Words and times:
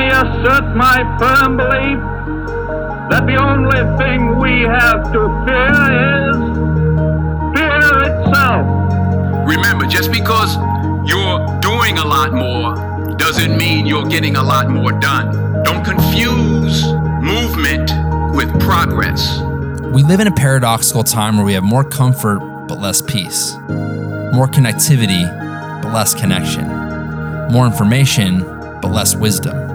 me 0.00 0.08
assert 0.08 0.74
my 0.74 0.98
firm 1.18 1.58
belief 1.58 2.00
that 3.10 3.26
the 3.26 3.36
only 3.36 3.82
thing 3.98 4.38
we 4.38 4.62
have 4.62 5.12
to 5.12 5.22
fear 5.44 5.80
is 6.24 6.40
fear 7.52 7.92
itself. 8.08 8.64
Remember, 9.46 9.84
just 9.84 10.10
because 10.10 10.56
you're 11.06 11.40
doing 11.60 11.98
a 11.98 12.04
lot 12.06 12.32
more 12.32 12.74
doesn't 13.16 13.58
mean 13.58 13.84
you're 13.84 14.06
getting 14.06 14.36
a 14.36 14.42
lot 14.42 14.70
more 14.70 14.92
done. 14.92 15.62
Don't 15.64 15.84
confuse 15.84 16.90
movement 17.20 17.90
with 18.34 18.48
progress. 18.58 19.40
We 19.92 20.02
live 20.02 20.20
in 20.20 20.28
a 20.28 20.32
paradoxical 20.34 21.04
time 21.04 21.36
where 21.36 21.44
we 21.44 21.52
have 21.52 21.64
more 21.64 21.84
comfort 21.84 22.38
but 22.68 22.78
less 22.78 23.02
peace, 23.02 23.52
more 23.68 24.48
connectivity 24.48 25.24
but 25.82 25.92
less 25.92 26.14
connection, 26.14 26.66
more 27.52 27.66
information 27.66 28.40
but 28.80 28.88
less 28.88 29.14
wisdom. 29.14 29.69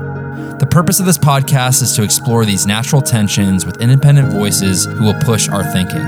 The 0.58 0.66
purpose 0.66 1.02
of 1.02 1.06
this 1.06 1.18
podcast 1.18 1.82
is 1.82 1.94
to 1.98 2.04
explore 2.04 2.46
these 2.46 2.66
natural 2.66 3.02
tensions 3.02 3.66
with 3.66 3.82
independent 3.82 4.32
voices 4.32 4.86
who 4.86 5.04
will 5.04 5.20
push 5.20 5.50
our 5.50 5.66
thinking. 5.66 6.04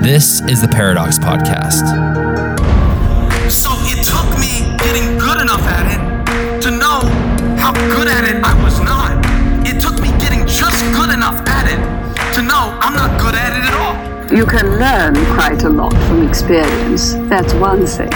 This 0.00 0.40
is 0.48 0.62
the 0.62 0.68
Paradox 0.68 1.18
Podcast. 1.18 1.84
So 3.52 3.68
it 3.84 4.02
took 4.02 4.24
me 4.40 4.74
getting 4.78 5.18
good 5.18 5.42
enough 5.42 5.60
at 5.60 5.92
it 5.92 6.62
to 6.62 6.70
know 6.70 7.00
how 7.58 7.74
good 7.94 8.08
at 8.08 8.24
it 8.24 8.42
I 8.42 8.54
was 8.64 8.80
not. 8.80 9.20
It 9.66 9.78
took 9.78 10.00
me 10.00 10.08
getting 10.24 10.46
just 10.46 10.82
good 10.96 11.12
enough 11.12 11.46
at 11.46 11.68
it 11.68 12.34
to 12.34 12.40
know 12.40 12.78
I'm 12.80 12.94
not 12.94 13.20
good 13.20 13.34
at 13.34 13.52
it 13.52 13.62
at 13.62 13.74
all. 13.74 14.34
You 14.34 14.46
can 14.46 14.78
learn 14.78 15.14
quite 15.34 15.64
a 15.64 15.68
lot 15.68 15.92
from 16.08 16.26
experience. 16.26 17.12
That's 17.28 17.52
one 17.52 17.84
thing. 17.84 18.10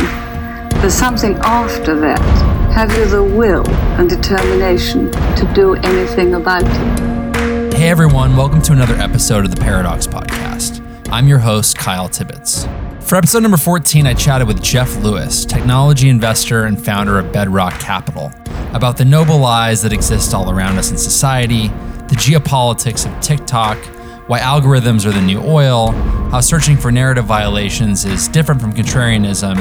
There's 0.81 0.95
something 0.95 1.37
after 1.43 2.01
that 2.01 2.50
have 2.73 2.97
you 2.97 3.05
the 3.05 3.23
will 3.23 3.69
and 3.98 4.09
determination 4.09 5.10
to 5.10 5.52
do 5.55 5.74
anything 5.74 6.34
about 6.34 6.62
it? 6.65 7.74
Hey 7.74 7.88
everyone, 7.88 8.37
welcome 8.37 8.62
to 8.62 8.73
another 8.73 8.95
episode 8.95 9.45
of 9.45 9.52
the 9.52 9.60
Paradox 9.60 10.07
Podcast. 10.07 10.80
I'm 11.10 11.27
your 11.27 11.40
host, 11.40 11.77
Kyle 11.77 12.09
Tibbetts. 12.09 12.66
For 13.01 13.16
episode 13.16 13.43
number 13.43 13.57
14, 13.57 14.07
I 14.07 14.15
chatted 14.15 14.46
with 14.46 14.62
Geoff 14.62 14.96
Lewis, 14.99 15.45
technology 15.45 16.09
investor 16.09 16.65
and 16.65 16.82
founder 16.82 17.18
of 17.18 17.32
Bedrock 17.32 17.74
Capital, 17.80 18.30
about 18.73 18.96
the 18.96 19.05
noble 19.05 19.38
lies 19.38 19.82
that 19.82 19.93
exist 19.93 20.32
all 20.32 20.49
around 20.49 20.79
us 20.79 20.93
in 20.93 20.96
society, 20.96 21.68
the 22.07 22.16
geopolitics 22.16 23.05
of 23.05 23.21
TikTok, 23.21 23.79
why 24.29 24.38
algorithms 24.38 25.05
are 25.07 25.12
the 25.12 25.21
new 25.21 25.40
oil, 25.40 25.90
how 26.30 26.40
searching 26.40 26.77
for 26.77 26.93
narrative 26.93 27.24
violations 27.24 28.05
is 28.05 28.29
different 28.29 28.60
from 28.60 28.73
contrarianism, 28.73 29.59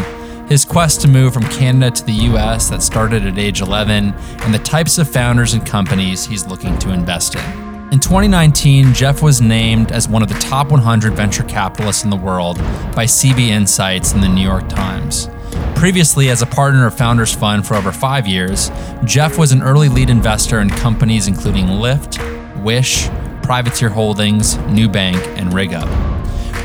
his 0.50 0.66
quest 0.66 1.00
to 1.02 1.08
move 1.08 1.32
from 1.32 1.44
Canada 1.44 1.92
to 1.92 2.04
the 2.04 2.12
US 2.12 2.70
that 2.70 2.82
started 2.82 3.26
at 3.26 3.38
age 3.38 3.62
11, 3.62 4.14
and 4.14 4.54
the 4.54 4.60
types 4.60 4.98
of 4.98 5.08
founders 5.08 5.54
and 5.54 5.64
companies 5.66 6.26
he's 6.26 6.48
looking 6.48 6.78
to 6.80 6.92
invest 6.92 7.36
in. 7.36 7.70
In 7.92 8.00
2019, 8.00 8.94
Geoff 8.94 9.22
was 9.22 9.42
named 9.42 9.92
as 9.92 10.08
one 10.08 10.24
of 10.24 10.28
the 10.28 10.40
top 10.40 10.72
100 10.72 11.14
venture 11.14 11.44
capitalists 11.44 12.04
in 12.04 12.10
the 12.10 12.16
world 12.16 12.58
by 12.96 13.06
CB 13.06 13.48
Insights 13.48 14.14
and 14.14 14.24
the 14.24 14.28
New 14.28 14.44
York 14.44 14.68
Times. 14.68 15.30
Previously, 15.76 16.30
as 16.30 16.42
a 16.42 16.48
partner 16.48 16.86
of 16.86 16.98
Founders 16.98 17.34
Fund 17.34 17.66
for 17.66 17.76
over 17.76 17.92
five 17.92 18.28
years, 18.28 18.72
Geoff 19.06 19.38
was 19.38 19.52
an 19.52 19.62
early 19.62 19.88
lead 19.88 20.10
investor 20.10 20.60
in 20.60 20.70
companies 20.70 21.28
including 21.28 21.66
Lyft, 21.68 22.20
Wish, 22.64 23.08
Privateer 23.44 23.90
Holdings, 23.90 24.56
Nubank, 24.58 25.26
and 25.38 25.52
RigUp. 25.52 26.09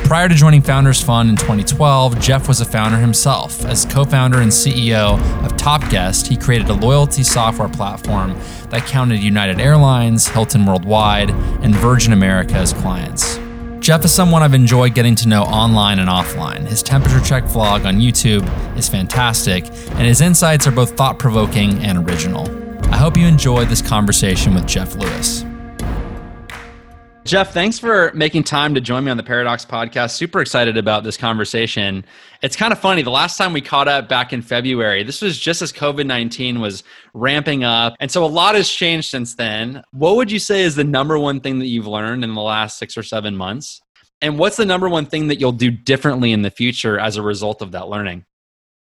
Prior 0.05 0.29
to 0.29 0.35
joining 0.35 0.61
Founders 0.63 1.01
Fund 1.01 1.31
in 1.31 1.37
2012, 1.37 2.21
Geoff 2.21 2.47
was 2.47 2.61
a 2.61 2.65
founder 2.67 2.99
himself. 2.99 3.65
As 3.65 3.87
co 3.87 4.05
founder 4.05 4.43
and 4.43 4.51
CEO 4.51 5.19
of 5.45 5.53
TopGuest, 5.55 6.27
he 6.27 6.37
created 6.37 6.69
a 6.69 6.75
loyalty 6.75 7.23
software 7.23 7.71
platform 7.71 8.39
that 8.69 8.87
counted 8.87 9.23
United 9.23 9.61
Airlines, 9.61 10.29
Hilton 10.29 10.67
Worldwide, 10.67 11.31
and 11.31 11.75
Virgin 11.75 12.13
America 12.13 12.55
as 12.55 12.75
clients. 12.75 13.41
Geoff 13.81 14.05
is 14.05 14.13
someone 14.13 14.43
I've 14.43 14.55
enjoyed 14.55 14.95
getting 14.95 15.15
to 15.17 15.29
know 15.29 15.43
online 15.43 15.99
and 15.99 16.09
offline. 16.09 16.67
His 16.67 16.83
temperature 16.83 17.21
check 17.21 17.45
vlog 17.45 17.87
on 17.87 17.97
YouTube 17.97 18.47
is 18.77 18.89
fantastic, 18.89 19.65
and 19.65 20.07
his 20.07 20.21
insights 20.21 20.67
are 20.67 20.71
both 20.71 20.97
thought 20.97 21.19
provoking 21.19 21.83
and 21.83 22.07
original. 22.07 22.47
I 22.93 22.99
hope 22.99 23.17
you 23.17 23.27
enjoyed 23.27 23.69
this 23.69 23.83
conversation 23.83 24.55
with 24.55 24.67
Geoff 24.67 24.95
Lewis. 24.97 25.45
Geoff, 27.25 27.55
thanks 27.55 27.79
for 27.79 28.13
making 28.13 28.45
time 28.45 28.75
to 28.75 28.83
join 28.83 29.03
me 29.03 29.11
on 29.11 29.17
the 29.17 29.23
Paradox 29.23 29.65
podcast. 29.65 30.11
Super 30.11 30.43
excited 30.43 30.77
about 30.77 31.05
this 31.05 31.17
conversation. 31.17 32.05
It's 32.43 32.55
kind 32.55 32.71
of 32.71 32.79
funny. 32.79 33.01
The 33.01 33.11
last 33.11 33.39
time 33.39 33.55
we 33.55 33.63
caught 33.63 33.89
up 33.89 34.11
back 34.11 34.35
in 34.35 34.43
February, 34.43 35.03
this 35.05 35.23
was 35.23 35.39
just 35.39 35.63
as 35.63 35.73
COVID 35.73 36.05
19 36.05 36.61
was 36.61 36.85
ramping 37.15 37.65
up. 37.65 37.95
And 37.99 38.11
so 38.11 38.23
a 38.23 38.27
lot 38.27 38.57
has 38.57 38.69
changed 38.69 39.09
since 39.09 39.37
then. 39.37 39.83
What 39.93 40.17
would 40.17 40.31
you 40.31 40.39
say 40.39 40.65
is 40.65 40.77
the 40.77 40.85
number 40.85 41.19
one 41.19 41.41
thing 41.41 41.61
that 41.61 41.67
you've 41.67 41.87
learned 41.87 42.25
in 42.25 42.35
the 42.35 42.43
last 42.43 42.79
six 42.79 42.95
or 42.99 43.03
seven 43.03 43.35
months? 43.35 43.81
And 44.21 44.39
what's 44.39 44.59
the 44.59 44.67
number 44.67 44.91
one 44.91 45.07
thing 45.07 45.29
that 45.29 45.41
you'll 45.41 45.53
do 45.53 45.71
differently 45.71 46.31
in 46.31 46.43
the 46.43 46.51
future 46.51 46.99
as 46.99 47.17
a 47.17 47.23
result 47.23 47.63
of 47.63 47.73
that 47.73 47.89
learning? 47.89 48.27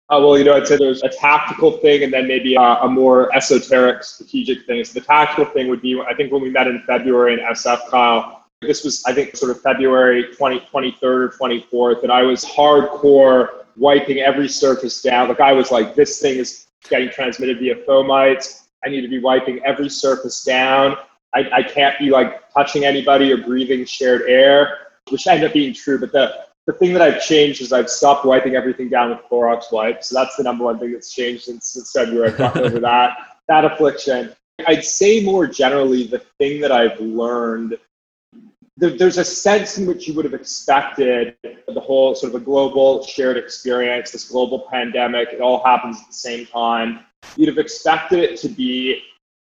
Uh, 0.08 0.20
well, 0.22 0.38
you 0.38 0.44
know, 0.44 0.54
I'd 0.56 0.68
say 0.68 0.76
there's 0.76 1.02
a 1.02 1.08
tactical 1.08 1.72
thing 1.78 2.04
and 2.04 2.12
then 2.12 2.28
maybe 2.28 2.54
a, 2.54 2.60
a, 2.60 2.88
more 2.88 3.34
esoteric 3.34 4.04
strategic 4.04 4.64
thing. 4.64 4.84
So 4.84 5.00
the 5.00 5.04
tactical 5.04 5.46
thing 5.46 5.66
would 5.68 5.82
be, 5.82 6.00
I 6.00 6.14
think 6.14 6.30
when 6.30 6.42
we 6.42 6.50
met 6.50 6.68
in 6.68 6.80
February 6.86 7.34
in 7.34 7.40
SF, 7.40 7.90
Kyle, 7.90 8.44
this 8.62 8.84
was, 8.84 9.02
I 9.04 9.12
think, 9.12 9.34
sort 9.34 9.50
of 9.50 9.60
February 9.62 10.32
20, 10.32 10.60
23rd 10.60 11.02
or 11.02 11.28
24th, 11.30 12.02
and 12.04 12.12
I 12.12 12.22
was 12.22 12.44
hardcore 12.44 13.64
wiping 13.76 14.20
every 14.20 14.48
surface 14.48 15.02
down. 15.02 15.28
Like 15.28 15.40
I 15.40 15.52
was 15.52 15.72
like, 15.72 15.96
this 15.96 16.20
thing 16.20 16.38
is 16.38 16.66
getting 16.88 17.10
transmitted 17.10 17.58
via 17.58 17.74
fomites. 17.84 18.62
I 18.84 18.88
need 18.88 19.02
to 19.02 19.08
be 19.08 19.18
wiping 19.18 19.60
every 19.64 19.88
surface 19.88 20.44
down. 20.44 20.96
I, 21.34 21.50
I 21.52 21.62
can't 21.64 21.98
be 21.98 22.10
like 22.10 22.48
touching 22.52 22.84
anybody 22.84 23.32
or 23.32 23.38
breathing 23.38 23.84
shared 23.84 24.22
air, 24.22 24.78
which 25.10 25.26
ended 25.26 25.48
up 25.48 25.52
being 25.52 25.74
true. 25.74 25.98
But 25.98 26.12
the 26.12 26.45
the 26.66 26.72
thing 26.72 26.92
that 26.92 27.02
I've 27.02 27.22
changed 27.22 27.62
is 27.62 27.72
I've 27.72 27.88
stopped 27.88 28.24
wiping 28.24 28.56
everything 28.56 28.88
down 28.88 29.10
with 29.10 29.20
Clorox 29.30 29.70
wipes. 29.70 30.08
So 30.08 30.16
that's 30.16 30.36
the 30.36 30.42
number 30.42 30.64
one 30.64 30.78
thing 30.78 30.92
that's 30.92 31.12
changed 31.12 31.44
since, 31.44 31.68
since 31.68 31.92
February. 31.92 32.30
I've 32.30 32.38
gotten 32.38 32.64
over 32.64 32.80
that, 32.80 33.16
that 33.48 33.64
affliction. 33.64 34.32
I'd 34.66 34.84
say 34.84 35.22
more 35.22 35.46
generally, 35.46 36.06
the 36.06 36.18
thing 36.38 36.60
that 36.62 36.72
I've 36.72 36.98
learned, 36.98 37.78
there's 38.76 39.16
a 39.16 39.24
sense 39.24 39.78
in 39.78 39.86
which 39.86 40.08
you 40.08 40.14
would 40.14 40.24
have 40.24 40.34
expected 40.34 41.36
the 41.42 41.80
whole 41.80 42.14
sort 42.14 42.34
of 42.34 42.42
a 42.42 42.44
global 42.44 43.04
shared 43.04 43.36
experience, 43.36 44.10
this 44.10 44.28
global 44.28 44.66
pandemic, 44.70 45.28
it 45.32 45.40
all 45.40 45.62
happens 45.64 46.00
at 46.00 46.06
the 46.08 46.14
same 46.14 46.46
time. 46.46 47.00
You'd 47.36 47.48
have 47.48 47.58
expected 47.58 48.18
it 48.18 48.38
to 48.40 48.48
be 48.48 49.02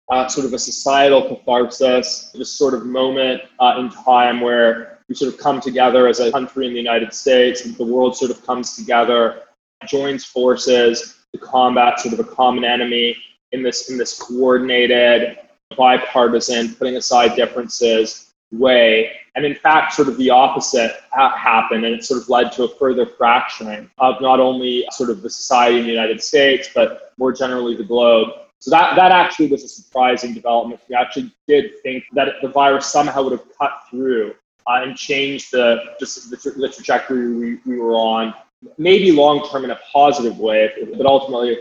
uh, 0.10 0.28
sort 0.28 0.46
of 0.46 0.54
a 0.54 0.60
societal 0.60 1.28
catharsis, 1.28 2.32
this 2.34 2.52
sort 2.52 2.74
of 2.74 2.86
moment 2.86 3.42
uh, 3.60 3.76
in 3.80 3.90
time 3.90 4.42
where 4.42 4.99
we 5.10 5.16
sort 5.16 5.34
of 5.34 5.40
come 5.40 5.60
together 5.60 6.08
as 6.08 6.20
a 6.20 6.32
country 6.32 6.68
in 6.68 6.74
the 6.74 6.80
United 6.80 7.14
States, 7.14 7.66
and 7.66 7.76
the 7.76 7.84
world 7.84 8.16
sort 8.16 8.30
of 8.30 8.46
comes 8.46 8.76
together, 8.76 9.42
joins 9.88 10.24
forces 10.24 11.18
to 11.34 11.40
combat 11.40 12.00
sort 12.00 12.14
of 12.14 12.20
a 12.20 12.24
common 12.24 12.64
enemy 12.64 13.18
in 13.52 13.64
this 13.64 13.90
in 13.90 13.98
this 13.98 14.18
coordinated, 14.18 15.40
bipartisan, 15.76 16.76
putting 16.76 16.96
aside 16.96 17.36
differences 17.36 18.34
way. 18.52 19.12
And 19.36 19.46
in 19.46 19.56
fact, 19.56 19.94
sort 19.94 20.08
of 20.08 20.18
the 20.18 20.30
opposite 20.30 20.98
ha- 21.12 21.36
happened, 21.36 21.86
and 21.86 21.96
it 21.96 22.04
sort 22.04 22.22
of 22.22 22.30
led 22.30 22.52
to 22.54 22.64
a 22.64 22.76
further 22.76 23.06
fracturing 23.06 23.90
of 23.98 24.22
not 24.22 24.40
only 24.40 24.86
sort 24.92 25.10
of 25.10 25.22
the 25.22 25.30
society 25.30 25.80
in 25.80 25.84
the 25.84 25.92
United 25.92 26.22
States, 26.22 26.70
but 26.74 27.14
more 27.18 27.32
generally 27.32 27.76
the 27.76 27.84
globe. 27.84 28.30
So 28.60 28.70
that, 28.72 28.96
that 28.98 29.12
actually 29.12 29.48
was 29.48 29.64
a 29.64 29.70
surprising 29.70 30.34
development. 30.34 30.82
We 30.90 30.96
actually 30.96 31.32
did 31.48 31.72
think 31.82 32.04
that 32.14 32.28
the 32.42 32.50
virus 32.50 32.88
somehow 32.88 33.24
would 33.24 33.32
have 33.32 33.46
cut 33.58 33.72
through 33.90 34.34
uh, 34.70 34.84
and 34.84 34.96
change 34.96 35.50
the 35.50 35.96
just 36.00 36.30
the, 36.30 36.36
the 36.52 36.70
trajectory 36.70 37.34
we, 37.34 37.60
we 37.66 37.80
were 37.80 37.94
on, 37.94 38.34
maybe 38.78 39.12
long 39.12 39.48
term 39.50 39.64
in 39.64 39.72
a 39.72 39.80
positive 39.92 40.38
way, 40.38 40.70
but 40.96 41.06
ultimately, 41.06 41.58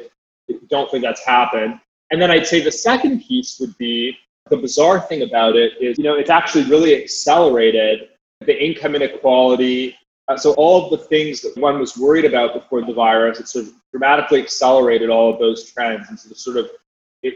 I 0.50 0.54
don't 0.68 0.90
think 0.90 1.02
that's 1.04 1.24
happened. 1.24 1.80
And 2.10 2.20
then 2.20 2.30
I'd 2.30 2.46
say 2.46 2.60
the 2.60 2.72
second 2.72 3.22
piece 3.22 3.58
would 3.60 3.76
be 3.78 4.16
the 4.50 4.56
bizarre 4.56 5.00
thing 5.00 5.22
about 5.22 5.56
it 5.56 5.72
is, 5.80 5.98
you 5.98 6.04
know, 6.04 6.14
it's 6.14 6.30
actually 6.30 6.64
really 6.64 7.02
accelerated 7.02 8.08
the 8.40 8.64
income 8.64 8.94
inequality. 8.94 9.96
Uh, 10.26 10.36
so 10.36 10.52
all 10.54 10.84
of 10.84 10.90
the 10.90 11.06
things 11.06 11.40
that 11.40 11.56
one 11.56 11.78
was 11.78 11.96
worried 11.96 12.24
about 12.24 12.54
before 12.54 12.84
the 12.84 12.92
virus, 12.92 13.40
it 13.40 13.48
sort 13.48 13.66
of 13.66 13.72
dramatically 13.90 14.42
accelerated 14.42 15.10
all 15.10 15.32
of 15.32 15.38
those 15.38 15.70
trends. 15.70 16.08
And 16.08 16.18
so 16.18 16.32
sort 16.34 16.56
of, 16.56 16.70
it, 17.22 17.34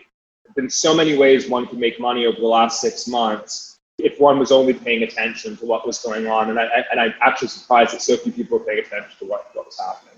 in 0.57 0.69
so 0.69 0.95
many 0.95 1.17
ways 1.17 1.49
one 1.49 1.67
could 1.67 1.79
make 1.79 2.01
money 2.01 2.27
over 2.27 2.39
the 2.39 2.47
last 2.47 2.81
six 2.81 3.07
months 3.07 3.72
if 3.99 4.19
one 4.19 4.39
was 4.39 4.51
only 4.53 4.75
paying 4.75 5.03
attention 5.03 5.57
to 5.59 5.67
what 5.67 5.87
was 5.87 5.99
going 5.99 6.27
on. 6.27 6.51
And, 6.51 6.59
I, 6.59 6.85
and 6.91 7.01
I'm 7.01 7.15
actually 7.21 7.49
surprised 7.49 7.93
that 7.93 8.03
so 8.03 8.17
few 8.17 8.33
people 8.33 8.59
were 8.59 8.65
paying 8.65 8.81
attention 8.81 9.11
to 9.19 9.27
what, 9.27 9.51
what 9.55 9.67
was 9.67 9.79
happening. 9.79 10.13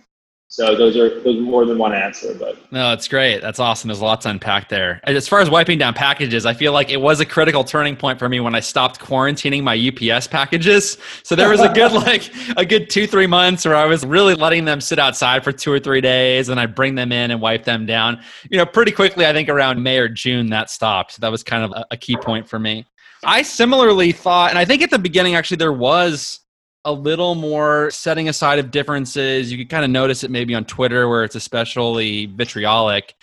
So 0.54 0.76
those 0.76 0.96
are 0.96 1.20
those 1.22 1.36
are 1.36 1.40
more 1.40 1.66
than 1.66 1.78
one 1.78 1.92
answer, 1.92 2.32
but 2.32 2.56
no, 2.70 2.92
it's 2.92 3.08
great. 3.08 3.42
That's 3.42 3.58
awesome. 3.58 3.88
There's 3.88 4.00
lots 4.00 4.22
to 4.22 4.30
unpack 4.30 4.68
there. 4.68 5.00
As 5.02 5.26
far 5.26 5.40
as 5.40 5.50
wiping 5.50 5.78
down 5.78 5.94
packages, 5.94 6.46
I 6.46 6.54
feel 6.54 6.72
like 6.72 6.90
it 6.90 7.00
was 7.00 7.18
a 7.18 7.26
critical 7.26 7.64
turning 7.64 7.96
point 7.96 8.20
for 8.20 8.28
me 8.28 8.38
when 8.38 8.54
I 8.54 8.60
stopped 8.60 9.00
quarantining 9.00 9.64
my 9.64 9.74
UPS 9.74 10.28
packages. 10.28 10.96
So 11.24 11.34
there 11.34 11.48
was 11.48 11.60
a 11.60 11.70
good 11.70 11.90
like 12.06 12.32
a 12.56 12.64
good 12.64 12.88
two 12.88 13.08
three 13.08 13.26
months 13.26 13.64
where 13.64 13.74
I 13.74 13.86
was 13.86 14.06
really 14.06 14.36
letting 14.36 14.64
them 14.64 14.80
sit 14.80 15.00
outside 15.00 15.42
for 15.42 15.50
two 15.50 15.72
or 15.72 15.80
three 15.80 16.00
days, 16.00 16.48
and 16.48 16.60
I 16.60 16.66
bring 16.66 16.94
them 16.94 17.10
in 17.10 17.32
and 17.32 17.40
wipe 17.40 17.64
them 17.64 17.84
down. 17.84 18.22
You 18.48 18.58
know, 18.58 18.66
pretty 18.66 18.92
quickly. 18.92 19.26
I 19.26 19.32
think 19.32 19.48
around 19.48 19.82
May 19.82 19.98
or 19.98 20.08
June 20.08 20.50
that 20.50 20.70
stopped. 20.70 21.20
That 21.20 21.32
was 21.32 21.42
kind 21.42 21.64
of 21.64 21.72
a, 21.72 21.84
a 21.90 21.96
key 21.96 22.16
point 22.16 22.48
for 22.48 22.60
me. 22.60 22.86
I 23.26 23.42
similarly 23.42 24.12
thought, 24.12 24.50
and 24.50 24.58
I 24.58 24.64
think 24.64 24.82
at 24.82 24.90
the 24.90 24.98
beginning 24.98 25.34
actually 25.34 25.56
there 25.56 25.72
was 25.72 26.40
a 26.84 26.92
little 26.92 27.34
more 27.34 27.90
setting 27.90 28.28
aside 28.28 28.58
of 28.58 28.70
differences. 28.70 29.50
You 29.50 29.58
could 29.58 29.70
kind 29.70 29.84
of 29.84 29.90
notice 29.90 30.22
it 30.22 30.30
maybe 30.30 30.54
on 30.54 30.64
Twitter 30.64 31.08
where 31.08 31.24
it's 31.24 31.34
especially 31.34 32.26
vitriolic. 32.26 33.14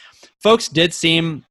Folks 0.42 0.68
did 0.68 0.94
seem 0.94 1.45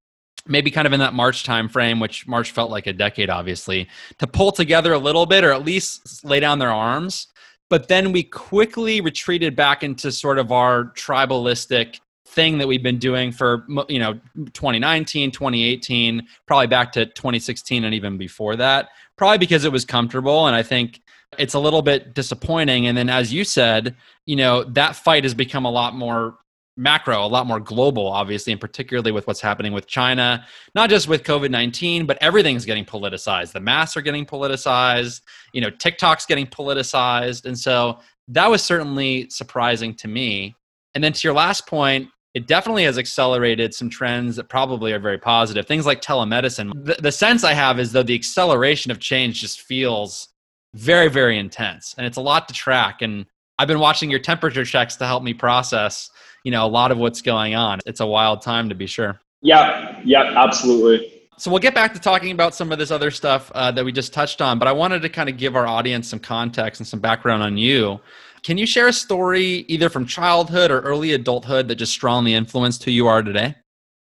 maybe 0.47 0.70
kind 0.70 0.87
of 0.87 0.93
in 0.93 1.00
that 1.00 1.14
March 1.14 1.44
time 1.44 1.69
frame, 1.69 2.00
which 2.00 2.26
March 2.26 2.50
felt 2.50 2.70
like 2.70 2.88
a 2.88 2.93
decade, 2.93 3.31
obviously, 3.31 3.88
to 4.19 4.26
pull 4.26 4.50
together 4.50 4.93
a 4.93 4.99
little 4.99 5.26
bit 5.26 5.44
or 5.44 5.53
at 5.53 5.64
least 5.64 6.25
lay 6.25 6.41
down 6.41 6.58
their 6.58 6.73
arms. 6.73 7.29
But 7.69 7.87
then 7.87 8.11
we 8.11 8.25
quickly 8.25 9.00
retreated 9.00 9.55
back 9.55 9.85
into 9.85 10.11
sort 10.11 10.38
of 10.38 10.50
our 10.50 10.87
tribalistic 10.96 12.00
thing 12.31 12.59
that 12.59 12.69
we've 12.69 12.82
been 12.82 12.99
doing 12.99 13.32
for 13.32 13.67
you 13.88 13.99
know 13.99 14.15
2019 14.53 15.31
2018 15.31 16.27
probably 16.47 16.67
back 16.67 16.93
to 16.93 17.06
2016 17.06 17.85
and 17.85 17.94
even 17.94 18.17
before 18.17 18.56
that 18.56 18.91
probably 19.17 19.38
because 19.38 19.65
it 19.65 19.73
was 19.73 19.85
comfortable 19.85 20.47
and 20.47 20.55
i 20.55 20.62
think 20.62 21.00
it's 21.38 21.55
a 21.55 21.59
little 21.59 21.82
bit 21.82 22.15
disappointing. 22.15 22.87
And 22.87 22.97
then, 22.97 23.09
as 23.09 23.32
you 23.32 23.44
said, 23.44 23.94
you 24.27 24.37
know, 24.37 24.65
that 24.65 24.97
fight 24.97 25.25
has 25.25 25.35
become 25.35 25.65
a 25.65 25.71
lot 25.71 25.94
more 25.94 26.38
macro, 26.77 27.25
a 27.25 27.27
lot 27.27 27.47
more 27.47 27.61
global, 27.61 28.06
obviously, 28.06 28.53
and 28.53 28.61
particularly 28.61 29.12
with 29.12 29.27
what's 29.27 29.41
happening 29.41 29.73
with 29.73 29.87
China, 29.87 30.44
not 30.75 30.91
just 30.91 31.09
with 31.09 31.25
COVID 31.25 31.50
19, 31.50 32.06
but 32.06 32.19
everything's 32.21 32.65
getting 32.65 32.85
politicized. 32.85 33.53
The 33.53 33.61
masks 33.61 33.97
are 33.97 34.03
getting 34.03 34.27
politicized, 34.27 35.21
you 35.53 35.61
know, 35.61 35.71
TikTok's 35.71 36.27
getting 36.27 36.47
politicized. 36.47 37.44
And 37.44 37.59
so 37.59 37.99
that 38.29 38.49
was 38.49 38.62
certainly 38.62 39.29
surprising 39.31 39.94
to 39.97 40.09
me. 40.09 40.55
And 40.94 41.05
then 41.05 41.12
to 41.12 41.29
your 41.29 41.35
last 41.35 41.67
point, 41.67 42.09
it 42.35 42.47
definitely 42.47 42.85
has 42.85 42.99
accelerated 42.99 43.75
some 43.75 43.91
trends 43.91 44.37
that 44.37 44.49
probably 44.49 44.93
are 44.93 45.00
very 45.00 45.19
positive. 45.19 45.67
Things 45.67 45.87
like 45.87 46.00
telemedicine. 46.00 46.73
The, 46.85 46.97
the 47.00 47.12
sense 47.12 47.43
I 47.43 47.55
have 47.55 47.81
is 47.81 47.93
though 47.93 48.03
the 48.03 48.15
acceleration 48.15 48.91
of 48.91 49.00
change 49.00 49.41
just 49.41 49.62
feels 49.62 50.29
very 50.75 51.09
very 51.09 51.38
intense 51.38 51.94
and 51.99 52.06
it's 52.06 52.17
a 52.17 52.21
lot 52.21 52.47
to 52.47 52.55
track 52.55 53.03
and 53.03 53.27
i've 53.59 53.67
been 53.67 53.81
watching 53.81 54.09
your 54.09 54.21
temperature 54.21 54.65
checks 54.65 54.94
to 54.97 55.05
help 55.05 55.23
me 55.23 55.35
process 55.35 56.11
you 56.44 56.53
know 56.53 56.65
a 56.65 56.69
lot 56.69 56.93
of 56.93 56.99
what's 56.99 57.21
going 57.21 57.55
on 57.55 57.81
it's 57.87 58.00
a 58.00 58.06
wild 58.06 58.41
time 58.41 58.69
to 58.69 58.75
be 58.75 58.87
sure 58.87 59.21
yeah 59.43 60.00
yeah 60.05 60.32
absolutely 60.37 61.23
so 61.37 61.50
we'll 61.50 61.59
get 61.59 61.75
back 61.75 61.93
to 61.93 61.99
talking 61.99 62.31
about 62.31 62.55
some 62.55 62.71
of 62.71 62.79
this 62.79 62.91
other 62.91 63.11
stuff 63.11 63.50
uh, 63.55 63.73
that 63.73 63.85
we 63.85 63.91
just 63.91 64.12
touched 64.12 64.41
on 64.41 64.61
but 64.61 64.69
i 64.69 64.73
wanted 64.73 65.03
to 65.03 65.09
kind 65.09 65.29
of 65.29 65.37
give 65.37 65.56
our 65.56 65.67
audience 65.67 66.09
some 66.09 66.21
context 66.21 66.81
and 66.81 66.87
some 66.87 67.00
background 67.00 67.43
on 67.43 67.56
you 67.56 67.99
can 68.42 68.58
you 68.58 68.66
share 68.66 68.88
a 68.88 68.92
story 68.92 69.64
either 69.69 69.88
from 69.88 70.06
childhood 70.06 70.70
or 70.70 70.81
early 70.81 71.12
adulthood 71.12 71.69
that 71.69 71.76
just 71.76 71.92
strongly 71.92 72.34
influenced 72.34 72.84
who 72.84 72.90
you 72.90 73.06
are 73.06 73.22
today 73.22 73.54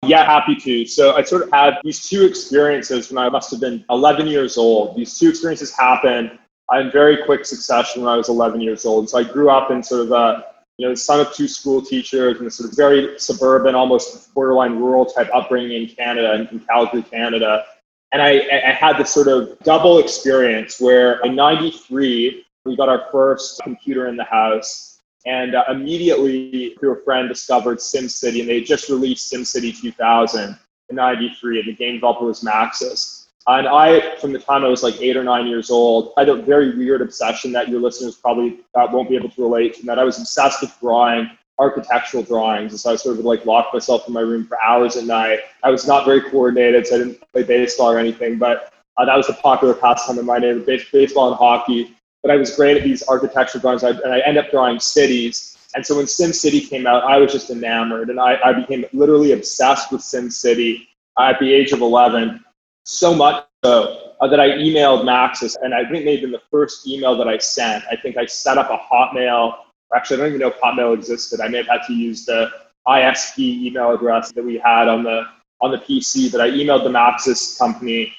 yeah, 0.04 0.26
happy 0.26 0.56
to. 0.56 0.86
So 0.86 1.16
I 1.16 1.24
sort 1.24 1.44
of 1.44 1.52
had 1.52 1.78
these 1.84 2.08
two 2.08 2.26
experiences 2.26 3.12
when 3.12 3.18
I 3.24 3.30
must 3.30 3.52
have 3.52 3.60
been 3.60 3.84
11 3.90 4.28
years 4.28 4.58
old. 4.58 4.96
These 4.96 5.20
two 5.20 5.30
experiences 5.30 5.76
happened 5.76 6.32
in 6.74 6.92
very 6.92 7.18
quick 7.26 7.46
succession 7.46 8.04
when 8.04 8.14
I 8.14 8.16
was 8.16 8.30
11 8.30 8.62
years 8.62 8.86
old. 8.86 9.10
So 9.10 9.18
I 9.18 9.24
grew 9.24 9.50
up 9.50 9.72
in 9.72 9.84
sort 9.84 10.02
of 10.02 10.12
a, 10.12 10.46
you 10.78 10.88
know, 10.88 10.94
the 10.94 11.00
son 11.00 11.20
of 11.20 11.34
two 11.34 11.48
school 11.48 11.82
teachers 11.82 12.38
and 12.38 12.48
a 12.48 12.52
sort 12.52 12.70
of 12.70 12.78
very 12.78 13.20
suburban, 13.20 13.76
almost 13.76 14.34
borderline 14.34 14.78
rural 14.78 15.06
type 15.06 15.30
upbringing 15.34 15.84
in 15.84 15.90
Canada, 15.90 16.48
in 16.50 16.60
Calgary, 16.62 17.04
Canada. 17.04 17.66
And 18.14 18.22
I, 18.22 18.42
I 18.68 18.72
had 18.72 18.98
this 18.98 19.12
sort 19.12 19.28
of 19.28 19.60
double 19.60 20.00
experience 20.00 20.80
where 20.80 21.20
in 21.26 21.36
93, 21.36 22.46
we 22.66 22.76
got 22.76 22.90
our 22.90 23.06
first 23.12 23.62
computer 23.64 24.08
in 24.08 24.16
the 24.16 24.24
house. 24.24 25.00
And 25.26 25.56
uh, 25.56 25.66
immediately, 25.70 26.76
through 26.80 26.94
a 26.94 27.04
friend, 27.04 27.28
discovered 27.28 27.80
SimCity, 27.80 28.40
and 28.40 28.50
they 28.50 28.62
just 28.62 28.90
released 28.90 29.32
SimCity 29.32 29.80
2000 29.80 30.58
in 30.90 30.96
93, 30.96 31.60
and 31.60 31.68
the 31.68 31.74
game 31.74 31.96
developer 31.96 32.26
was 32.26 32.42
Maxis. 32.42 33.28
And 33.48 33.68
I, 33.68 34.16
from 34.18 34.32
the 34.32 34.40
time 34.40 34.64
I 34.64 34.68
was 34.68 34.84
like 34.84 35.02
eight 35.02 35.18
or 35.18 35.24
nine 35.24 35.48
years 35.48 35.70
old, 35.70 36.14
I 36.18 36.22
had 36.22 36.30
a 36.30 36.36
very 36.36 36.76
weird 36.78 37.02
obsession 37.02 37.52
that 37.54 37.68
your 37.68 37.80
listeners 37.80 38.16
probably 38.16 38.60
uh, 38.76 38.88
won't 38.92 39.10
be 39.10 39.16
able 39.16 39.30
to 39.30 39.42
relate 39.42 39.76
to, 39.76 39.80
and 39.82 39.90
that 39.90 40.00
I 40.00 40.04
was 40.04 40.20
obsessed 40.20 40.62
with 40.62 40.78
drawing 40.80 41.30
architectural 41.58 42.24
drawings. 42.24 42.72
And 42.72 42.80
so 42.80 42.92
I 42.92 42.96
sort 42.96 43.20
of 43.20 43.26
like 43.26 43.46
lock 43.46 43.74
myself 43.74 44.08
in 44.08 44.14
my 44.14 44.22
room 44.22 44.46
for 44.46 44.58
hours 44.64 44.96
at 44.96 45.04
night. 45.04 45.40
I 45.64 45.70
was 45.70 45.86
not 45.86 46.06
very 46.06 46.22
coordinated, 46.22 46.88
so 46.88 46.96
I 46.96 46.98
didn't 47.00 47.24
play 47.34 47.44
baseball 47.44 47.92
or 47.92 48.00
anything, 48.00 48.38
but 48.38 48.74
uh, 48.98 49.06
that 49.06 49.16
was 49.16 49.30
a 49.30 49.34
popular 49.34 49.74
pastime 49.74 50.20
in 50.20 50.26
my 50.26 50.38
neighborhood, 50.38 50.86
baseball 50.92 51.30
and 51.30 51.38
hockey. 51.38 51.96
But 52.22 52.32
I 52.32 52.36
was 52.36 52.56
great 52.56 52.78
at 52.78 52.84
these 52.84 53.08
architectural 53.08 53.62
drawings, 53.62 53.84
and 53.84 54.14
I 54.14 54.20
end 54.20 54.38
up 54.38 54.52
drawing 54.52 54.80
cities. 54.80 55.58
And 55.76 55.86
so 55.86 55.98
when 55.98 56.06
SimCity 56.06 56.70
came 56.70 56.88
out, 56.88 57.04
I 57.04 57.18
was 57.18 57.32
just 57.32 57.50
enamored, 57.50 58.10
and 58.10 58.20
I, 58.20 58.40
I 58.44 58.54
became 58.54 58.86
literally 58.92 59.34
obsessed 59.34 59.92
with 59.92 60.02
SimCity 60.02 60.88
at 61.20 61.40
the 61.40 61.54
age 61.54 61.72
of 61.72 61.82
11 61.82 62.44
so 62.84 63.14
much 63.14 63.46
so 63.64 64.14
uh, 64.22 64.28
that 64.28 64.40
I 64.40 64.50
emailed 64.50 65.04
Maxis, 65.04 65.56
and 65.62 65.74
I 65.74 65.84
think 65.90 66.06
maybe 66.06 66.24
in 66.24 66.32
the 66.32 66.42
first 66.52 66.88
email 66.88 67.18
that 67.18 67.28
I 67.28 67.38
sent, 67.38 67.84
I 67.92 67.96
think 67.96 68.18
I 68.18 68.26
set 68.26 68.58
up 68.58 68.70
a 68.70 68.78
Hotmail. 68.78 69.56
Actually, 69.96 70.18
I 70.18 70.20
don't 70.20 70.28
even 70.30 70.40
know 70.40 70.48
if 70.48 70.60
Hotmail 70.60 70.94
existed. 70.94 71.42
I 71.42 71.48
may 71.48 71.58
have 71.58 71.68
had 71.68 71.82
to 71.88 71.94
use 71.94 72.26
the 72.26 72.50
ISP 72.88 73.40
email 73.40 73.94
address 73.94 74.32
that 74.32 74.44
we 74.44 74.58
had 74.58 74.88
on 74.88 75.04
the 75.04 75.24
on 75.62 75.72
the 75.72 75.78
PC. 75.78 76.32
But 76.32 76.42
I 76.42 76.50
emailed 76.50 76.84
the 76.84 76.90
Maxis 76.90 77.58
company 77.58 78.14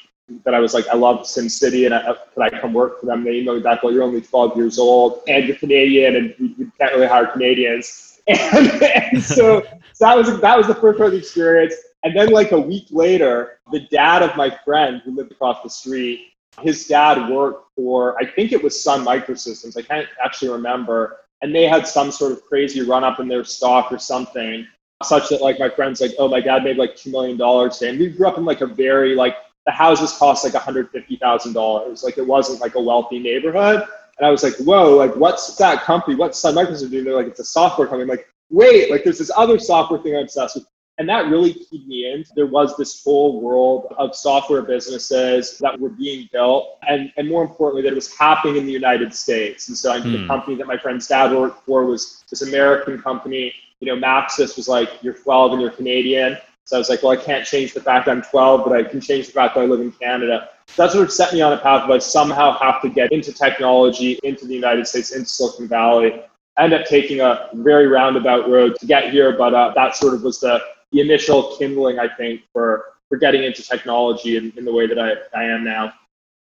that 0.44 0.55
I 0.55 0.61
was 0.61 0.75
like, 0.75 0.87
I 0.88 0.94
love 0.94 1.21
SimCity, 1.21 1.87
and 1.87 1.94
I, 1.94 1.99
uh, 1.99 2.15
could 2.35 2.43
I 2.43 2.61
come 2.61 2.73
work 2.73 3.00
for 3.00 3.06
them? 3.06 3.25
They 3.25 3.43
emailed 3.43 3.56
me 3.56 3.62
back, 3.62 3.82
well, 3.82 3.93
you're 3.93 4.03
only 4.03 4.21
12 4.21 4.56
years 4.56 4.79
old, 4.79 5.23
and 5.29 5.47
you're 5.47 5.56
Canadian, 5.56 6.17
and 6.17 6.35
we, 6.38 6.67
can't 6.79 6.94
really 6.94 7.06
hire 7.06 7.27
Canadians. 7.27 8.06
And, 8.29 8.82
and 8.82 9.21
so, 9.21 9.62
so 9.93 10.05
that 10.05 10.17
was 10.17 10.41
that 10.41 10.56
was 10.56 10.69
the 10.69 10.75
first 10.75 10.99
part 10.99 11.11
the 11.11 11.17
experience. 11.17 11.75
And 12.05 12.17
then, 12.17 12.31
like 12.31 12.53
a 12.53 12.61
week 12.61 12.87
later, 12.91 13.59
the 13.73 13.81
dad 13.91 14.23
of 14.23 14.37
my 14.37 14.56
friend 14.65 15.03
who 15.05 15.17
lived 15.17 15.32
across 15.32 15.62
the 15.65 15.71
street, 15.71 16.31
his 16.62 16.87
dad 16.87 17.29
worked 17.31 17.75
for, 17.75 18.17
I 18.21 18.26
think 18.26 18.53
it 18.53 18.62
was 18.62 18.81
Sun 18.81 19.05
Microsystems. 19.05 19.76
I 19.76 19.83
can't 19.83 20.06
actually 20.25 20.50
remember. 20.50 21.19
And 21.43 21.55
they 21.55 21.65
had 21.65 21.87
some 21.87 22.11
sort 22.11 22.33
of 22.33 22.43
crazy 22.44 22.83
run 22.83 23.03
up 23.03 23.19
in 23.19 23.26
their 23.26 23.44
stock 23.44 23.91
or 23.91 23.99
something, 23.99 24.67
such 25.03 25.31
that 25.31 25.41
like 25.41 25.59
my 25.59 25.71
friend's 25.71 26.00
like, 26.00 26.12
oh, 26.19 26.29
my 26.29 26.41
dad 26.41 26.65
made 26.65 26.76
like 26.76 26.94
$2 26.94 27.11
million 27.11 27.38
today. 27.71 27.91
And 27.91 27.99
we 27.99 28.09
grew 28.09 28.29
up 28.29 28.38
in 28.38 28.44
like 28.44 28.61
a 28.61 28.67
very, 28.67 29.15
like, 29.15 29.37
the 29.70 29.76
houses 29.76 30.12
cost 30.12 30.43
like 30.43 30.52
$150,000. 30.52 32.05
Like 32.05 32.19
it 32.19 32.26
wasn't 32.26 32.61
like 32.61 32.75
a 32.75 32.81
wealthy 32.81 33.20
neighborhood. 33.20 33.84
And 34.19 34.26
I 34.26 34.31
was 34.31 34.43
like, 34.43 34.56
whoa, 34.56 34.96
like 34.96 35.14
what's 35.14 35.55
that 35.56 35.82
company? 35.82 36.17
What's 36.17 36.38
Sun 36.38 36.56
Microsystems 36.56 36.90
doing? 36.90 37.05
They're 37.05 37.14
like, 37.14 37.28
it's 37.28 37.40
a 37.40 37.44
software 37.44 37.87
company. 37.87 38.02
I'm 38.02 38.08
like, 38.08 38.26
wait, 38.50 38.90
like 38.90 39.05
there's 39.05 39.19
this 39.19 39.31
other 39.37 39.58
software 39.61 40.00
thing 40.00 40.17
I'm 40.17 40.25
obsessed 40.25 40.56
with. 40.56 40.67
And 40.99 41.08
that 41.08 41.28
really 41.28 41.55
keyed 41.55 41.87
me 41.87 42.12
in. 42.12 42.25
There 42.34 42.46
was 42.46 42.76
this 42.76 43.02
whole 43.02 43.40
world 43.40 43.94
of 43.96 44.14
software 44.14 44.61
businesses 44.61 45.56
that 45.59 45.80
were 45.80 45.88
being 45.88 46.28
built, 46.30 46.76
and, 46.87 47.11
and 47.16 47.26
more 47.26 47.42
importantly, 47.42 47.80
that 47.83 47.92
it 47.92 47.95
was 47.95 48.14
happening 48.14 48.56
in 48.56 48.66
the 48.66 48.73
United 48.73 49.14
States. 49.14 49.68
And 49.68 49.78
so 49.78 49.92
I 49.92 50.00
mean, 50.00 50.12
the 50.12 50.18
hmm. 50.18 50.26
company 50.26 50.56
that 50.56 50.66
my 50.66 50.76
friend's 50.76 51.06
dad 51.06 51.33
worked 51.33 51.64
for 51.64 51.87
was 51.87 52.23
this 52.28 52.42
American 52.42 53.00
company. 53.00 53.54
You 53.78 53.87
know, 53.87 53.97
Maxis 53.97 54.56
was 54.56 54.68
like, 54.68 54.90
you're 55.00 55.14
12 55.14 55.52
and 55.52 55.62
you're 55.62 55.71
Canadian. 55.71 56.37
So 56.71 56.77
I 56.77 56.79
was 56.79 56.89
like, 56.89 57.03
well, 57.03 57.11
I 57.11 57.17
can't 57.17 57.45
change 57.45 57.75
the 57.75 57.81
fact 57.81 58.07
I'm 58.07 58.23
12, 58.23 58.62
but 58.65 58.73
I 58.73 58.85
can 58.85 59.00
change 59.00 59.27
the 59.27 59.33
fact 59.33 59.57
that 59.57 59.62
I 59.62 59.65
live 59.65 59.81
in 59.81 59.91
Canada. 59.91 60.50
So 60.69 60.85
that 60.85 60.93
sort 60.93 61.03
of 61.03 61.12
set 61.12 61.33
me 61.33 61.41
on 61.41 61.53
a 61.53 61.59
path 61.59 61.83
of 61.83 61.91
I 61.91 61.99
somehow 61.99 62.57
have 62.59 62.81
to 62.83 62.89
get 62.89 63.11
into 63.11 63.33
technology, 63.33 64.21
into 64.23 64.47
the 64.47 64.55
United 64.55 64.87
States, 64.87 65.11
into 65.11 65.29
Silicon 65.29 65.67
Valley. 65.67 66.23
I 66.57 66.62
ended 66.62 66.83
up 66.83 66.87
taking 66.87 67.23
a 67.23 67.49
very 67.55 67.89
roundabout 67.89 68.49
road 68.49 68.77
to 68.79 68.87
get 68.87 69.11
here, 69.11 69.37
but 69.37 69.53
uh, 69.53 69.73
that 69.75 69.97
sort 69.97 70.15
of 70.15 70.23
was 70.23 70.39
the 70.39 70.61
the 70.93 71.00
initial 71.00 71.57
kindling, 71.57 71.99
I 71.99 72.07
think, 72.07 72.43
for 72.53 72.85
for 73.09 73.19
getting 73.19 73.43
into 73.43 73.65
technology 73.65 74.37
in, 74.37 74.53
in 74.57 74.65
the 74.65 74.73
way 74.73 74.87
that 74.87 74.97
I, 74.97 75.15
I 75.37 75.47
am 75.47 75.65
now. 75.65 75.93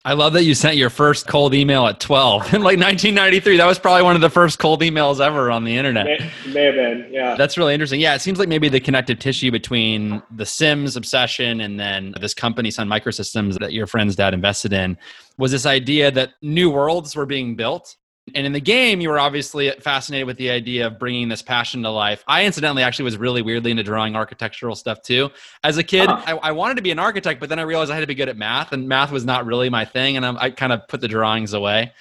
I 0.07 0.13
love 0.13 0.31
that 0.33 0.45
you 0.45 0.55
sent 0.55 0.77
your 0.77 0.89
first 0.89 1.27
cold 1.27 1.53
email 1.53 1.85
at 1.85 1.99
12 1.99 2.53
in 2.53 2.61
like 2.63 2.79
1993. 2.79 3.57
That 3.57 3.65
was 3.65 3.77
probably 3.77 4.03
one 4.03 4.15
of 4.15 4.21
the 4.21 4.29
first 4.29 4.57
cold 4.57 4.79
emails 4.79 5.19
ever 5.19 5.51
on 5.51 5.65
the 5.65 5.75
internet. 5.75 6.05
May, 6.05 6.53
may 6.53 6.63
have 6.63 6.75
been, 6.75 7.09
yeah. 7.11 7.35
That's 7.35 7.57
really 7.57 7.73
interesting. 7.73 7.99
Yeah, 7.99 8.15
it 8.15 8.21
seems 8.21 8.39
like 8.39 8.47
maybe 8.47 8.69
the 8.69 8.79
connective 8.79 9.19
tissue 9.19 9.51
between 9.51 10.23
the 10.31 10.45
Sims 10.45 10.95
obsession 10.95 11.59
and 11.59 11.77
then 11.77 12.13
this 12.21 12.33
company, 12.33 12.71
Sun 12.71 12.87
Microsystems, 12.87 13.59
that 13.59 13.73
your 13.73 13.85
friend's 13.85 14.15
dad 14.15 14.33
invested 14.33 14.71
in, 14.71 14.97
was 15.37 15.51
this 15.51 15.65
idea 15.65 16.09
that 16.11 16.35
new 16.41 16.69
worlds 16.69 17.13
were 17.13 17.25
being 17.25 17.57
built 17.57 17.97
and 18.35 18.45
in 18.45 18.51
the 18.53 18.61
game, 18.61 18.99
you 18.99 19.09
were 19.09 19.19
obviously 19.19 19.71
fascinated 19.79 20.27
with 20.27 20.37
the 20.37 20.49
idea 20.49 20.87
of 20.87 20.99
bringing 20.99 21.29
this 21.29 21.41
passion 21.41 21.83
to 21.83 21.89
life. 21.89 22.23
I 22.27 22.45
incidentally 22.45 22.83
actually 22.83 23.05
was 23.05 23.17
really 23.17 23.41
weirdly 23.41 23.71
into 23.71 23.83
drawing 23.83 24.15
architectural 24.15 24.75
stuff 24.75 25.01
too. 25.01 25.29
As 25.63 25.77
a 25.77 25.83
kid. 25.83 26.09
I, 26.09 26.33
I, 26.33 26.51
wanted 26.51 26.75
to 26.75 26.81
be 26.81 26.91
an 26.91 26.99
architect, 26.99 27.39
but 27.39 27.49
then 27.49 27.59
I 27.59 27.61
realized 27.61 27.91
I 27.91 27.95
had 27.95 28.01
to 28.01 28.07
be 28.07 28.15
good 28.15 28.29
at 28.29 28.37
math, 28.37 28.73
and 28.73 28.87
math 28.87 29.11
was 29.11 29.25
not 29.25 29.45
really 29.45 29.69
my 29.69 29.85
thing, 29.85 30.17
and 30.17 30.25
I, 30.25 30.35
I 30.37 30.49
kind 30.49 30.73
of 30.73 30.87
put 30.87 31.01
the 31.01 31.07
drawings 31.07 31.53
away. 31.53 31.93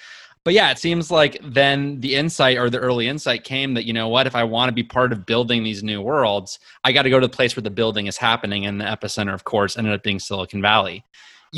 But 0.43 0.53
yeah, 0.53 0.71
it 0.71 0.79
seems 0.79 1.11
like 1.11 1.37
then 1.43 1.99
the 1.99 2.15
insight 2.15 2.57
or 2.57 2.69
the 2.69 2.79
early 2.79 3.09
insight 3.09 3.43
came 3.43 3.73
that, 3.73 3.83
you 3.83 3.91
know 3.91 4.07
what, 4.07 4.27
if 4.27 4.35
I 4.35 4.45
want 4.45 4.69
to 4.69 4.73
be 4.73 4.81
part 4.83 5.11
of 5.11 5.25
building 5.25 5.63
these 5.63 5.83
new 5.83 6.01
worlds, 6.01 6.59
I 6.85 6.93
got 6.93 7.01
to 7.01 7.09
go 7.09 7.19
to 7.19 7.27
the 7.27 7.33
place 7.33 7.57
where 7.57 7.63
the 7.63 7.69
building 7.69 8.07
is 8.07 8.15
happening. 8.15 8.65
And 8.65 8.79
the 8.79 8.85
epicenter, 8.85 9.33
of 9.33 9.43
course, 9.43 9.77
ended 9.77 9.91
up 9.91 10.03
being 10.03 10.19
Silicon 10.19 10.61
Valley. 10.61 11.03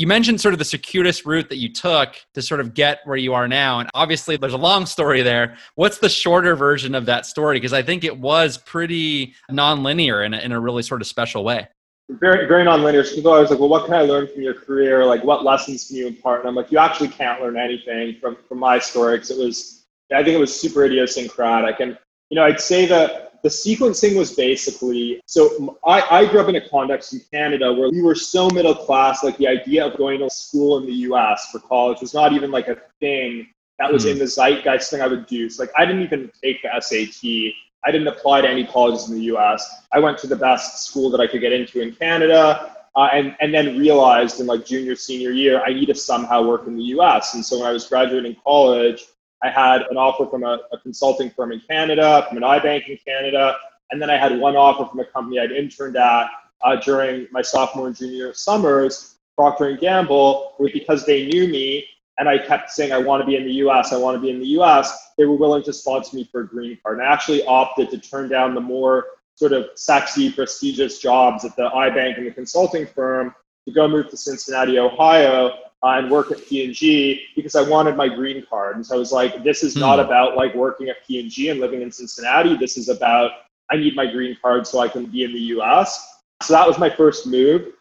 You 0.00 0.06
mentioned 0.06 0.40
sort 0.40 0.54
of 0.54 0.58
the 0.58 0.64
circuitous 0.64 1.26
route 1.26 1.50
that 1.50 1.58
you 1.58 1.70
took 1.70 2.16
to 2.32 2.40
sort 2.40 2.60
of 2.60 2.72
get 2.72 3.00
where 3.04 3.18
you 3.18 3.34
are 3.34 3.46
now. 3.46 3.80
And 3.80 3.90
obviously, 3.92 4.38
there's 4.38 4.54
a 4.54 4.56
long 4.56 4.86
story 4.86 5.20
there. 5.20 5.58
What's 5.74 5.98
the 5.98 6.08
shorter 6.08 6.56
version 6.56 6.94
of 6.94 7.04
that 7.04 7.26
story? 7.26 7.56
Because 7.56 7.74
I 7.74 7.82
think 7.82 8.02
it 8.02 8.16
was 8.16 8.56
pretty 8.56 9.34
nonlinear 9.50 10.24
in 10.24 10.32
a, 10.32 10.38
in 10.38 10.52
a 10.52 10.58
really 10.58 10.82
sort 10.82 11.02
of 11.02 11.06
special 11.06 11.44
way. 11.44 11.68
Very, 12.08 12.48
very 12.48 12.64
nonlinear. 12.64 13.04
So 13.04 13.14
people 13.14 13.30
always 13.30 13.50
like, 13.50 13.58
well, 13.58 13.68
what 13.68 13.84
can 13.84 13.92
I 13.92 14.00
learn 14.00 14.26
from 14.26 14.40
your 14.40 14.54
career? 14.54 15.04
Like, 15.04 15.22
what 15.22 15.44
lessons 15.44 15.88
can 15.88 15.96
you 15.96 16.06
impart? 16.06 16.40
And 16.40 16.48
I'm 16.48 16.54
like, 16.54 16.72
you 16.72 16.78
actually 16.78 17.08
can't 17.08 17.42
learn 17.42 17.58
anything 17.58 18.16
from, 18.22 18.38
from 18.48 18.58
my 18.58 18.78
story 18.78 19.16
because 19.16 19.30
it 19.30 19.38
was, 19.38 19.84
I 20.10 20.24
think 20.24 20.34
it 20.34 20.40
was 20.40 20.58
super 20.58 20.82
idiosyncratic. 20.82 21.78
And, 21.80 21.98
you 22.30 22.36
know, 22.36 22.44
I'd 22.44 22.58
say 22.58 22.86
that 22.86 23.29
the 23.42 23.48
sequencing 23.48 24.16
was 24.16 24.32
basically 24.32 25.20
so 25.26 25.78
I, 25.84 26.02
I 26.10 26.26
grew 26.26 26.40
up 26.40 26.48
in 26.48 26.56
a 26.56 26.68
context 26.68 27.12
in 27.12 27.20
Canada 27.32 27.72
where 27.72 27.90
we 27.90 28.02
were 28.02 28.14
so 28.14 28.48
middle 28.50 28.74
class, 28.74 29.24
like 29.24 29.36
the 29.38 29.48
idea 29.48 29.86
of 29.86 29.96
going 29.96 30.20
to 30.20 30.30
school 30.30 30.78
in 30.78 30.86
the 30.86 30.92
US 31.10 31.50
for 31.50 31.58
college 31.60 32.00
was 32.00 32.14
not 32.14 32.32
even 32.32 32.50
like 32.50 32.68
a 32.68 32.76
thing 33.00 33.46
that 33.78 33.90
was 33.92 34.04
mm. 34.04 34.12
in 34.12 34.18
the 34.18 34.26
zeitgeist 34.26 34.90
thing 34.90 35.00
I 35.00 35.06
would 35.06 35.26
do. 35.26 35.48
So 35.48 35.62
like 35.62 35.72
I 35.76 35.86
didn't 35.86 36.02
even 36.02 36.30
take 36.42 36.62
the 36.62 36.80
SAT. 36.80 37.54
I 37.82 37.90
didn't 37.90 38.08
apply 38.08 38.42
to 38.42 38.48
any 38.48 38.66
colleges 38.66 39.08
in 39.08 39.16
the 39.16 39.24
US. 39.36 39.66
I 39.92 39.98
went 39.98 40.18
to 40.18 40.26
the 40.26 40.36
best 40.36 40.86
school 40.86 41.10
that 41.10 41.20
I 41.20 41.26
could 41.26 41.40
get 41.40 41.52
into 41.52 41.80
in 41.80 41.92
Canada. 41.94 42.76
Uh, 42.96 43.08
and, 43.12 43.36
and 43.40 43.54
then 43.54 43.78
realized 43.78 44.40
in 44.40 44.46
like 44.46 44.66
junior, 44.66 44.96
senior 44.96 45.30
year, 45.30 45.62
I 45.64 45.72
need 45.72 45.86
to 45.86 45.94
somehow 45.94 46.42
work 46.42 46.66
in 46.66 46.76
the 46.76 46.82
US. 46.98 47.34
And 47.34 47.44
so 47.44 47.60
when 47.60 47.68
I 47.68 47.72
was 47.72 47.86
graduating 47.86 48.36
college, 48.42 49.06
I 49.42 49.50
had 49.50 49.82
an 49.90 49.96
offer 49.96 50.26
from 50.26 50.44
a, 50.44 50.60
a 50.72 50.78
consulting 50.78 51.30
firm 51.30 51.52
in 51.52 51.60
Canada, 51.60 52.26
from 52.28 52.36
an 52.38 52.42
iBank 52.42 52.88
in 52.88 52.98
Canada, 53.06 53.56
and 53.90 54.00
then 54.00 54.10
I 54.10 54.16
had 54.16 54.38
one 54.38 54.56
offer 54.56 54.88
from 54.88 55.00
a 55.00 55.04
company 55.04 55.40
I'd 55.40 55.52
interned 55.52 55.96
at 55.96 56.28
uh, 56.62 56.76
during 56.76 57.26
my 57.30 57.42
sophomore 57.42 57.86
and 57.86 57.96
junior 57.96 58.34
summers, 58.34 59.16
Procter 59.36 59.68
and 59.68 59.78
Gamble, 59.78 60.54
because 60.72 61.06
they 61.06 61.26
knew 61.26 61.48
me 61.48 61.86
and 62.20 62.28
I 62.28 62.36
kept 62.36 62.70
saying 62.70 62.92
I 62.92 62.98
want 62.98 63.22
to 63.22 63.26
be 63.26 63.36
in 63.36 63.44
the 63.44 63.52
U.S. 63.64 63.94
I 63.94 63.96
want 63.96 64.14
to 64.14 64.20
be 64.20 64.28
in 64.28 64.38
the 64.38 64.46
U.S. 64.48 65.12
They 65.16 65.24
were 65.24 65.36
willing 65.36 65.62
to 65.62 65.72
sponsor 65.72 66.16
me 66.16 66.28
for 66.30 66.42
a 66.42 66.46
green 66.46 66.78
card, 66.82 66.98
and 66.98 67.06
I 67.06 67.10
actually 67.10 67.42
opted 67.46 67.90
to 67.90 67.98
turn 67.98 68.28
down 68.28 68.54
the 68.54 68.60
more 68.60 69.06
sort 69.36 69.54
of 69.54 69.70
sexy, 69.74 70.30
prestigious 70.30 70.98
jobs 70.98 71.46
at 71.46 71.56
the 71.56 71.70
iBank 71.70 72.18
and 72.18 72.26
the 72.26 72.30
consulting 72.30 72.86
firm 72.86 73.34
to 73.66 73.72
go 73.72 73.88
move 73.88 74.10
to 74.10 74.18
Cincinnati, 74.18 74.78
Ohio, 74.78 75.50
uh, 75.82 75.98
and 75.98 76.10
work 76.10 76.30
at 76.30 76.46
P&G 76.46 77.26
because 77.34 77.56
I 77.56 77.62
wanted 77.62 77.96
my 77.96 78.08
green 78.08 78.44
card. 78.48 78.76
And 78.76 78.86
so 78.86 78.94
I 78.94 78.98
was 78.98 79.12
like, 79.12 79.42
this 79.42 79.62
is 79.62 79.76
not 79.76 79.98
hmm. 79.98 80.04
about 80.04 80.36
like 80.36 80.54
working 80.54 80.88
at 80.88 81.06
P&G 81.06 81.48
and 81.48 81.60
living 81.60 81.82
in 81.82 81.90
Cincinnati. 81.90 82.56
This 82.56 82.76
is 82.76 82.88
about 82.88 83.32
I 83.70 83.76
need 83.76 83.94
my 83.94 84.06
green 84.06 84.36
card 84.42 84.66
so 84.66 84.80
I 84.80 84.88
can 84.88 85.06
be 85.06 85.24
in 85.24 85.32
the 85.32 85.40
US. 85.58 86.22
So 86.42 86.52
that 86.54 86.66
was 86.66 86.78
my 86.78 86.90
first 86.90 87.26
move. 87.26 87.72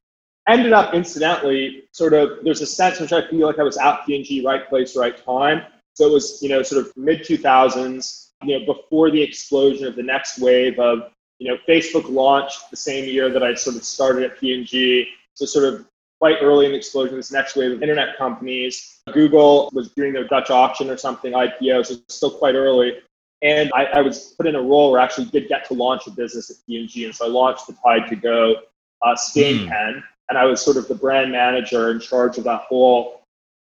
Ended 0.48 0.74
up 0.74 0.94
incidentally, 0.94 1.84
sort 1.92 2.14
of, 2.14 2.40
there's 2.44 2.62
a 2.62 2.66
sense 2.66 3.00
which 3.00 3.14
I 3.14 3.28
feel 3.28 3.46
like 3.46 3.60
I 3.60 3.64
was 3.64 3.78
at 3.78 4.06
P&G, 4.06 4.46
right 4.46 4.68
place, 4.68 4.96
right 4.96 5.16
time. 5.24 5.64
So 5.94 6.08
it 6.08 6.14
was, 6.14 6.42
you 6.42 6.50
know, 6.50 6.64
sort 6.64 6.86
of 6.86 6.96
mid 6.96 7.22
2000s, 7.22 8.30
you 8.44 8.58
know, 8.58 8.66
before 8.66 9.12
the 9.12 9.22
explosion 9.22 9.86
of 9.86 9.96
the 9.96 10.04
next 10.04 10.40
wave 10.40 10.80
of, 10.80 11.12
you 11.40 11.50
know, 11.50 11.58
Facebook 11.68 12.10
launched 12.10 12.70
the 12.72 12.78
same 12.78 13.06
year 13.06 13.30
that 13.30 13.44
I 13.44 13.54
sort 13.54 13.76
of 13.76 13.84
started 13.84 14.24
at 14.24 14.40
P&G. 14.40 15.08
So 15.34 15.46
sort 15.46 15.74
of 15.74 15.86
quite 16.20 16.38
early 16.42 16.66
in 16.66 16.74
the 16.74 16.78
explosion 16.78 17.16
this 17.16 17.32
next 17.32 17.56
wave 17.56 17.72
of 17.72 17.82
internet 17.82 18.18
companies. 18.18 19.00
Google 19.14 19.70
was 19.74 19.92
doing 19.92 20.14
their 20.14 20.26
Dutch 20.26 20.50
auction 20.50 20.90
or 20.90 20.98
something, 20.98 21.34
IPO, 21.34 21.86
so 21.86 21.94
it's 21.94 22.16
still 22.16 22.32
quite 22.32 22.56
early. 22.56 22.98
And 23.42 23.72
I, 23.74 23.86
I, 23.86 24.02
was 24.02 24.34
put 24.38 24.48
in 24.48 24.56
a 24.56 24.62
role 24.62 24.92
where 24.92 25.00
I 25.00 25.06
actually 25.06 25.28
did 25.28 25.48
get 25.48 25.66
to 25.70 25.74
launch 25.74 26.08
a 26.08 26.12
business 26.12 26.50
at 26.50 26.58
P&G. 26.68 27.06
And 27.06 27.16
so 27.16 27.26
I 27.26 27.30
launched 27.30 27.68
the 27.68 27.74
Tide 27.74 28.10
to 28.10 28.18
Go 28.18 28.56
uh, 29.02 29.16
stain 29.16 29.66
mm. 29.66 29.70
pen. 29.70 30.04
And 30.28 30.38
I 30.38 30.44
was 30.44 30.62
sort 30.62 30.76
of 30.76 30.90
the 30.90 30.96
brand 30.96 31.32
manager 31.32 31.90
in 31.92 32.02
charge 32.02 32.38
of 32.38 32.44
that 32.44 32.64
whole 32.64 33.22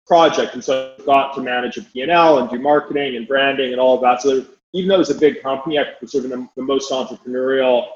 project. 0.08 0.54
And 0.54 0.64
so 0.64 0.96
I 0.98 1.04
got 1.04 1.36
to 1.36 1.42
manage 1.42 1.76
a 1.76 1.82
P&L 1.82 2.40
and 2.40 2.50
do 2.50 2.58
marketing 2.58 3.18
and 3.18 3.28
branding 3.28 3.74
and 3.74 3.82
all 3.82 3.96
of 3.96 4.02
that. 4.02 4.22
So 4.22 4.46
even 4.74 4.88
though 4.88 4.96
it 4.96 5.00
was 5.00 5.10
a 5.10 5.16
big 5.16 5.44
company, 5.44 5.78
I 5.78 5.84
was 6.00 6.14
sort 6.14 6.24
of 6.24 6.32
the, 6.32 6.48
the 6.56 6.64
most 6.64 6.90
entrepreneurial 6.92 7.88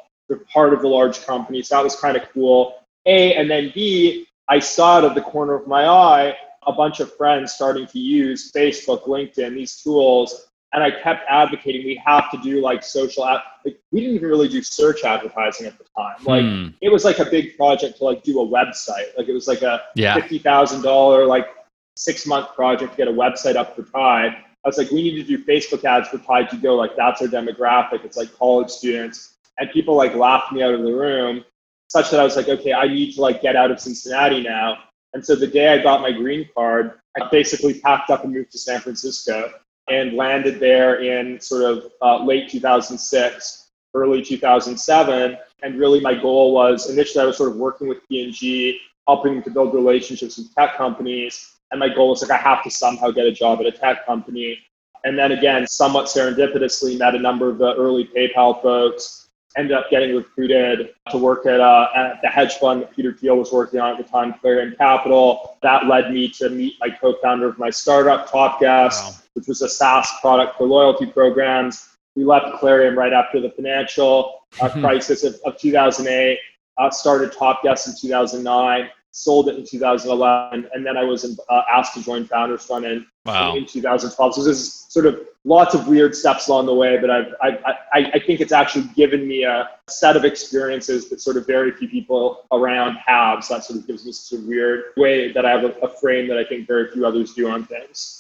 part 0.52 0.74
of 0.74 0.82
the 0.82 0.88
large 0.88 1.26
company. 1.26 1.62
So 1.62 1.76
that 1.76 1.84
was 1.84 1.96
kind 1.96 2.18
of 2.18 2.24
cool. 2.34 2.76
A, 3.06 3.34
and 3.36 3.50
then 3.50 3.72
B, 3.74 4.28
I 4.50 4.60
saw 4.60 4.98
out 4.98 5.06
of 5.06 5.16
the 5.16 5.22
corner 5.22 5.54
of 5.54 5.68
my 5.68 5.86
eye 5.86 6.36
a 6.66 6.74
bunch 6.74 7.00
of 7.00 7.16
friends 7.16 7.54
starting 7.54 7.88
to 7.88 8.00
use 8.00 8.52
Facebook, 8.52 9.04
LinkedIn, 9.08 9.54
these 9.54 9.82
tools. 9.82 10.48
And 10.74 10.84
I 10.84 10.92
kept 10.92 11.26
advocating 11.30 11.84
we 11.84 12.00
have 12.06 12.30
to 12.32 12.38
do 12.38 12.62
like 12.62 12.84
social 12.84 13.26
ad. 13.26 13.42
Like 13.66 13.80
we 13.92 14.02
didn't 14.02 14.16
even 14.16 14.30
really 14.30 14.48
do 14.48 14.62
search 14.62 15.04
advertising 15.04 15.66
at 15.66 15.78
the 15.78 15.86
time. 15.98 16.18
Like 16.24 16.44
hmm. 16.44 16.68
it 16.82 16.90
was 16.92 17.06
like 17.06 17.20
a 17.20 17.26
big 17.26 17.58
project 17.58 17.98
to 17.98 18.04
like 18.04 18.24
do 18.24 18.42
a 18.42 18.46
website. 18.46 19.18
Like 19.18 19.28
it 19.28 19.34
was 19.34 19.48
like 19.48 19.64
a 19.64 19.82
yeah. 19.96 20.14
fifty 20.14 20.38
thousand 20.38 20.84
dollar 20.84 21.26
like 21.26 21.48
six 21.96 22.28
month 22.28 22.54
project 22.56 22.92
to 22.92 22.98
get 22.98 23.08
a 23.08 23.12
website 23.12 23.56
up 23.56 23.76
for 23.76 23.82
Tide. 23.84 24.34
I 24.34 24.68
was 24.68 24.78
like, 24.78 24.92
we 24.92 25.02
need 25.02 25.16
to 25.16 25.24
do 25.24 25.44
Facebook 25.44 25.86
ads 25.86 26.10
for 26.10 26.20
Tide 26.20 26.50
to 26.52 26.58
go. 26.58 26.76
Like 26.76 26.96
that's 26.96 27.22
our 27.22 27.28
demographic. 27.28 28.06
It's 28.06 28.18
like 28.18 28.32
college 28.38 28.70
students. 28.70 29.38
And 29.58 29.72
people 29.72 29.96
like 29.96 30.14
laughed 30.14 30.54
me 30.54 30.62
out 30.62 30.74
of 30.74 30.84
the 30.84 30.94
room 30.94 31.44
such 31.90 32.12
that 32.12 32.20
I 32.20 32.24
was 32.24 32.36
like, 32.36 32.48
okay, 32.48 32.72
I 32.72 32.88
need 32.88 33.14
to 33.16 33.22
like 33.22 33.42
get 33.42 33.56
out 33.56 33.72
of 33.72 33.80
Cincinnati 33.80 34.42
now. 34.42 34.78
And 35.14 35.26
so 35.26 35.36
the 35.36 35.48
day 35.48 35.70
I 35.70 35.82
got 35.82 36.02
my 36.02 36.12
green 36.12 36.48
card, 36.56 37.00
I 37.20 37.28
basically 37.30 37.80
packed 37.80 38.12
up 38.12 38.24
and 38.24 38.34
moved 38.34 38.52
to 38.52 38.60
San 38.60 38.80
Francisco 38.80 39.52
and 39.90 40.14
landed 40.14 40.60
there 40.60 41.02
in 41.02 41.42
sort 41.42 41.64
of 41.64 41.92
uh, 42.04 42.24
late 42.24 42.48
2006, 42.50 43.70
early 43.96 44.22
2007. 44.22 45.38
And 45.64 45.80
really, 45.80 46.00
my 46.00 46.14
goal 46.14 46.54
was 46.54 46.92
initially 46.92 47.24
I 47.24 47.26
was 47.26 47.38
sort 47.38 47.50
of 47.50 47.58
working 47.58 47.88
with 47.88 48.08
P&G, 48.08 48.80
helping 49.08 49.42
to 49.42 49.50
build 49.50 49.74
relationships 49.74 50.38
with 50.38 50.54
tech 50.54 50.78
companies. 50.78 51.56
And 51.72 51.80
my 51.80 51.90
goal 51.90 52.10
was 52.10 52.22
like 52.22 52.32
I 52.32 52.38
have 52.38 52.64
to 52.64 52.70
somehow 52.70 53.10
get 53.10 53.26
a 53.26 53.32
job 53.32 53.60
at 53.62 53.66
a 53.66 53.72
tech 53.72 54.06
company. 54.06 54.60
And 55.06 55.18
then 55.18 55.32
again, 55.32 55.66
somewhat 55.66 56.06
serendipitously, 56.06 57.00
met 57.00 57.16
a 57.16 57.20
number 57.20 57.50
of 57.50 57.58
the 57.58 57.74
early 57.76 58.06
PayPal 58.16 58.62
folks 58.62 59.29
ended 59.58 59.76
up 59.76 59.90
getting 59.90 60.16
recruited 60.16 60.94
to 61.12 61.18
work 61.18 61.46
at, 61.46 61.60
uh, 61.60 61.88
at, 61.96 62.22
the 62.22 62.28
hedge 62.28 62.56
fund 62.56 62.82
that 62.82 62.96
Peter 62.96 63.14
Thiel 63.14 63.36
was 63.36 63.52
working 63.52 63.80
on 63.80 63.92
at 63.92 63.98
the 63.98 64.10
time, 64.10 64.34
Clarium 64.44 64.78
Capital. 64.78 65.58
That 65.64 65.88
led 65.88 66.12
me 66.12 66.30
to 66.30 66.50
meet 66.50 66.76
my 66.80 66.90
co-founder 66.90 67.48
of 67.48 67.58
my 67.58 67.70
startup, 67.70 68.30
TopGuest, 68.30 69.04
wow. 69.04 69.12
which 69.34 69.48
was 69.48 69.62
a 69.62 69.70
SaaS 69.70 70.10
product 70.22 70.58
for 70.58 70.68
loyalty 70.68 71.08
programs. 71.08 71.96
We 72.16 72.26
left 72.26 72.62
Clarium 72.62 72.96
right 72.96 73.14
after 73.14 73.42
the 73.42 73.50
financial 73.52 74.42
uh, 74.62 74.70
crisis 74.70 75.24
of, 75.24 75.36
of 75.46 75.58
2008, 75.58 76.38
uh, 76.78 76.90
started 76.92 77.32
TopGuest 77.32 77.88
in 77.88 77.96
2009 78.00 78.90
sold 79.12 79.50
it 79.50 79.58
in 79.58 79.66
2011, 79.66 80.70
and 80.74 80.86
then 80.86 80.98
I 80.98 81.04
was 81.04 81.40
uh, 81.50 81.62
asked 81.72 81.94
to 81.96 82.04
join 82.04 82.26
Founders 82.26 82.66
Fund 82.66 82.86
in, 82.86 83.06
wow. 83.26 83.56
in 83.56 83.66
2012. 83.66 84.36
So 84.36 84.44
this 84.44 84.58
is 84.58 84.86
sort 84.90 85.06
of 85.06 85.20
lots 85.46 85.74
of 85.74 85.88
weird 85.88 86.16
steps 86.16 86.48
along 86.48 86.68
the 86.68 86.74
way, 86.74 86.98
but 86.98 87.10
I've, 87.10 87.34
I, 87.42 87.76
I, 87.94 88.12
I 88.14 88.20
think 88.20 88.40
it's 88.40 88.52
actually 88.52 88.86
given 88.96 89.28
me 89.28 89.44
a 89.44 89.70
set 89.88 90.16
of 90.16 90.26
experiences 90.26 91.10
that 91.10 91.22
sort 91.22 91.38
of 91.38 91.48
very 91.48 91.72
few 91.72 91.90
people 91.90 92.46
around 92.52 92.98
have. 92.98 93.44
So 93.44 93.56
that 93.56 93.64
sort 93.64 93.80
of 93.80 93.88
gives 93.88 94.06
me 94.06 94.12
such 94.12 94.40
a 94.40 94.42
weird 94.42 94.86
way 94.98 95.32
that 95.32 95.46
I 95.46 95.52
have 95.52 95.64
a, 95.64 95.72
a 95.80 95.90
frame 95.90 96.28
that 96.28 96.38
I 96.38 96.44
think 96.44 96.68
very 96.68 96.92
few 96.92 97.06
others 97.06 97.34
do 97.34 97.50
on 97.50 97.66
things. 97.66 98.19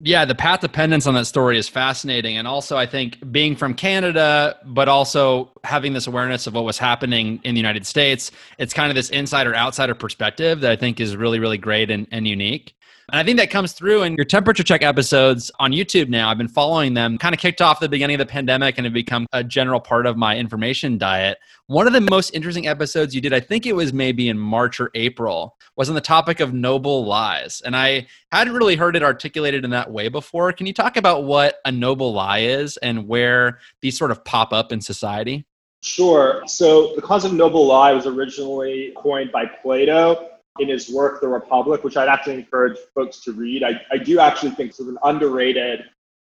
Yeah, 0.00 0.24
the 0.24 0.34
path 0.34 0.60
dependence 0.60 1.06
on 1.06 1.14
that 1.14 1.24
story 1.26 1.56
is 1.56 1.68
fascinating. 1.68 2.36
And 2.36 2.48
also, 2.48 2.76
I 2.76 2.84
think 2.84 3.30
being 3.32 3.54
from 3.56 3.74
Canada, 3.74 4.58
but 4.64 4.88
also 4.88 5.52
having 5.62 5.92
this 5.92 6.06
awareness 6.06 6.46
of 6.46 6.54
what 6.54 6.64
was 6.64 6.78
happening 6.78 7.40
in 7.44 7.54
the 7.54 7.60
United 7.60 7.86
States, 7.86 8.30
it's 8.58 8.74
kind 8.74 8.90
of 8.90 8.96
this 8.96 9.08
insider 9.10 9.54
outsider 9.54 9.94
perspective 9.94 10.60
that 10.60 10.72
I 10.72 10.76
think 10.76 11.00
is 11.00 11.16
really, 11.16 11.38
really 11.38 11.58
great 11.58 11.90
and, 11.90 12.06
and 12.10 12.26
unique. 12.26 12.76
And 13.12 13.20
I 13.20 13.24
think 13.24 13.38
that 13.38 13.50
comes 13.50 13.72
through 13.72 14.02
in 14.02 14.14
your 14.14 14.24
temperature 14.24 14.62
check 14.62 14.82
episodes 14.82 15.50
on 15.58 15.72
YouTube 15.72 16.08
now. 16.08 16.30
I've 16.30 16.38
been 16.38 16.48
following 16.48 16.94
them, 16.94 17.18
kind 17.18 17.34
of 17.34 17.40
kicked 17.40 17.60
off 17.60 17.78
the 17.78 17.88
beginning 17.88 18.14
of 18.14 18.26
the 18.26 18.32
pandemic 18.32 18.78
and 18.78 18.86
have 18.86 18.94
become 18.94 19.26
a 19.32 19.44
general 19.44 19.78
part 19.78 20.06
of 20.06 20.16
my 20.16 20.36
information 20.36 20.96
diet. 20.96 21.38
One 21.66 21.86
of 21.86 21.92
the 21.92 22.00
most 22.00 22.30
interesting 22.30 22.66
episodes 22.66 23.14
you 23.14 23.20
did, 23.20 23.34
I 23.34 23.40
think 23.40 23.66
it 23.66 23.76
was 23.76 23.92
maybe 23.92 24.30
in 24.30 24.38
March 24.38 24.80
or 24.80 24.90
April, 24.94 25.56
was 25.76 25.90
on 25.90 25.94
the 25.94 26.00
topic 26.00 26.40
of 26.40 26.54
noble 26.54 27.04
lies. 27.04 27.60
And 27.64 27.76
I 27.76 28.06
hadn't 28.32 28.54
really 28.54 28.76
heard 28.76 28.96
it 28.96 29.02
articulated 29.02 29.64
in 29.64 29.70
that 29.70 29.90
way 29.90 30.08
before. 30.08 30.52
Can 30.52 30.66
you 30.66 30.72
talk 30.72 30.96
about 30.96 31.24
what 31.24 31.56
a 31.66 31.72
noble 31.72 32.14
lie 32.14 32.40
is 32.40 32.78
and 32.78 33.06
where 33.06 33.58
these 33.82 33.98
sort 33.98 34.12
of 34.12 34.24
pop 34.24 34.54
up 34.54 34.72
in 34.72 34.80
society? 34.80 35.44
Sure. 35.82 36.42
So 36.46 36.94
the 36.96 37.02
concept 37.02 37.32
of 37.32 37.38
noble 37.38 37.66
lie 37.66 37.92
was 37.92 38.06
originally 38.06 38.94
coined 38.96 39.30
by 39.30 39.44
Plato 39.44 40.30
in 40.60 40.68
his 40.68 40.90
work, 40.90 41.20
The 41.20 41.28
Republic, 41.28 41.82
which 41.82 41.96
I'd 41.96 42.08
actually 42.08 42.34
encourage 42.34 42.78
folks 42.94 43.20
to 43.20 43.32
read. 43.32 43.64
I, 43.64 43.80
I 43.90 43.98
do 43.98 44.20
actually 44.20 44.52
think 44.52 44.72
sort 44.72 44.88
of 44.88 44.94
an 44.94 45.00
underrated 45.04 45.84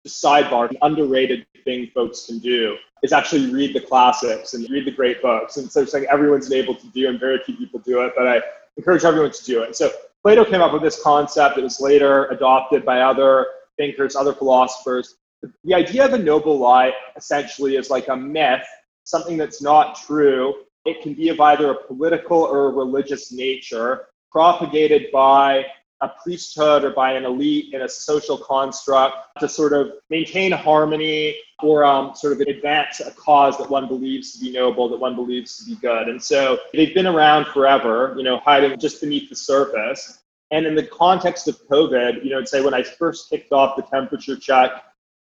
sidebar, 0.06 0.70
an 0.70 0.76
underrated 0.82 1.46
thing 1.64 1.90
folks 1.94 2.26
can 2.26 2.38
do 2.38 2.76
is 3.02 3.12
actually 3.12 3.52
read 3.52 3.74
the 3.74 3.80
classics 3.80 4.54
and 4.54 4.68
read 4.70 4.86
the 4.86 4.90
great 4.90 5.20
books. 5.22 5.56
And 5.56 5.70
so 5.70 5.84
like 5.92 6.04
everyone's 6.04 6.52
able 6.52 6.74
to 6.74 6.86
do, 6.88 7.08
and 7.08 7.18
very 7.18 7.42
few 7.44 7.56
people 7.56 7.80
do 7.80 8.02
it, 8.02 8.12
but 8.16 8.28
I 8.28 8.42
encourage 8.76 9.04
everyone 9.04 9.32
to 9.32 9.44
do 9.44 9.62
it. 9.62 9.76
So 9.76 9.90
Plato 10.22 10.44
came 10.44 10.60
up 10.60 10.72
with 10.72 10.82
this 10.82 11.02
concept 11.02 11.56
that 11.56 11.62
was 11.62 11.80
later 11.80 12.26
adopted 12.26 12.84
by 12.84 13.00
other 13.00 13.46
thinkers, 13.76 14.14
other 14.14 14.32
philosophers. 14.32 15.16
The 15.64 15.74
idea 15.74 16.04
of 16.04 16.12
a 16.12 16.18
noble 16.18 16.58
lie 16.58 16.92
essentially 17.16 17.74
is 17.74 17.90
like 17.90 18.06
a 18.06 18.16
myth, 18.16 18.64
something 19.02 19.36
that's 19.36 19.60
not 19.60 19.96
true. 19.96 20.54
It 20.84 21.02
can 21.02 21.14
be 21.14 21.28
of 21.30 21.40
either 21.40 21.72
a 21.72 21.86
political 21.86 22.38
or 22.38 22.66
a 22.66 22.72
religious 22.72 23.32
nature, 23.32 24.06
propagated 24.32 25.12
by 25.12 25.66
a 26.00 26.08
priesthood 26.22 26.84
or 26.84 26.90
by 26.90 27.12
an 27.12 27.24
elite 27.24 27.72
in 27.72 27.82
a 27.82 27.88
social 27.88 28.36
construct 28.36 29.16
to 29.38 29.48
sort 29.48 29.72
of 29.72 29.92
maintain 30.10 30.50
harmony 30.50 31.36
or 31.62 31.84
um, 31.84 32.12
sort 32.16 32.32
of 32.32 32.40
advance 32.40 32.98
a 32.98 33.12
cause 33.12 33.56
that 33.56 33.70
one 33.70 33.86
believes 33.86 34.32
to 34.32 34.40
be 34.40 34.50
noble, 34.50 34.88
that 34.88 34.98
one 34.98 35.14
believes 35.14 35.58
to 35.58 35.64
be 35.64 35.76
good. 35.76 36.08
And 36.08 36.20
so 36.20 36.58
they've 36.72 36.92
been 36.92 37.06
around 37.06 37.46
forever, 37.46 38.14
you 38.16 38.24
know, 38.24 38.38
hiding 38.38 38.78
just 38.80 39.00
beneath 39.00 39.30
the 39.30 39.36
surface. 39.36 40.18
And 40.50 40.66
in 40.66 40.74
the 40.74 40.86
context 40.86 41.46
of 41.46 41.56
COVID, 41.68 42.24
you 42.24 42.30
know, 42.30 42.40
I'd 42.40 42.48
say 42.48 42.60
when 42.62 42.74
I 42.74 42.82
first 42.82 43.30
kicked 43.30 43.52
off 43.52 43.76
the 43.76 43.82
temperature 43.82 44.36
check 44.36 44.72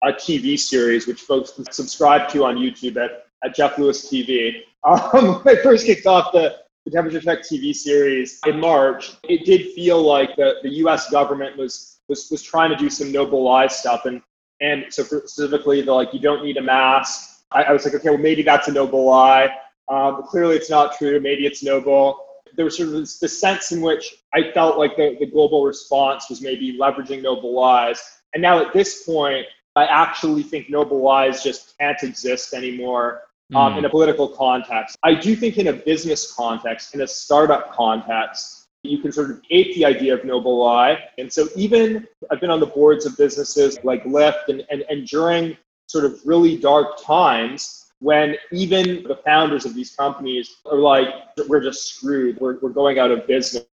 a 0.04 0.12
TV 0.12 0.58
series, 0.58 1.06
which 1.06 1.22
folks 1.22 1.52
can 1.52 1.72
subscribe 1.72 2.28
to 2.30 2.44
on 2.44 2.58
YouTube 2.58 2.98
at, 2.98 3.28
at 3.44 3.56
Geoff 3.56 3.78
Lewis 3.78 4.12
TV, 4.12 4.64
um, 4.84 5.44
when 5.44 5.60
I 5.60 5.62
first 5.62 5.86
kicked 5.86 6.08
off 6.08 6.32
the 6.32 6.58
the 6.86 6.92
Temperature 6.92 7.22
Check 7.22 7.40
TV 7.42 7.76
series 7.76 8.40
in 8.46 8.60
March, 8.60 9.14
it 9.24 9.46
did 9.46 9.72
feel 9.74 10.02
like 10.02 10.36
the, 10.36 10.56
the 10.64 10.70
U.S. 10.78 11.10
government 11.10 11.58
was, 11.58 12.00
was 12.08 12.30
was 12.32 12.42
trying 12.42 12.70
to 12.72 12.76
do 12.76 12.90
some 12.90 13.12
noble 13.12 13.44
lie 13.44 13.68
stuff, 13.68 14.06
and 14.06 14.22
and 14.62 14.86
so 14.90 15.04
specifically 15.04 15.82
the 15.82 15.94
like 15.94 16.14
you 16.14 16.20
don't 16.20 16.44
need 16.44 16.58
a 16.58 16.62
mask. 16.62 17.44
I, 17.52 17.64
I 17.64 17.72
was 17.74 17.86
like, 17.86 17.94
okay, 17.96 18.10
well 18.10 18.18
maybe 18.18 18.42
that's 18.42 18.68
a 18.68 18.72
noble 18.72 19.06
lie. 19.06 19.50
Um, 19.90 20.24
clearly, 20.24 20.56
it's 20.56 20.70
not 20.70 20.98
true. 20.98 21.20
Maybe 21.20 21.46
it's 21.46 21.64
noble. 21.64 22.26
There 22.56 22.66
was 22.66 22.78
sort 22.78 22.90
of 22.90 22.96
this 22.96 23.40
sense 23.40 23.72
in 23.72 23.82
which 23.82 24.16
I 24.34 24.52
felt 24.52 24.78
like 24.78 24.96
the, 24.98 25.16
the 25.20 25.26
global 25.26 25.66
response 25.66 26.30
was 26.30 26.42
maybe 26.42 26.78
leveraging 26.78 27.22
noble 27.22 27.54
lies. 27.54 28.02
And 28.34 28.42
now 28.42 28.60
at 28.60 28.74
this 28.74 29.04
point, 29.04 29.46
I 29.76 29.86
actually 29.86 30.44
think 30.44 30.70
noble 30.70 31.02
lies 31.02 31.44
just 31.44 31.78
can't 31.78 32.02
exist 32.04 32.54
anymore 32.54 33.22
um, 33.56 33.78
in 33.78 33.86
a 33.86 33.90
political 33.90 34.28
context. 34.28 34.98
I 35.04 35.14
do 35.14 35.36
think 35.36 35.58
in 35.58 35.68
a 35.68 35.74
business 35.74 36.32
context, 36.34 36.96
in 36.96 37.02
a 37.02 37.08
startup 37.08 37.74
context, 37.74 38.68
you 38.84 39.00
can 39.00 39.12
sort 39.12 39.30
of 39.30 39.42
ape 39.52 39.76
the 39.76 39.86
idea 39.86 40.14
of 40.14 40.26
noble 40.26 40.64
lie. 40.64 40.98
And 41.18 41.32
so 41.32 41.48
even 41.56 42.08
I've 42.32 42.42
been 42.42 42.50
on 42.50 42.60
the 42.60 42.66
boards 42.66 43.06
of 43.06 43.18
businesses 43.18 43.78
like 43.84 44.04
Lyft 44.06 44.48
and, 44.48 44.64
and, 44.72 44.84
and 44.90 45.08
during 45.08 45.58
sort 45.88 46.06
of 46.06 46.20
really 46.26 46.58
dark 46.58 47.04
times 47.04 47.92
when 48.00 48.36
even 48.52 49.04
the 49.04 49.20
founders 49.24 49.66
of 49.66 49.76
these 49.76 49.96
companies 49.96 50.58
are 50.66 50.80
like, 50.80 51.08
we're 51.48 51.62
just 51.62 51.96
screwed, 51.96 52.40
we're, 52.40 52.58
we're 52.60 52.70
going 52.70 52.98
out 52.98 53.12
of 53.12 53.28
business. 53.28 53.66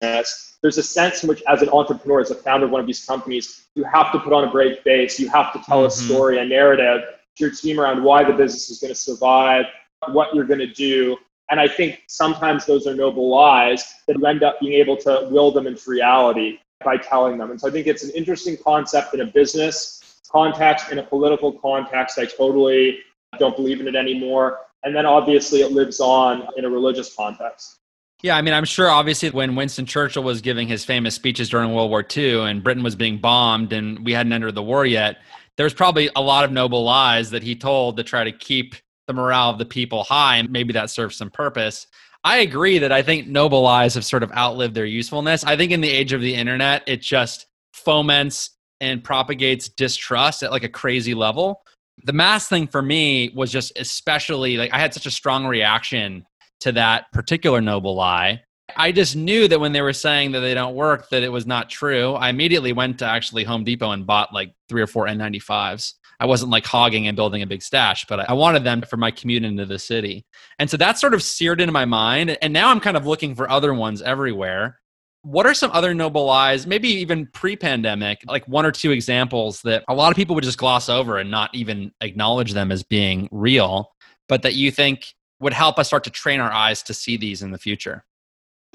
There's 0.00 0.78
a 0.78 0.82
sense 0.82 1.24
in 1.24 1.28
which, 1.28 1.42
as 1.48 1.62
an 1.62 1.68
entrepreneur, 1.70 2.20
as 2.20 2.30
a 2.30 2.36
founder 2.36 2.66
of 2.66 2.72
one 2.72 2.80
of 2.80 2.86
these 2.86 3.04
companies, 3.04 3.66
you 3.74 3.82
have 3.82 4.12
to 4.12 4.20
put 4.20 4.32
on 4.32 4.44
a 4.44 4.50
brave 4.50 4.78
face, 4.80 5.18
you 5.18 5.28
have 5.30 5.52
to 5.52 5.58
tell 5.60 5.78
mm-hmm. 5.78 5.86
a 5.86 5.90
story, 5.90 6.38
a 6.38 6.44
narrative 6.44 7.02
your 7.40 7.50
team 7.50 7.80
around 7.80 8.02
why 8.02 8.24
the 8.24 8.32
business 8.32 8.70
is 8.70 8.78
going 8.78 8.92
to 8.92 8.98
survive, 8.98 9.66
what 10.08 10.34
you're 10.34 10.44
going 10.44 10.60
to 10.60 10.72
do. 10.72 11.16
And 11.50 11.60
I 11.60 11.68
think 11.68 12.02
sometimes 12.08 12.66
those 12.66 12.86
are 12.86 12.94
noble 12.94 13.28
lies 13.28 13.84
that 14.08 14.18
you 14.18 14.26
end 14.26 14.42
up 14.42 14.60
being 14.60 14.72
able 14.74 14.96
to 14.98 15.28
will 15.30 15.52
them 15.52 15.66
into 15.66 15.90
reality 15.90 16.58
by 16.84 16.96
telling 16.96 17.38
them. 17.38 17.50
And 17.50 17.60
so 17.60 17.68
I 17.68 17.70
think 17.70 17.86
it's 17.86 18.04
an 18.04 18.10
interesting 18.10 18.56
concept 18.62 19.14
in 19.14 19.20
a 19.20 19.26
business 19.26 20.20
context, 20.30 20.90
in 20.90 20.98
a 20.98 21.02
political 21.02 21.52
context. 21.52 22.18
I 22.18 22.26
totally 22.26 22.98
don't 23.38 23.56
believe 23.56 23.80
in 23.80 23.88
it 23.88 23.94
anymore. 23.94 24.58
And 24.82 24.94
then 24.94 25.06
obviously 25.06 25.60
it 25.60 25.72
lives 25.72 26.00
on 26.00 26.48
in 26.56 26.64
a 26.64 26.68
religious 26.68 27.14
context. 27.14 27.78
Yeah, 28.22 28.36
I 28.36 28.42
mean, 28.42 28.54
I'm 28.54 28.64
sure 28.64 28.88
obviously 28.88 29.30
when 29.30 29.56
Winston 29.56 29.84
Churchill 29.86 30.22
was 30.22 30.40
giving 30.40 30.68
his 30.68 30.84
famous 30.84 31.14
speeches 31.14 31.48
during 31.48 31.72
World 31.72 31.90
War 31.90 32.04
II 32.16 32.40
and 32.40 32.62
Britain 32.62 32.82
was 32.82 32.96
being 32.96 33.18
bombed 33.18 33.72
and 33.72 34.04
we 34.04 34.12
hadn't 34.12 34.32
entered 34.32 34.54
the 34.54 34.62
war 34.62 34.86
yet, 34.86 35.18
there's 35.56 35.74
probably 35.74 36.10
a 36.16 36.20
lot 36.20 36.44
of 36.44 36.52
noble 36.52 36.84
lies 36.84 37.30
that 37.30 37.42
he 37.42 37.54
told 37.56 37.96
to 37.96 38.02
try 38.02 38.24
to 38.24 38.32
keep 38.32 38.74
the 39.06 39.12
morale 39.12 39.50
of 39.50 39.58
the 39.58 39.64
people 39.64 40.04
high, 40.04 40.36
and 40.36 40.50
maybe 40.50 40.72
that 40.72 40.90
serves 40.90 41.16
some 41.16 41.30
purpose. 41.30 41.86
I 42.24 42.38
agree 42.38 42.78
that 42.78 42.92
I 42.92 43.02
think 43.02 43.28
noble 43.28 43.62
lies 43.62 43.94
have 43.94 44.04
sort 44.04 44.22
of 44.22 44.32
outlived 44.32 44.74
their 44.74 44.84
usefulness. 44.84 45.44
I 45.44 45.56
think 45.56 45.70
in 45.70 45.80
the 45.80 45.90
age 45.90 46.12
of 46.12 46.20
the 46.20 46.34
internet, 46.34 46.82
it 46.86 47.00
just 47.00 47.46
foments 47.72 48.50
and 48.80 49.02
propagates 49.02 49.68
distrust 49.68 50.42
at 50.42 50.50
like 50.50 50.64
a 50.64 50.68
crazy 50.68 51.14
level. 51.14 51.62
The 52.04 52.12
mask 52.12 52.48
thing 52.48 52.66
for 52.66 52.82
me 52.82 53.32
was 53.34 53.52
just 53.52 53.78
especially 53.78 54.56
like 54.56 54.72
I 54.74 54.78
had 54.78 54.92
such 54.92 55.06
a 55.06 55.10
strong 55.10 55.46
reaction 55.46 56.26
to 56.60 56.72
that 56.72 57.10
particular 57.12 57.60
noble 57.60 57.94
lie 57.94 58.42
I 58.76 58.92
just 58.92 59.16
knew 59.16 59.48
that 59.48 59.58
when 59.58 59.72
they 59.72 59.80
were 59.80 59.94
saying 59.94 60.32
that 60.32 60.40
they 60.40 60.52
don't 60.52 60.74
work, 60.74 61.08
that 61.08 61.22
it 61.22 61.32
was 61.32 61.46
not 61.46 61.70
true. 61.70 62.12
I 62.12 62.28
immediately 62.28 62.74
went 62.74 62.98
to 62.98 63.06
actually 63.06 63.44
Home 63.44 63.64
Depot 63.64 63.90
and 63.90 64.06
bought 64.06 64.34
like 64.34 64.52
three 64.68 64.82
or 64.82 64.86
four 64.86 65.06
N95s. 65.06 65.94
I 66.20 66.26
wasn't 66.26 66.50
like 66.50 66.66
hogging 66.66 67.08
and 67.08 67.16
building 67.16 67.42
a 67.42 67.46
big 67.46 67.62
stash, 67.62 68.04
but 68.06 68.28
I 68.28 68.32
wanted 68.34 68.64
them 68.64 68.82
for 68.82 68.96
my 68.96 69.10
commute 69.10 69.44
into 69.44 69.66
the 69.66 69.78
city. 69.78 70.24
And 70.58 70.68
so 70.68 70.76
that 70.76 70.98
sort 70.98 71.14
of 71.14 71.22
seared 71.22 71.60
into 71.60 71.72
my 71.72 71.84
mind. 71.84 72.38
And 72.42 72.52
now 72.52 72.70
I'm 72.70 72.80
kind 72.80 72.96
of 72.96 73.06
looking 73.06 73.34
for 73.34 73.50
other 73.50 73.74
ones 73.74 74.02
everywhere. 74.02 74.78
What 75.22 75.46
are 75.46 75.54
some 75.54 75.72
other 75.72 75.92
noble 75.92 76.24
lies, 76.24 76.66
maybe 76.66 76.88
even 76.88 77.26
pre 77.32 77.56
pandemic, 77.56 78.20
like 78.26 78.46
one 78.46 78.64
or 78.64 78.72
two 78.72 78.92
examples 78.92 79.60
that 79.62 79.84
a 79.88 79.94
lot 79.94 80.10
of 80.10 80.16
people 80.16 80.34
would 80.34 80.44
just 80.44 80.58
gloss 80.58 80.88
over 80.88 81.18
and 81.18 81.30
not 81.30 81.54
even 81.54 81.92
acknowledge 82.00 82.52
them 82.52 82.70
as 82.70 82.82
being 82.82 83.28
real, 83.32 83.92
but 84.28 84.42
that 84.42 84.54
you 84.54 84.70
think 84.70 85.14
would 85.40 85.52
help 85.52 85.78
us 85.78 85.88
start 85.88 86.04
to 86.04 86.10
train 86.10 86.40
our 86.40 86.52
eyes 86.52 86.82
to 86.84 86.94
see 86.94 87.16
these 87.16 87.42
in 87.42 87.50
the 87.50 87.58
future? 87.58 88.04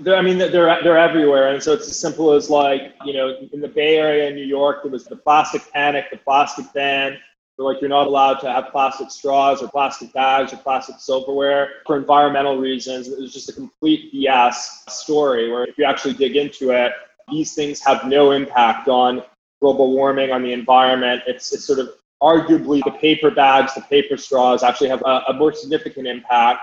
They're, 0.01 0.15
I 0.15 0.21
mean, 0.21 0.37
they're 0.37 0.51
they're 0.51 0.97
everywhere, 0.97 1.53
and 1.53 1.61
so 1.61 1.73
it's 1.73 1.87
as 1.87 1.99
simple 1.99 2.33
as 2.33 2.49
like 2.49 2.93
you 3.05 3.13
know, 3.13 3.35
in 3.53 3.61
the 3.61 3.67
Bay 3.67 3.97
Area 3.97 4.29
in 4.29 4.35
New 4.35 4.45
York, 4.45 4.83
there 4.83 4.91
was 4.91 5.05
the 5.05 5.15
plastic 5.15 5.61
panic, 5.71 6.05
the 6.11 6.17
plastic 6.17 6.65
ban. 6.73 7.17
Where, 7.55 7.71
like 7.71 7.81
you're 7.81 7.89
not 7.89 8.07
allowed 8.07 8.35
to 8.39 8.51
have 8.51 8.69
plastic 8.71 9.11
straws 9.11 9.61
or 9.61 9.69
plastic 9.69 10.11
bags 10.13 10.53
or 10.53 10.57
plastic 10.57 10.95
silverware 10.99 11.69
for 11.85 11.97
environmental 11.97 12.57
reasons. 12.57 13.07
It 13.09 13.19
was 13.19 13.33
just 13.33 13.49
a 13.49 13.53
complete 13.53 14.13
BS 14.13 14.89
story. 14.89 15.51
Where 15.51 15.65
if 15.65 15.77
you 15.77 15.85
actually 15.85 16.15
dig 16.15 16.35
into 16.35 16.71
it, 16.71 16.93
these 17.29 17.53
things 17.53 17.79
have 17.81 18.05
no 18.05 18.31
impact 18.31 18.87
on 18.87 19.23
global 19.61 19.91
warming, 19.91 20.31
on 20.31 20.41
the 20.41 20.53
environment. 20.53 21.21
It's 21.27 21.53
it's 21.53 21.65
sort 21.65 21.79
of 21.79 21.89
arguably 22.21 22.83
the 22.83 22.91
paper 22.91 23.31
bags, 23.31 23.73
the 23.73 23.81
paper 23.81 24.15
straws 24.15 24.63
actually 24.63 24.89
have 24.89 25.01
a, 25.01 25.23
a 25.29 25.33
more 25.33 25.53
significant 25.53 26.07
impact 26.07 26.61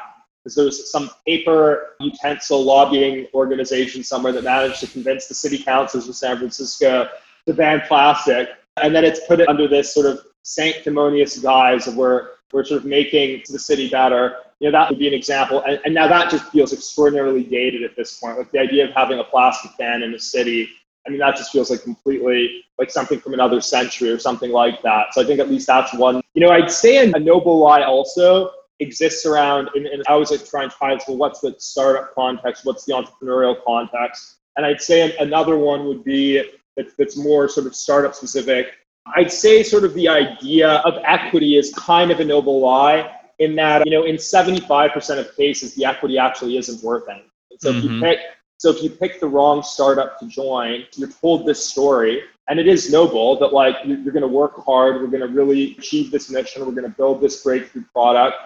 because 0.48 0.78
there's 0.78 0.90
some 0.90 1.11
paper 1.26 1.96
utensil 2.00 2.62
lobbying 2.62 3.26
organization 3.34 4.02
somewhere 4.02 4.32
that 4.32 4.44
managed 4.44 4.80
to 4.80 4.87
convince 4.87 5.26
the 5.26 5.34
city 5.34 5.58
councils 5.58 6.08
of 6.08 6.14
San 6.14 6.38
Francisco 6.38 7.08
to 7.46 7.52
ban 7.52 7.82
plastic. 7.87 8.48
And 8.82 8.94
then 8.94 9.04
it's 9.04 9.20
put 9.26 9.40
it 9.40 9.48
under 9.48 9.68
this 9.68 9.92
sort 9.92 10.06
of 10.06 10.20
sanctimonious 10.42 11.38
guise 11.38 11.87
of 11.87 11.96
where 11.96 12.30
we're 12.52 12.64
sort 12.64 12.80
of 12.80 12.87
making 12.87 13.42
the 13.50 13.58
city 13.58 13.90
better. 13.90 14.37
You 14.61 14.70
know, 14.70 14.78
that 14.78 14.88
would 14.88 14.98
be 14.98 15.06
an 15.06 15.14
example. 15.14 15.62
And, 15.66 15.80
and 15.84 15.92
now 15.94 16.08
that 16.08 16.30
just 16.30 16.50
feels 16.50 16.72
extraordinarily 16.72 17.44
dated 17.44 17.82
at 17.82 17.94
this 17.94 18.18
point. 18.18 18.38
Like 18.38 18.50
the 18.50 18.58
idea 18.58 18.88
of 18.88 18.92
having 18.94 19.18
a 19.18 19.24
plastic 19.24 19.76
ban 19.76 20.02
in 20.02 20.14
a 20.14 20.18
city, 20.18 20.70
I 21.06 21.11
mean, 21.11 21.18
that 21.18 21.37
just 21.37 21.52
feels 21.52 21.70
like 21.70 21.82
completely 21.82 22.64
like 22.78 22.90
something 22.90 23.20
from 23.20 23.34
another 23.34 23.61
century 23.61 24.08
or 24.08 24.18
something 24.18 24.50
like 24.50 24.80
that. 24.82 25.12
So 25.12 25.20
I 25.20 25.26
think 25.26 25.40
at 25.40 25.50
least 25.50 25.66
that's 25.66 25.92
one. 25.92 26.22
You 26.32 26.46
know, 26.46 26.50
I'd 26.50 26.70
say 26.70 27.11
a 27.11 27.18
noble 27.18 27.58
lie 27.58 27.82
also 27.82 28.50
exists 28.81 29.27
around, 29.27 29.71
and, 29.75 29.87
and 29.87 30.03
I 30.09 30.12
always 30.12 30.31
like 30.31 30.49
try 30.49 30.62
and 30.62 30.73
find 30.73 31.01
well, 31.09 31.17
what's 31.17 31.41
the 31.41 31.55
startup 31.59 32.14
context, 32.14 32.64
what's 32.64 32.85
the 32.85 32.93
entrepreneurial 32.93 33.57
context, 33.64 34.37
and 34.57 34.64
I'd 34.64 34.81
say 34.81 35.17
another 35.19 35.57
one 35.57 35.87
would 35.87 36.05
be 36.05 36.43
that, 36.77 36.97
that's 36.97 37.17
more 37.17 37.49
sort 37.49 37.67
of 37.67 37.75
startup 37.75 38.14
specific. 38.14 38.69
I'd 39.17 39.33
say 39.33 39.62
sort 39.62 39.85
of 39.85 39.95
the 39.95 40.09
idea 40.09 40.69
of 40.85 40.95
equity 41.05 41.57
is 41.57 41.73
kind 41.75 42.11
of 42.11 42.21
a 42.21 42.25
noble 42.25 42.61
lie 42.61 43.11
in 43.38 43.55
that 43.57 43.87
you 43.87 43.93
know 43.93 44.05
in 44.05 44.17
75% 44.17 45.19
of 45.19 45.37
cases 45.37 45.75
the 45.75 45.85
equity 45.85 46.19
actually 46.19 46.57
isn't 46.57 46.83
worth 46.83 47.09
anything. 47.09 47.31
So 47.59 47.71
mm-hmm. 47.71 47.79
if 47.79 47.85
you 47.85 47.91
mm-hmm. 47.91 48.03
pick 48.05 48.19
so 48.59 48.71
if 48.71 48.83
you 48.83 48.91
pick 48.91 49.21
the 49.21 49.29
wrong 49.29 49.62
startup 49.62 50.19
to 50.19 50.27
join, 50.27 50.85
you're 50.97 51.09
told 51.09 51.47
this 51.47 51.64
story, 51.64 52.23
and 52.49 52.59
it 52.59 52.67
is 52.67 52.91
noble 52.91 53.38
that 53.38 53.53
like 53.53 53.77
you're, 53.85 53.99
you're 53.99 54.12
going 54.12 54.23
to 54.23 54.29
work 54.29 54.64
hard, 54.64 55.01
we're 55.01 55.07
going 55.07 55.21
to 55.21 55.29
really 55.29 55.77
achieve 55.79 56.11
this 56.11 56.29
mission, 56.29 56.67
we're 56.67 56.73
going 56.73 56.91
to 56.91 56.97
build 56.97 57.21
this 57.21 57.43
breakthrough 57.45 57.85
product, 57.93 58.37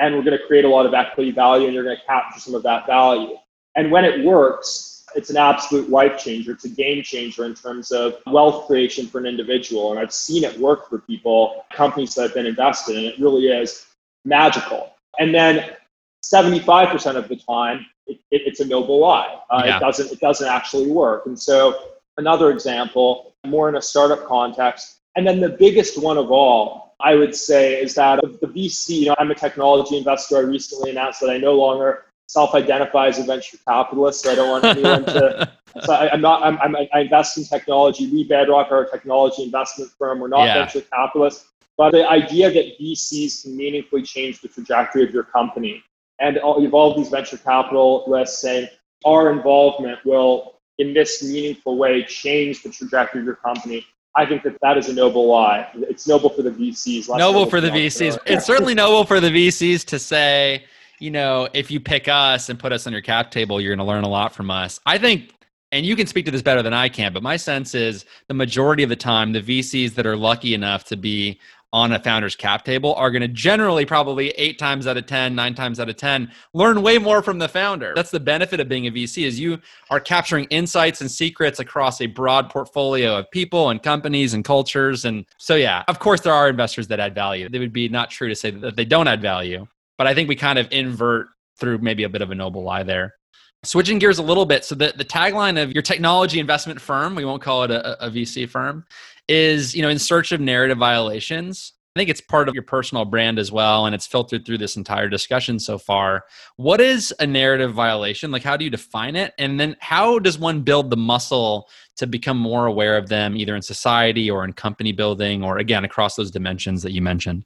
and 0.00 0.14
we're 0.14 0.22
going 0.22 0.36
to 0.36 0.46
create 0.46 0.64
a 0.64 0.68
lot 0.68 0.86
of 0.86 0.94
equity 0.94 1.30
value 1.30 1.66
and 1.66 1.74
you're 1.74 1.84
going 1.84 1.96
to 1.96 2.04
capture 2.04 2.40
some 2.40 2.54
of 2.54 2.62
that 2.62 2.86
value. 2.86 3.36
And 3.76 3.92
when 3.92 4.04
it 4.04 4.24
works, 4.24 5.04
it's 5.14 5.30
an 5.30 5.36
absolute 5.36 5.90
life 5.90 6.18
changer. 6.18 6.52
It's 6.52 6.64
a 6.64 6.70
game 6.70 7.02
changer 7.02 7.44
in 7.44 7.54
terms 7.54 7.90
of 7.90 8.16
wealth 8.26 8.66
creation 8.66 9.06
for 9.06 9.18
an 9.18 9.26
individual. 9.26 9.90
And 9.90 10.00
I've 10.00 10.12
seen 10.12 10.44
it 10.44 10.58
work 10.58 10.88
for 10.88 10.98
people, 10.98 11.64
companies 11.72 12.14
that 12.14 12.22
have 12.22 12.34
been 12.34 12.46
invested 12.46 12.96
in. 12.96 13.04
It 13.04 13.20
really 13.20 13.48
is 13.48 13.86
magical. 14.24 14.94
And 15.18 15.34
then 15.34 15.76
75% 16.24 17.16
of 17.16 17.28
the 17.28 17.36
time, 17.36 17.86
it, 18.06 18.18
it, 18.30 18.42
it's 18.46 18.60
a 18.60 18.66
noble 18.66 19.00
lie. 19.00 19.38
Uh, 19.50 19.62
yeah. 19.64 19.76
It 19.76 19.80
doesn't. 19.80 20.12
It 20.12 20.20
doesn't 20.20 20.48
actually 20.48 20.90
work. 20.90 21.26
And 21.26 21.38
so 21.38 21.90
another 22.16 22.50
example, 22.50 23.34
more 23.46 23.68
in 23.68 23.76
a 23.76 23.82
startup 23.82 24.26
context, 24.26 24.98
and 25.16 25.26
then 25.26 25.40
the 25.40 25.48
biggest 25.48 26.00
one 26.00 26.18
of 26.18 26.30
all 26.30 26.89
I 27.02 27.14
would 27.14 27.34
say 27.34 27.80
is 27.80 27.94
that 27.94 28.20
the 28.22 28.46
VC, 28.46 29.00
you 29.00 29.06
know, 29.06 29.16
I'm 29.18 29.30
a 29.30 29.34
technology 29.34 29.96
investor. 29.96 30.36
I 30.38 30.40
recently 30.40 30.90
announced 30.90 31.20
that 31.20 31.30
I 31.30 31.38
no 31.38 31.54
longer 31.54 32.06
self-identify 32.26 33.08
as 33.08 33.18
a 33.18 33.24
venture 33.24 33.58
capitalist, 33.66 34.22
so 34.22 34.32
I 34.32 34.34
don't 34.34 34.50
want 34.50 34.64
anyone 34.64 35.04
to. 35.06 35.52
So 35.84 35.92
I, 35.92 36.12
am 36.12 36.20
not. 36.20 36.42
I'm, 36.42 36.58
I'm, 36.58 36.74
i 36.92 36.98
invest 36.98 37.38
in 37.38 37.44
technology. 37.44 38.10
We 38.10 38.24
Bedrock 38.24 38.72
are 38.72 38.82
a 38.82 38.90
technology 38.90 39.44
investment 39.44 39.92
firm. 39.96 40.18
We're 40.18 40.26
not 40.26 40.46
yeah. 40.46 40.64
venture 40.64 40.80
capitalists. 40.80 41.46
But 41.78 41.92
the 41.92 42.10
idea 42.10 42.50
that 42.50 42.76
VCs 42.80 43.44
can 43.44 43.56
meaningfully 43.56 44.02
change 44.02 44.40
the 44.40 44.48
trajectory 44.48 45.04
of 45.04 45.12
your 45.12 45.22
company, 45.22 45.84
and 46.18 46.38
all 46.38 46.64
evolve 46.64 46.96
these 46.96 47.08
venture 47.08 47.38
capitalists 47.38 48.40
saying 48.40 48.68
our 49.04 49.30
involvement 49.30 50.04
will, 50.04 50.58
in 50.78 50.92
this 50.92 51.22
meaningful 51.22 51.78
way, 51.78 52.02
change 52.02 52.62
the 52.62 52.70
trajectory 52.70 53.20
of 53.20 53.26
your 53.26 53.36
company. 53.36 53.86
I 54.16 54.26
think 54.26 54.42
that 54.42 54.56
that 54.62 54.76
is 54.76 54.88
a 54.88 54.92
noble 54.92 55.28
lie. 55.28 55.68
It's 55.74 56.08
noble 56.08 56.30
for 56.30 56.42
the 56.42 56.50
VCs. 56.50 57.08
Noble, 57.08 57.18
noble 57.18 57.46
for 57.46 57.60
the 57.60 57.70
VCs. 57.70 58.18
It's 58.26 58.44
certainly 58.44 58.74
noble 58.74 59.04
for 59.04 59.20
the 59.20 59.30
VCs 59.30 59.84
to 59.86 59.98
say, 59.98 60.64
you 60.98 61.10
know, 61.10 61.48
if 61.54 61.70
you 61.70 61.80
pick 61.80 62.08
us 62.08 62.48
and 62.48 62.58
put 62.58 62.72
us 62.72 62.86
on 62.86 62.92
your 62.92 63.02
cap 63.02 63.30
table, 63.30 63.60
you're 63.60 63.74
going 63.74 63.86
to 63.86 63.90
learn 63.90 64.04
a 64.04 64.08
lot 64.08 64.34
from 64.34 64.50
us. 64.50 64.80
I 64.84 64.98
think, 64.98 65.32
and 65.72 65.86
you 65.86 65.94
can 65.94 66.06
speak 66.08 66.24
to 66.24 66.32
this 66.32 66.42
better 66.42 66.62
than 66.62 66.74
I 66.74 66.88
can, 66.88 67.12
but 67.12 67.22
my 67.22 67.36
sense 67.36 67.74
is 67.74 68.04
the 68.26 68.34
majority 68.34 68.82
of 68.82 68.88
the 68.88 68.96
time, 68.96 69.32
the 69.32 69.40
VCs 69.40 69.94
that 69.94 70.06
are 70.06 70.16
lucky 70.16 70.54
enough 70.54 70.84
to 70.84 70.96
be 70.96 71.38
on 71.72 71.92
a 71.92 71.98
founder's 71.98 72.34
cap 72.34 72.64
table 72.64 72.94
are 72.94 73.10
going 73.10 73.22
to 73.22 73.28
generally 73.28 73.86
probably 73.86 74.30
eight 74.30 74.58
times 74.58 74.86
out 74.86 74.96
of 74.96 75.06
ten 75.06 75.34
nine 75.34 75.54
times 75.54 75.78
out 75.78 75.88
of 75.88 75.96
10 75.96 76.30
learn 76.52 76.82
way 76.82 76.98
more 76.98 77.22
from 77.22 77.38
the 77.38 77.48
founder. 77.48 77.92
That's 77.94 78.10
the 78.10 78.20
benefit 78.20 78.60
of 78.60 78.68
being 78.68 78.86
a 78.86 78.90
vc 78.90 79.24
is 79.24 79.38
you 79.38 79.60
are 79.90 80.00
capturing 80.00 80.46
insights 80.46 81.00
and 81.00 81.10
secrets 81.10 81.60
across 81.60 82.00
a 82.00 82.06
broad 82.06 82.50
portfolio 82.50 83.16
of 83.16 83.30
people 83.30 83.70
and 83.70 83.82
companies 83.82 84.34
and 84.34 84.44
cultures 84.44 85.04
and 85.04 85.24
so 85.38 85.54
yeah 85.54 85.84
of 85.88 85.98
course 85.98 86.20
there 86.20 86.34
are 86.34 86.48
investors 86.48 86.88
that 86.88 87.00
add 87.00 87.14
value. 87.14 87.48
They 87.48 87.58
would 87.58 87.72
be 87.72 87.88
not 87.88 88.10
true 88.10 88.28
to 88.28 88.34
say 88.34 88.50
that 88.50 88.76
they 88.76 88.84
don't 88.84 89.08
add 89.08 89.22
value 89.22 89.66
but 89.98 90.06
i 90.06 90.14
think 90.14 90.28
we 90.28 90.36
kind 90.36 90.58
of 90.58 90.66
invert 90.70 91.28
through 91.60 91.78
maybe 91.78 92.02
a 92.02 92.08
bit 92.08 92.22
of 92.22 92.30
a 92.30 92.34
noble 92.34 92.64
lie 92.64 92.82
there. 92.82 93.14
Switching 93.62 93.98
gears 93.98 94.18
a 94.18 94.22
little 94.22 94.46
bit, 94.46 94.64
so 94.64 94.74
the, 94.74 94.94
the 94.96 95.04
tagline 95.04 95.62
of 95.62 95.72
your 95.72 95.82
technology 95.82 96.40
investment 96.40 96.80
firm, 96.80 97.14
we 97.14 97.26
won't 97.26 97.42
call 97.42 97.62
it 97.62 97.70
a, 97.70 98.06
a 98.06 98.10
VC 98.10 98.48
firm, 98.48 98.86
is 99.30 99.74
you 99.74 99.80
know 99.80 99.88
in 99.88 99.98
search 99.98 100.32
of 100.32 100.40
narrative 100.40 100.76
violations. 100.76 101.72
I 101.96 101.98
think 101.98 102.10
it's 102.10 102.20
part 102.20 102.48
of 102.48 102.54
your 102.54 102.62
personal 102.62 103.04
brand 103.04 103.36
as 103.40 103.50
well, 103.50 103.86
and 103.86 103.94
it's 103.96 104.06
filtered 104.06 104.46
through 104.46 104.58
this 104.58 104.76
entire 104.76 105.08
discussion 105.08 105.58
so 105.58 105.76
far. 105.76 106.24
What 106.54 106.80
is 106.80 107.12
a 107.18 107.26
narrative 107.26 107.74
violation? 107.74 108.30
Like, 108.30 108.44
how 108.44 108.56
do 108.56 108.64
you 108.64 108.70
define 108.70 109.16
it? 109.16 109.34
And 109.38 109.58
then, 109.58 109.76
how 109.80 110.20
does 110.20 110.38
one 110.38 110.62
build 110.62 110.90
the 110.90 110.96
muscle 110.96 111.68
to 111.96 112.06
become 112.06 112.36
more 112.36 112.66
aware 112.66 112.96
of 112.96 113.08
them, 113.08 113.36
either 113.36 113.56
in 113.56 113.62
society 113.62 114.30
or 114.30 114.44
in 114.44 114.52
company 114.52 114.92
building, 114.92 115.42
or 115.42 115.58
again, 115.58 115.84
across 115.84 116.14
those 116.14 116.30
dimensions 116.30 116.82
that 116.82 116.92
you 116.92 117.02
mentioned? 117.02 117.44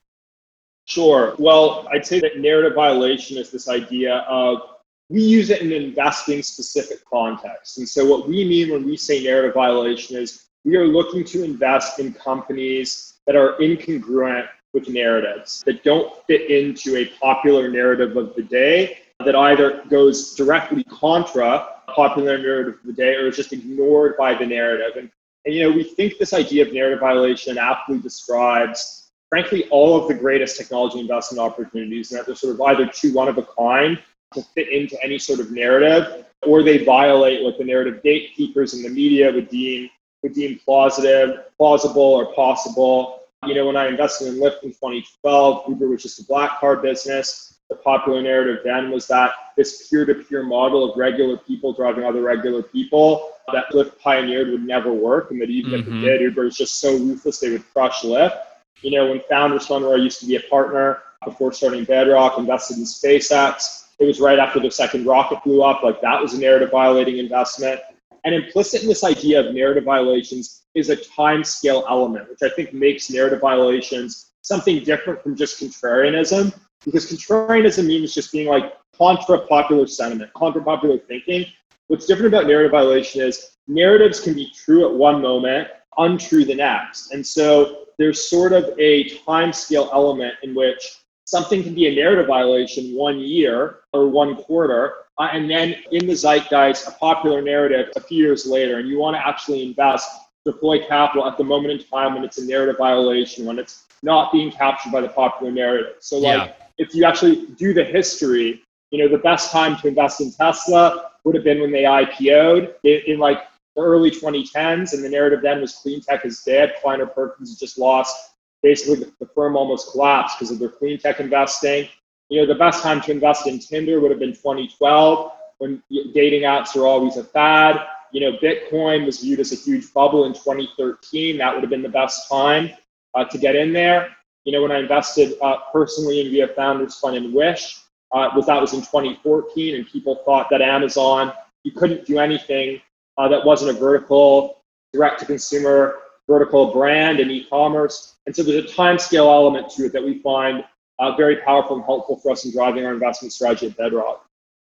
Sure. 0.87 1.35
Well, 1.39 1.89
I'd 1.91 2.05
say 2.05 2.21
that 2.21 2.39
narrative 2.39 2.75
violation 2.75 3.39
is 3.39 3.51
this 3.51 3.69
idea 3.69 4.17
of 4.29 4.61
we 5.09 5.23
use 5.23 5.49
it 5.49 5.63
in 5.63 5.73
investing 5.73 6.43
specific 6.43 6.99
context. 7.11 7.79
And 7.79 7.89
so, 7.89 8.05
what 8.05 8.29
we 8.29 8.45
mean 8.45 8.71
when 8.71 8.85
we 8.85 8.99
say 8.99 9.23
narrative 9.23 9.55
violation 9.55 10.17
is 10.19 10.44
we 10.65 10.77
are 10.77 10.87
looking 10.87 11.25
to 11.25 11.45
invest 11.45 11.99
in 11.99 12.13
companies 12.13 13.15
that 13.27 13.37
are 13.37 13.57
incongruent 13.61 14.49
with 14.73 14.89
narratives, 14.89 15.63
that 15.67 15.85
don't 15.85 16.13
fit 16.27 16.51
into 16.51 16.97
a 16.97 17.07
popular 17.21 17.69
narrative 17.69 18.17
of 18.17 18.35
the 18.35 18.43
day, 18.43 18.99
that 19.25 19.37
either 19.37 19.85
goes 19.89 20.35
directly 20.35 20.83
contra 20.85 21.69
popular 21.95 22.39
narrative 22.39 22.75
of 22.75 22.83
the 22.85 22.93
day 22.93 23.15
or 23.15 23.29
is 23.29 23.37
just 23.37 23.53
ignored 23.53 24.17
by 24.17 24.35
the 24.35 24.45
narrative. 24.45 24.97
And, 24.97 25.11
and 25.45 25.55
you 25.55 25.63
know, 25.63 25.71
we 25.71 25.85
think 25.85 26.19
this 26.19 26.33
idea 26.33 26.67
of 26.67 26.73
narrative 26.73 27.01
violation 27.01 27.59
aptly 27.59 27.99
describes, 27.99 29.11
frankly, 29.29 29.69
all 29.69 30.01
of 30.01 30.09
the 30.09 30.15
greatest 30.15 30.57
technology 30.57 30.99
investment 30.99 31.41
opportunities, 31.41 32.11
and 32.11 32.19
that 32.19 32.27
they're 32.27 32.35
sort 32.35 32.55
of 32.55 32.61
either 32.63 32.87
too 32.87 33.13
one 33.13 33.29
of 33.29 33.39
a 33.39 33.43
kind 33.43 34.03
to 34.33 34.43
fit 34.55 34.71
into 34.71 34.97
any 35.05 35.19
sort 35.19 35.39
of 35.39 35.53
narrative, 35.53 36.25
or 36.43 36.63
they 36.63 36.85
violate 36.85 37.45
what 37.45 37.57
the 37.59 37.65
narrative 37.65 38.03
gatekeepers 38.03 38.75
in 38.75 38.83
the 38.83 38.89
media 38.89 39.31
would 39.31 39.49
deem 39.49 39.89
would 40.25 40.35
deem 40.35 40.59
plausible, 40.65 41.39
plausible 41.59 42.03
or 42.03 42.33
possible. 42.35 43.21
You 43.47 43.55
know, 43.55 43.67
when 43.67 43.77
I 43.77 43.89
invested 43.89 44.29
in 44.29 44.41
Lyft 44.41 44.63
in 44.63 44.71
2012, 44.71 45.69
Uber 45.69 45.89
was 45.89 46.03
just 46.03 46.19
a 46.19 46.25
black 46.25 46.59
car 46.59 46.79
business. 46.79 47.59
The 47.69 47.77
popular 47.77 48.23
narrative 48.23 48.63
then 48.65 48.91
was 48.91 49.07
that 49.09 49.33
this 49.57 49.87
peer-to-peer 49.89 50.43
model 50.43 50.91
of 50.91 50.97
regular 50.97 51.37
people 51.37 51.75
driving 51.75 52.05
other 52.05 52.23
regular 52.23 52.63
people 52.63 53.33
that 53.53 53.67
Lyft 53.73 53.99
pioneered 53.99 54.49
would 54.49 54.65
never 54.65 54.93
work, 54.93 55.31
and 55.31 55.41
that 55.43 55.51
even 55.51 55.73
mm-hmm. 55.73 55.81
if 55.81 55.87
it 55.87 55.91
mm-hmm. 55.91 56.05
did, 56.05 56.21
Uber 56.23 56.45
was 56.45 56.57
just 56.57 56.81
so 56.81 56.97
ruthless 56.97 57.39
they 57.39 57.51
would 57.51 57.71
crush 57.73 58.01
Lyft. 58.01 58.39
You 58.81 58.93
know, 58.93 59.11
when 59.11 59.21
Founders 59.29 59.67
Fund, 59.67 59.85
where 59.85 59.95
I 59.95 59.99
used 59.99 60.21
to 60.21 60.27
be 60.27 60.37
a 60.37 60.41
partner 60.41 61.01
before 61.25 61.53
starting 61.53 61.85
Bedrock, 61.85 62.39
invested 62.39 62.79
in 62.79 62.85
SpaceX. 62.85 63.89
It 63.99 64.07
was 64.07 64.21
right 64.21 64.39
after 64.39 64.59
the 64.59 64.71
second 64.71 65.05
rocket 65.07 65.43
blew 65.45 65.63
up. 65.63 65.83
Like 65.83 66.01
that 66.01 66.21
was 66.21 66.33
a 66.35 66.41
narrative 66.41 66.71
violating 66.71 67.19
investment. 67.19 67.81
And 68.25 68.35
implicit 68.35 68.83
in 68.83 68.89
this 68.89 69.05
idea 69.05 69.41
of 69.41 69.55
narrative 69.55 69.85
violations 69.85 70.65
is 70.75 70.89
a 70.89 70.97
time 70.97 71.45
scale 71.45 71.85
element, 71.89 72.29
which 72.29 72.43
I 72.43 72.55
think 72.55 72.73
makes 72.73 73.11
narrative 73.11 73.41
violations 73.41 74.33
something 74.41 74.83
different 74.83 75.23
from 75.23 75.37
just 75.37 75.61
contrarianism. 75.61 76.55
Because 76.85 77.11
contrarianism 77.11 77.87
means 77.87 78.15
just 78.15 78.33
being 78.33 78.49
like 78.49 78.73
contra 78.97 79.39
popular 79.41 79.87
sentiment, 79.87 80.33
contra 80.33 80.63
popular 80.63 80.99
thinking. 80.99 81.47
What's 81.89 82.07
different 82.07 82.33
about 82.33 82.47
narrative 82.47 82.73
violation 82.73 83.21
is 83.21 83.57
narratives 83.69 84.21
can 84.21 84.35
be 84.35 84.51
true 84.55 84.89
at 84.89 84.95
one 84.95 85.21
moment, 85.21 85.69
untrue 85.99 86.45
the 86.45 86.55
next. 86.55 87.13
And 87.13 87.27
so 87.27 87.87
there's 87.99 88.29
sort 88.29 88.53
of 88.53 88.71
a 88.79 89.11
time 89.21 89.53
scale 89.53 89.91
element 89.93 90.35
in 90.43 90.55
which 90.55 91.04
something 91.25 91.63
can 91.63 91.75
be 91.75 91.87
a 91.87 91.95
narrative 91.95 92.27
violation 92.27 92.95
one 92.95 93.19
year 93.19 93.81
or 93.93 94.09
one 94.09 94.37
quarter, 94.37 94.95
uh, 95.19 95.29
and 95.33 95.49
then 95.49 95.77
in 95.93 96.07
the 96.07 96.15
zeitgeist, 96.15 96.89
a 96.89 96.93
popular 96.93 97.41
narrative 97.41 97.91
a 97.97 98.01
few 98.01 98.25
years 98.25 98.47
later, 98.47 98.79
and 98.79 98.89
you 98.89 98.99
want 98.99 99.17
to 99.17 99.27
actually 99.27 99.63
invest, 99.63 100.11
deploy 100.45 100.85
capital 100.87 101.27
at 101.27 101.39
the 101.39 101.45
moment 101.45 101.81
in 101.81 101.87
time 101.87 102.15
when 102.15 102.25
it's 102.25 102.39
a 102.39 102.45
narrative 102.45 102.77
violation, 102.77 103.45
when 103.45 103.59
it's 103.59 103.85
not 104.03 104.33
being 104.33 104.51
captured 104.51 104.93
by 104.93 105.01
the 105.01 105.09
popular 105.09 105.51
narrative. 105.51 105.97
So, 106.01 106.19
like, 106.19 106.49
yeah. 106.49 106.67
if 106.79 106.95
you 106.95 107.05
actually 107.05 107.47
do 107.57 107.73
the 107.73 107.85
history, 107.85 108.63
you 108.91 108.99
know, 108.99 109.09
the 109.09 109.23
best 109.23 109.51
time 109.51 109.77
to 109.79 109.89
invest 109.89 110.21
in 110.21 110.31
Tesla 110.33 111.11
would 111.25 111.35
have 111.35 111.45
been 111.45 111.61
when 111.61 111.73
they 111.73 111.85
IPO'd 111.85 112.75
in, 112.85 113.01
in 113.07 113.19
like 113.19 113.39
the 113.75 113.83
early 113.83 114.11
2010s, 114.11 114.93
and 114.93 115.03
the 115.03 115.09
narrative 115.09 115.41
then 115.43 115.61
was 115.61 115.75
clean 115.75 116.01
tech 116.01 116.25
is 116.25 116.43
dead. 116.43 116.75
Kleiner 116.83 117.07
Perkins 117.07 117.59
just 117.59 117.79
lost. 117.79 118.34
Basically, 118.65 119.07
the, 119.21 119.29
firm 119.35 119.57
almost 119.57 119.93
collapsed 119.93 120.39
because 120.39 120.51
of 120.51 120.59
their 120.59 120.71
clean 120.71 120.99
tech 120.99 121.21
investing. 121.21 121.89
You 122.31 122.41
know, 122.41 122.47
the 122.47 122.59
best 122.59 122.83
time 122.83 123.01
to 123.03 123.13
invest 123.13 123.47
in 123.47 123.59
Tinder 123.59 124.01
would 124.01 124.11
have 124.11 124.19
been 124.19 124.33
2012 124.33 125.33
when 125.59 125.83
dating 126.15 126.43
apps 126.43 126.75
are 126.75 126.87
always 126.87 127.17
a 127.17 127.25
fad. 127.25 127.87
You 128.13 128.23
know, 128.23 128.39
Bitcoin 128.39 129.05
was 129.05 129.21
viewed 129.21 129.41
as 129.41 129.53
a 129.53 129.57
huge 129.57 129.93
bubble 129.93 130.25
in 130.25 130.33
2013. 130.33 131.39
That 131.39 131.55
would 131.55 131.63
have 131.63 131.71
been 131.71 131.83
the 131.83 131.89
best 131.89 132.29
time 132.29 132.71
uh, 133.15 133.25
to 133.27 133.39
get 133.39 133.55
in 133.55 133.73
there. 133.73 134.17
You 134.45 134.53
know, 134.53 134.63
when 134.63 134.73
I 134.73 134.79
invested 134.79 135.35
uh, 135.43 135.59
personally 135.71 136.23
in 136.23 136.31
via 136.31 136.49
Founders 136.49 136.97
Fund 136.97 137.17
and 137.17 137.35
Wish, 137.35 137.81
uh, 138.13 138.31
was 138.35 138.47
that 138.47 138.61
was 138.61 138.73
in 138.73 138.81
2014, 138.81 139.75
and 139.75 139.87
people 139.87 140.23
thought 140.25 140.49
that 140.51 140.63
Amazon 140.63 141.33
you 141.65 141.73
couldn't 141.73 142.07
do 142.07 142.19
anything 142.19 142.81
uh, 143.19 143.27
that 143.29 143.45
wasn't 143.45 143.71
a 143.77 143.79
vertical 143.79 144.63
direct 144.93 145.19
to 145.21 145.27
consumer 145.27 145.97
vertical 146.29 146.73
brand 146.73 147.21
and 147.21 147.31
e-commerce. 147.31 148.17
And 148.27 148.35
so 148.35 148.43
there's 148.43 148.65
a 148.65 148.75
time 148.75 148.99
scale 148.99 149.29
element 149.29 149.69
to 149.71 149.87
it 149.87 149.93
that 149.93 150.05
we 150.05 150.21
find 150.21 150.65
uh, 150.99 151.17
very 151.17 151.37
powerful 151.37 151.77
and 151.77 151.85
helpful 151.85 152.19
for 152.19 152.33
us 152.33 152.45
in 152.45 152.53
driving 152.53 152.85
our 152.85 152.95
investment 152.95 153.33
strategy 153.33 153.67
at 153.67 153.77
Bedrock. 153.77 154.25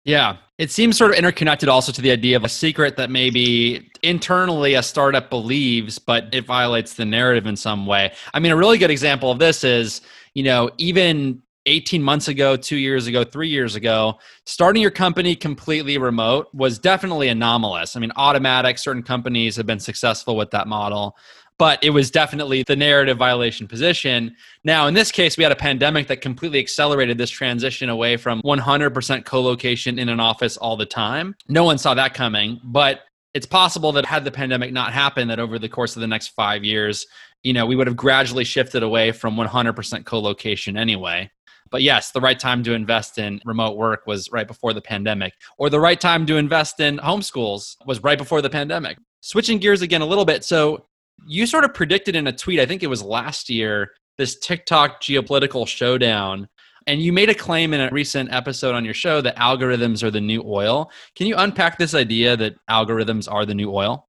Yeah, 0.05 0.37
it 0.57 0.71
seems 0.71 0.97
sort 0.97 1.11
of 1.11 1.17
interconnected 1.17 1.69
also 1.69 1.91
to 1.91 2.01
the 2.01 2.11
idea 2.11 2.37
of 2.37 2.43
a 2.43 2.49
secret 2.49 2.95
that 2.97 3.09
maybe 3.09 3.89
internally 4.01 4.75
a 4.75 4.83
startup 4.83 5.29
believes, 5.29 5.99
but 5.99 6.33
it 6.33 6.45
violates 6.45 6.93
the 6.93 7.05
narrative 7.05 7.45
in 7.45 7.55
some 7.55 7.85
way. 7.85 8.13
I 8.33 8.39
mean, 8.39 8.51
a 8.51 8.55
really 8.55 8.77
good 8.77 8.91
example 8.91 9.29
of 9.29 9.39
this 9.39 9.63
is, 9.63 10.01
you 10.33 10.43
know, 10.43 10.69
even 10.77 11.41
18 11.69 12.03
months 12.03 12.27
ago, 12.27 12.57
two 12.57 12.77
years 12.77 13.07
ago, 13.07 13.23
three 13.23 13.49
years 13.49 13.75
ago, 13.75 14.19
starting 14.45 14.81
your 14.81 14.91
company 14.91 15.35
completely 15.35 15.97
remote 15.97 16.47
was 16.53 16.79
definitely 16.79 17.29
anomalous. 17.29 17.95
I 17.95 17.99
mean, 17.99 18.11
Automattic, 18.17 18.79
certain 18.79 19.03
companies 19.03 19.55
have 19.55 19.65
been 19.65 19.79
successful 19.79 20.35
with 20.35 20.51
that 20.51 20.67
model 20.67 21.15
but 21.59 21.77
it 21.83 21.89
was 21.89 22.09
definitely 22.09 22.63
the 22.63 22.75
narrative 22.75 23.17
violation 23.17 23.67
position. 23.67 24.33
Now, 24.63 24.87
in 24.87 24.93
this 24.93 25.11
case, 25.11 25.37
we 25.37 25.43
had 25.43 25.51
a 25.51 25.57
pandemic 25.57 26.07
that 26.07 26.21
completely 26.21 26.57
accelerated 26.57 27.17
this 27.17 27.29
transition 27.29 27.89
away 27.89 28.15
from 28.15 28.41
100% 28.43 29.25
co 29.25 29.41
location 29.41 29.99
in 29.99 30.07
an 30.07 30.21
office 30.21 30.55
all 30.55 30.77
the 30.77 30.85
time. 30.85 31.35
No 31.49 31.65
one 31.65 31.77
saw 31.77 31.93
that 31.93 32.13
coming, 32.13 32.61
but 32.63 33.01
it's 33.33 33.45
possible 33.45 33.91
that 33.91 34.05
had 34.05 34.23
the 34.23 34.31
pandemic 34.31 34.71
not 34.71 34.93
happened, 34.93 35.29
that 35.29 35.39
over 35.39 35.59
the 35.59 35.69
course 35.69 35.95
of 35.97 35.99
the 35.99 36.07
next 36.07 36.29
five 36.29 36.63
years, 36.63 37.05
you 37.43 37.53
know, 37.53 37.65
we 37.65 37.75
would 37.75 37.87
have 37.87 37.95
gradually 37.95 38.43
shifted 38.43 38.81
away 38.81 39.11
from 39.11 39.35
100% 39.35 40.05
co 40.05 40.19
location 40.19 40.77
anyway. 40.77 41.29
But 41.71 41.83
yes, 41.83 42.11
the 42.11 42.21
right 42.21 42.39
time 42.39 42.63
to 42.63 42.73
invest 42.73 43.17
in 43.17 43.41
remote 43.45 43.77
work 43.77 44.07
was 44.07 44.29
right 44.31 44.47
before 44.47 44.73
the 44.73 44.81
pandemic, 44.81 45.33
or 45.57 45.69
the 45.69 45.79
right 45.79 45.99
time 45.99 46.25
to 46.27 46.37
invest 46.37 46.79
in 46.79 46.97
homeschools 46.97 47.75
was 47.85 48.03
right 48.03 48.17
before 48.17 48.41
the 48.41 48.49
pandemic. 48.49 48.97
Switching 49.21 49.59
gears 49.59 49.81
again 49.81 50.01
a 50.01 50.05
little 50.05 50.25
bit. 50.25 50.43
So, 50.43 50.85
you 51.27 51.45
sort 51.45 51.65
of 51.65 51.73
predicted 51.73 52.15
in 52.15 52.27
a 52.27 52.31
tweet, 52.31 52.59
I 52.59 52.65
think 52.65 52.81
it 52.81 52.87
was 52.87 53.03
last 53.03 53.49
year, 53.49 53.91
this 54.17 54.39
TikTok 54.39 55.01
geopolitical 55.01 55.67
showdown. 55.67 56.47
And 56.87 57.01
you 57.01 57.13
made 57.13 57.29
a 57.29 57.35
claim 57.35 57.73
in 57.73 57.81
a 57.81 57.89
recent 57.91 58.33
episode 58.33 58.73
on 58.73 58.83
your 58.83 58.93
show 58.93 59.21
that 59.21 59.35
algorithms 59.35 60.01
are 60.01 60.11
the 60.11 60.21
new 60.21 60.41
oil. 60.43 60.89
Can 61.15 61.27
you 61.27 61.35
unpack 61.37 61.77
this 61.77 61.93
idea 61.93 62.35
that 62.37 62.55
algorithms 62.69 63.31
are 63.31 63.45
the 63.45 63.53
new 63.53 63.71
oil? 63.71 64.08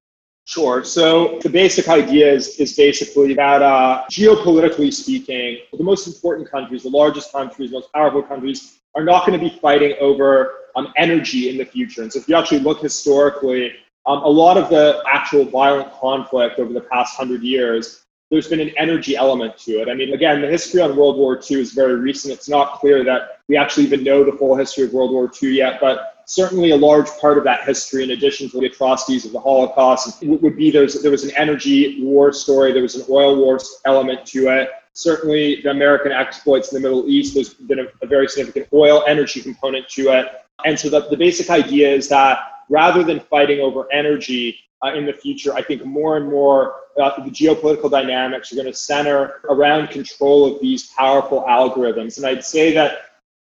Sure. 0.51 0.83
So 0.83 1.39
the 1.45 1.49
basic 1.49 1.87
idea 1.87 2.29
is, 2.29 2.59
is 2.59 2.75
basically 2.75 3.35
that 3.35 3.63
uh, 3.63 4.03
geopolitically 4.11 4.93
speaking, 4.93 5.59
the 5.73 5.85
most 5.85 6.09
important 6.09 6.51
countries, 6.51 6.83
the 6.83 6.89
largest 6.89 7.31
countries, 7.31 7.71
most 7.71 7.93
powerful 7.93 8.21
countries, 8.21 8.81
are 8.97 9.05
not 9.05 9.25
going 9.25 9.39
to 9.39 9.49
be 9.49 9.57
fighting 9.61 9.95
over 10.01 10.55
um, 10.75 10.93
energy 10.97 11.51
in 11.51 11.57
the 11.57 11.65
future. 11.65 12.03
And 12.03 12.13
so 12.13 12.19
if 12.19 12.29
you 12.29 12.35
actually 12.35 12.59
look 12.59 12.81
historically, 12.81 13.75
um, 14.07 14.25
a 14.25 14.29
lot 14.29 14.57
of 14.57 14.71
the 14.71 15.01
actual 15.09 15.45
violent 15.45 15.93
conflict 15.93 16.59
over 16.59 16.73
the 16.73 16.81
past 16.81 17.17
hundred 17.17 17.45
years, 17.45 18.03
there's 18.33 18.49
been 18.49 18.59
an 18.59 18.73
energy 18.77 19.15
element 19.15 19.57
to 19.59 19.81
it. 19.81 19.89
I 19.89 19.95
mean, 19.95 20.15
again, 20.15 20.41
the 20.41 20.49
history 20.49 20.81
on 20.81 20.97
World 20.97 21.17
War 21.17 21.41
II 21.49 21.61
is 21.61 21.75
very 21.75 21.95
recent. 21.95 22.35
It's 22.35 22.49
not 22.49 22.81
clear 22.81 23.05
that 23.05 23.39
we 23.47 23.57
actually 23.57 23.85
even 23.87 24.03
know 24.03 24.25
the 24.25 24.33
full 24.33 24.57
history 24.57 24.83
of 24.83 24.93
World 24.93 25.13
War 25.13 25.31
II 25.41 25.53
yet, 25.53 25.79
but 25.81 26.20
certainly 26.31 26.71
a 26.71 26.77
large 26.77 27.09
part 27.19 27.39
of 27.39 27.43
that 27.43 27.65
history, 27.65 28.05
in 28.05 28.13
addition 28.13 28.49
to 28.49 28.61
the 28.61 28.67
atrocities 28.67 29.25
of 29.25 29.33
the 29.33 29.41
Holocaust, 29.41 30.23
would 30.23 30.57
be 30.57 30.71
there's, 30.71 31.03
there 31.03 31.11
was 31.11 31.25
an 31.25 31.33
energy 31.37 32.01
war 32.05 32.33
story, 32.33 32.73
there 32.73 32.83
was 32.83 32.95
an 32.95 33.05
oil 33.11 33.37
war 33.37 33.59
element 33.85 34.25
to 34.27 34.47
it. 34.47 34.71
Certainly, 34.93 35.63
the 35.63 35.71
American 35.71 36.13
exploits 36.13 36.73
in 36.73 36.81
the 36.81 36.89
Middle 36.89 37.09
East, 37.09 37.35
there's 37.35 37.55
been 37.55 37.81
a, 37.81 37.87
a 38.03 38.07
very 38.07 38.29
significant 38.29 38.69
oil 38.73 39.03
energy 39.09 39.41
component 39.41 39.89
to 39.89 40.11
it. 40.11 40.27
And 40.65 40.79
so 40.79 40.89
the, 40.89 41.09
the 41.09 41.17
basic 41.17 41.51
idea 41.51 41.93
is 41.93 42.09
that 42.11 42.39
rather 42.69 43.03
than 43.03 43.19
fighting 43.19 43.59
over 43.59 43.93
energy 43.93 44.57
uh, 44.85 44.95
in 44.95 45.07
the 45.07 45.13
future, 45.13 45.53
I 45.53 45.63
think 45.63 45.85
more 45.85 46.17
and 46.17 46.31
more 46.31 46.75
uh, 47.03 47.25
the 47.25 47.31
geopolitical 47.31 47.91
dynamics 47.91 48.53
are 48.53 48.55
going 48.55 48.69
to 48.69 48.75
center 48.75 49.41
around 49.51 49.89
control 49.89 50.55
of 50.55 50.61
these 50.61 50.93
powerful 50.93 51.43
algorithms. 51.49 52.19
And 52.19 52.27
I'd 52.27 52.45
say 52.45 52.73
that 52.75 52.99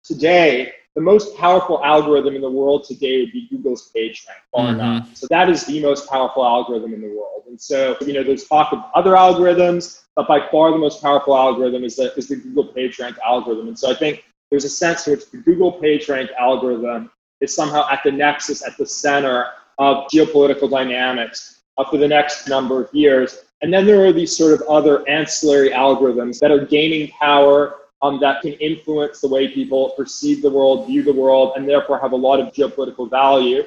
today, 0.05 0.71
the 0.95 1.01
most 1.01 1.38
powerful 1.38 1.84
algorithm 1.84 2.36
in 2.36 2.41
the 2.41 2.49
world 2.49 2.84
today 2.84 3.21
would 3.21 3.32
be 3.32 3.47
Google's 3.49 3.91
PageRank, 3.95 4.41
far 4.51 4.73
mm-hmm. 4.73 5.13
So 5.13 5.27
that 5.30 5.49
is 5.49 5.65
the 5.65 5.82
most 5.82 6.10
powerful 6.10 6.45
algorithm 6.45 6.93
in 6.93 7.01
the 7.01 7.08
world. 7.08 7.43
And 7.47 7.60
so, 7.60 7.95
you 8.01 8.13
know, 8.13 8.23
there's 8.23 8.45
talk 8.45 8.73
of 8.73 8.84
other 8.93 9.12
algorithms, 9.12 10.04
but 10.15 10.27
by 10.27 10.47
far 10.51 10.71
the 10.71 10.77
most 10.77 11.01
powerful 11.01 11.36
algorithm 11.36 11.84
is 11.86 11.95
the, 11.95 12.13
is 12.15 12.27
the 12.27 12.36
Google 12.36 12.73
PageRank 12.73 13.17
algorithm. 13.19 13.69
And 13.69 13.80
so 13.80 13.89
I 13.89 13.95
think 13.95 14.25
there's 14.49 14.65
a 14.65 14.69
sense 14.69 15.08
in 15.08 15.13
which 15.13 15.32
the 15.32 15.38
Google 15.38 15.80
PageRank 15.80 16.30
algorithm 16.38 17.10
is 17.39 17.56
somehow 17.56 17.88
at 17.89 18.01
the 18.04 18.12
nexus, 18.12 18.65
at 18.65 18.77
the 18.77 18.86
center 18.86 19.47
of 19.80 20.08
geopolitical 20.13 20.69
dynamics 20.69 21.62
uh, 21.77 21.89
for 21.89 21.97
the 21.97 22.08
next 22.08 22.49
number 22.49 22.84
of 22.84 22.93
years. 22.93 23.45
And 23.62 23.73
then 23.73 23.86
there 23.86 24.06
are 24.06 24.12
these 24.12 24.36
sort 24.36 24.54
of 24.54 24.62
other 24.67 25.08
ancillary 25.08 25.69
algorithms 25.69 26.39
that 26.39 26.51
are 26.51 26.65
gaining 26.65 27.10
power 27.10 27.77
um, 28.02 28.20
that 28.20 28.42
can 28.42 28.54
influence 28.54 29.22
the 29.22 29.28
way 29.28 29.48
people 29.48 29.92
perceive 29.92 30.42
the 30.42 30.50
world, 30.50 30.88
view 30.88 31.04
the 31.04 31.14
world, 31.14 31.54
and 31.56 31.68
therefore 31.68 32.00
have 32.00 32.14
a 32.14 32.16
lot 32.16 32.40
of 32.40 32.54
geopolitical 32.54 33.10
value. 33.10 33.64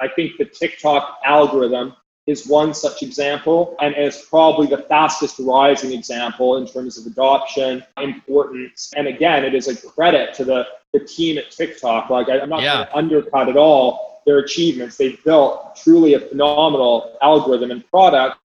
I 0.00 0.08
think 0.08 0.36
the 0.38 0.44
TikTok 0.44 1.20
algorithm 1.24 1.94
is 2.26 2.46
one 2.46 2.72
such 2.72 3.02
example 3.02 3.76
and 3.80 3.96
is 3.96 4.26
probably 4.30 4.68
the 4.68 4.78
fastest 4.78 5.40
rising 5.40 5.92
example 5.92 6.56
in 6.56 6.66
terms 6.66 6.96
of 6.96 7.06
adoption, 7.06 7.82
importance. 8.00 8.92
And 8.96 9.08
again, 9.08 9.44
it 9.44 9.54
is 9.54 9.66
a 9.66 9.76
credit 9.90 10.32
to 10.34 10.44
the, 10.44 10.66
the 10.92 11.00
team 11.00 11.38
at 11.38 11.50
TikTok. 11.50 12.10
Like 12.10 12.28
I, 12.28 12.38
am 12.38 12.48
not 12.48 12.62
yeah. 12.62 12.76
going 12.76 12.86
to 12.86 12.96
undercut 12.96 13.48
at 13.48 13.56
all 13.56 14.22
their 14.24 14.38
achievements. 14.38 14.96
They've 14.96 15.22
built 15.24 15.74
truly 15.76 16.14
a 16.14 16.20
phenomenal 16.20 17.16
algorithm 17.22 17.72
and 17.72 17.88
product. 17.90 18.38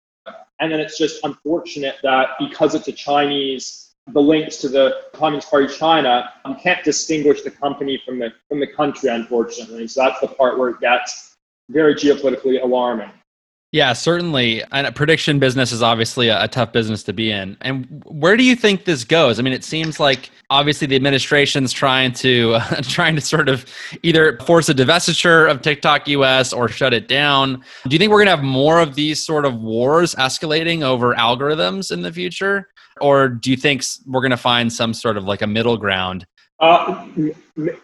And 0.60 0.72
then 0.72 0.80
it's 0.80 0.98
just 0.98 1.24
unfortunate 1.24 1.96
that 2.02 2.30
because 2.40 2.74
it's 2.74 2.88
a 2.88 2.92
Chinese 2.92 3.87
the 4.12 4.20
links 4.20 4.56
to 4.58 4.68
the 4.68 5.02
Communist 5.12 5.50
Party 5.50 5.72
China, 5.72 6.30
you 6.46 6.54
can't 6.62 6.82
distinguish 6.84 7.42
the 7.42 7.50
company 7.50 8.00
from 8.04 8.18
the 8.18 8.32
from 8.48 8.60
the 8.60 8.66
country, 8.66 9.10
unfortunately. 9.10 9.86
So 9.88 10.02
that's 10.04 10.20
the 10.20 10.28
part 10.28 10.58
where 10.58 10.70
it 10.70 10.80
gets 10.80 11.36
very 11.68 11.94
geopolitically 11.94 12.62
alarming. 12.62 13.10
Yeah, 13.70 13.92
certainly. 13.92 14.62
And 14.72 14.86
a 14.86 14.92
prediction 14.92 15.38
business 15.38 15.72
is 15.72 15.82
obviously 15.82 16.28
a, 16.28 16.44
a, 16.44 16.48
tough 16.48 16.72
business 16.72 17.02
to 17.02 17.12
be 17.12 17.30
in. 17.30 17.54
And 17.60 18.02
where 18.06 18.34
do 18.34 18.42
you 18.42 18.56
think 18.56 18.86
this 18.86 19.04
goes? 19.04 19.38
I 19.38 19.42
mean, 19.42 19.52
it 19.52 19.62
seems 19.62 20.00
like 20.00 20.30
obviously 20.48 20.86
the 20.86 20.96
administration's 20.96 21.70
trying 21.70 22.12
to 22.14 22.54
uh, 22.54 22.80
trying 22.82 23.14
to 23.16 23.20
sort 23.20 23.50
of 23.50 23.66
either 24.02 24.38
force 24.38 24.70
a 24.70 24.74
divestiture 24.74 25.50
of 25.50 25.60
TikTok 25.60 26.08
US 26.08 26.54
or 26.54 26.68
shut 26.68 26.94
it 26.94 27.08
down. 27.08 27.62
Do 27.86 27.90
you 27.90 27.98
think 27.98 28.10
we're 28.10 28.24
going 28.24 28.28
to 28.28 28.36
have 28.36 28.42
more 28.42 28.80
of 28.80 28.94
these 28.94 29.22
sort 29.22 29.44
of 29.44 29.60
wars 29.60 30.14
escalating 30.14 30.82
over 30.82 31.14
algorithms 31.14 31.92
in 31.92 32.00
the 32.00 32.12
future? 32.12 32.70
Or 33.02 33.28
do 33.28 33.50
you 33.50 33.56
think 33.56 33.84
we're 34.06 34.22
going 34.22 34.30
to 34.30 34.38
find 34.38 34.72
some 34.72 34.94
sort 34.94 35.18
of 35.18 35.24
like 35.24 35.42
a 35.42 35.46
middle 35.46 35.76
ground 35.76 36.26
uh, 36.60 37.06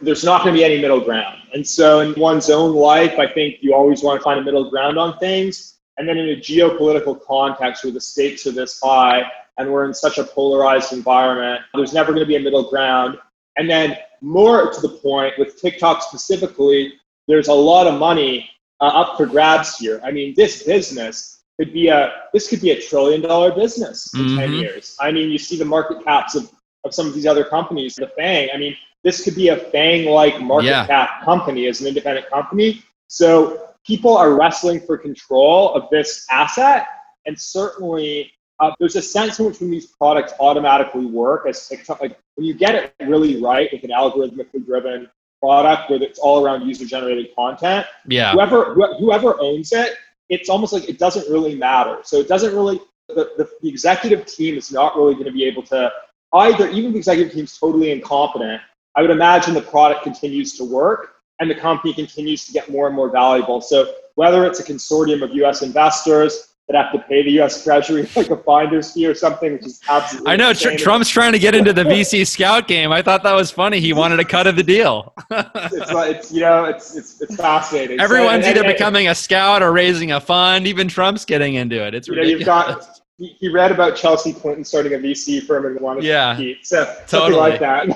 there's 0.00 0.24
not 0.24 0.42
going 0.42 0.52
to 0.52 0.58
be 0.58 0.64
any 0.64 0.80
middle 0.80 1.00
ground. 1.00 1.38
And 1.52 1.64
so, 1.64 2.00
in 2.00 2.12
one's 2.20 2.50
own 2.50 2.74
life, 2.74 3.16
I 3.20 3.32
think 3.32 3.58
you 3.60 3.72
always 3.72 4.02
want 4.02 4.18
to 4.18 4.24
find 4.24 4.40
a 4.40 4.42
middle 4.42 4.68
ground 4.68 4.98
on 4.98 5.16
things. 5.18 5.73
And 5.98 6.08
then 6.08 6.18
in 6.18 6.30
a 6.30 6.36
geopolitical 6.36 7.22
context 7.24 7.84
where 7.84 7.92
the 7.92 8.00
stakes 8.00 8.46
are 8.46 8.52
this 8.52 8.80
high 8.82 9.22
and 9.58 9.72
we're 9.72 9.86
in 9.86 9.94
such 9.94 10.18
a 10.18 10.24
polarized 10.24 10.92
environment, 10.92 11.62
there's 11.74 11.92
never 11.92 12.12
going 12.12 12.24
to 12.24 12.26
be 12.26 12.36
a 12.36 12.40
middle 12.40 12.68
ground. 12.68 13.18
And 13.56 13.70
then 13.70 13.96
more 14.20 14.72
to 14.72 14.80
the 14.80 14.88
point 14.88 15.34
with 15.38 15.60
TikTok 15.60 16.02
specifically, 16.02 16.94
there's 17.28 17.48
a 17.48 17.54
lot 17.54 17.86
of 17.86 17.98
money 17.98 18.50
uh, 18.80 18.86
up 18.86 19.16
for 19.16 19.26
grabs 19.26 19.78
here. 19.78 20.00
I 20.04 20.10
mean, 20.10 20.34
this 20.36 20.64
business 20.64 21.42
could 21.58 21.72
be 21.72 21.88
a 21.88 22.22
this 22.32 22.48
could 22.48 22.60
be 22.60 22.70
a 22.70 22.80
trillion 22.80 23.20
dollar 23.20 23.52
business 23.52 24.12
in 24.14 24.20
mm-hmm. 24.22 24.38
10 24.38 24.52
years. 24.54 24.96
I 25.00 25.12
mean, 25.12 25.30
you 25.30 25.38
see 25.38 25.56
the 25.56 25.64
market 25.64 26.02
caps 26.04 26.34
of, 26.34 26.50
of 26.84 26.92
some 26.92 27.06
of 27.06 27.14
these 27.14 27.26
other 27.26 27.44
companies, 27.44 27.94
the 27.94 28.08
FANG. 28.16 28.48
I 28.52 28.58
mean, 28.58 28.76
this 29.04 29.22
could 29.22 29.36
be 29.36 29.48
a 29.48 29.56
FANG 29.56 30.06
like 30.06 30.40
market 30.40 30.66
yeah. 30.66 30.86
cap 30.86 31.24
company 31.24 31.66
as 31.68 31.80
an 31.80 31.86
independent 31.86 32.28
company. 32.28 32.82
So 33.06 33.73
people 33.86 34.16
are 34.16 34.34
wrestling 34.34 34.80
for 34.80 34.96
control 34.96 35.74
of 35.74 35.88
this 35.90 36.26
asset. 36.30 36.86
And 37.26 37.38
certainly, 37.38 38.32
uh, 38.60 38.72
there's 38.78 38.96
a 38.96 39.02
sense 39.02 39.38
in 39.38 39.46
which 39.46 39.60
when 39.60 39.70
these 39.70 39.86
products 39.86 40.32
automatically 40.40 41.06
work 41.06 41.46
as 41.46 41.70
like 42.00 42.18
when 42.36 42.46
you 42.46 42.54
get 42.54 42.74
it 42.74 42.94
really 43.00 43.42
right 43.42 43.68
with 43.72 43.82
an 43.84 43.90
algorithmically 43.90 44.64
driven 44.64 45.08
product 45.40 45.90
where 45.90 46.02
it's 46.02 46.18
all 46.18 46.44
around 46.44 46.66
user 46.66 46.84
generated 46.84 47.34
content, 47.34 47.86
yeah. 48.08 48.32
whoever 48.32 48.74
wh- 48.74 48.98
whoever 48.98 49.40
owns 49.40 49.72
it, 49.72 49.96
it's 50.28 50.48
almost 50.48 50.72
like 50.72 50.88
it 50.88 50.98
doesn't 50.98 51.30
really 51.30 51.54
matter. 51.54 51.98
So 52.02 52.18
it 52.18 52.28
doesn't 52.28 52.54
really 52.54 52.80
the, 53.08 53.32
the, 53.36 53.50
the 53.60 53.68
executive 53.68 54.24
team 54.26 54.56
is 54.56 54.72
not 54.72 54.96
really 54.96 55.14
going 55.14 55.26
to 55.26 55.32
be 55.32 55.44
able 55.44 55.62
to 55.64 55.92
either 56.32 56.68
even 56.70 56.92
the 56.92 56.98
executive 56.98 57.32
team's 57.32 57.58
totally 57.58 57.90
incompetent. 57.90 58.60
I 58.96 59.02
would 59.02 59.10
imagine 59.10 59.54
the 59.54 59.62
product 59.62 60.02
continues 60.04 60.56
to 60.58 60.64
work, 60.64 61.16
and 61.40 61.50
the 61.50 61.54
company 61.54 61.92
continues 61.92 62.46
to 62.46 62.52
get 62.52 62.70
more 62.70 62.86
and 62.86 62.96
more 62.96 63.10
valuable. 63.10 63.60
So 63.60 63.92
whether 64.14 64.44
it's 64.46 64.60
a 64.60 64.64
consortium 64.64 65.22
of 65.22 65.34
U.S. 65.34 65.62
investors 65.62 66.54
that 66.68 66.82
have 66.82 66.92
to 66.92 66.98
pay 67.00 67.22
the 67.22 67.30
U.S. 67.32 67.62
Treasury 67.62 68.08
like 68.16 68.30
a 68.30 68.36
finder's 68.36 68.92
fee 68.92 69.06
or 69.06 69.14
something, 69.14 69.52
which 69.52 69.66
is 69.66 69.80
absolutely. 69.88 70.32
I 70.32 70.36
know 70.36 70.52
tr- 70.52 70.76
Trump's 70.76 71.08
trying 71.08 71.32
to 71.32 71.38
get 71.38 71.54
into 71.54 71.72
the 71.72 71.82
VC 71.82 72.26
scout 72.34 72.68
game. 72.68 72.90
I 72.92 73.02
thought 73.02 73.22
that 73.24 73.34
was 73.34 73.50
funny. 73.50 73.80
He 73.80 73.92
wanted 73.92 74.20
a 74.20 74.24
cut 74.24 74.46
of 74.46 74.56
the 74.56 74.62
deal. 74.62 75.12
it's, 75.30 75.90
it's, 75.90 76.32
you 76.32 76.40
know 76.40 76.64
it's 76.64 76.96
it's, 76.96 77.20
it's 77.20 77.36
fascinating. 77.36 78.00
Everyone's 78.00 78.44
so, 78.44 78.50
and, 78.50 78.58
either 78.58 78.66
and, 78.66 78.72
becoming 78.72 79.08
a 79.08 79.14
scout 79.14 79.62
or 79.62 79.72
raising 79.72 80.12
a 80.12 80.20
fund. 80.20 80.66
Even 80.66 80.88
Trump's 80.88 81.24
getting 81.24 81.54
into 81.54 81.84
it. 81.86 81.94
It's 81.94 82.08
you 82.08 82.14
ridiculous. 82.14 82.46
Know, 82.46 82.66
you've 82.68 82.78
got 82.78 83.00
he, 83.18 83.28
he 83.38 83.48
read 83.48 83.70
about 83.70 83.96
Chelsea 83.96 84.32
Clinton 84.32 84.64
starting 84.64 84.94
a 84.94 84.98
VC 84.98 85.42
firm 85.42 85.66
and 85.66 85.80
wanted 85.80 86.04
yeah, 86.04 86.30
to 86.30 86.34
compete. 86.34 86.66
So 86.66 86.84
totally. 87.06 87.32
something 87.32 87.38
like 87.38 87.60
that. 87.60 87.86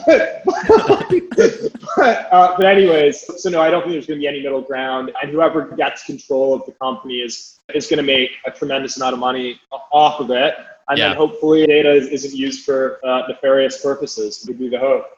but, 1.97 2.33
uh, 2.33 2.55
but 2.57 2.67
anyways, 2.67 3.43
so 3.43 3.51
no, 3.51 3.61
I 3.61 3.71
don't 3.71 3.83
think 3.83 3.93
there's 3.93 4.07
going 4.07 4.21
to 4.21 4.23
be 4.23 4.29
any 4.29 4.43
middle 4.43 4.63
ground. 4.63 5.13
And 5.21 5.31
whoever 5.31 5.75
gets 5.77 6.05
control 6.05 6.55
of 6.55 6.65
the 6.67 6.73
company 6.73 7.17
is 7.17 7.57
is 7.75 7.87
going 7.87 7.99
to 7.99 8.03
make 8.03 8.31
a 8.47 8.51
tremendous 8.51 8.97
amount 8.97 9.13
of 9.13 9.19
money 9.19 9.61
off 9.93 10.21
of 10.21 10.31
it. 10.31 10.55
And 10.89 10.99
yeah. 10.99 11.09
then 11.09 11.17
hopefully 11.17 11.67
data 11.67 11.91
isn't 11.91 12.35
used 12.35 12.65
for 12.65 12.99
uh, 13.05 13.27
nefarious 13.29 13.83
purposes 13.83 14.43
would 14.47 14.59
be 14.59 14.71
the 14.71 14.79
hope. 14.79 15.18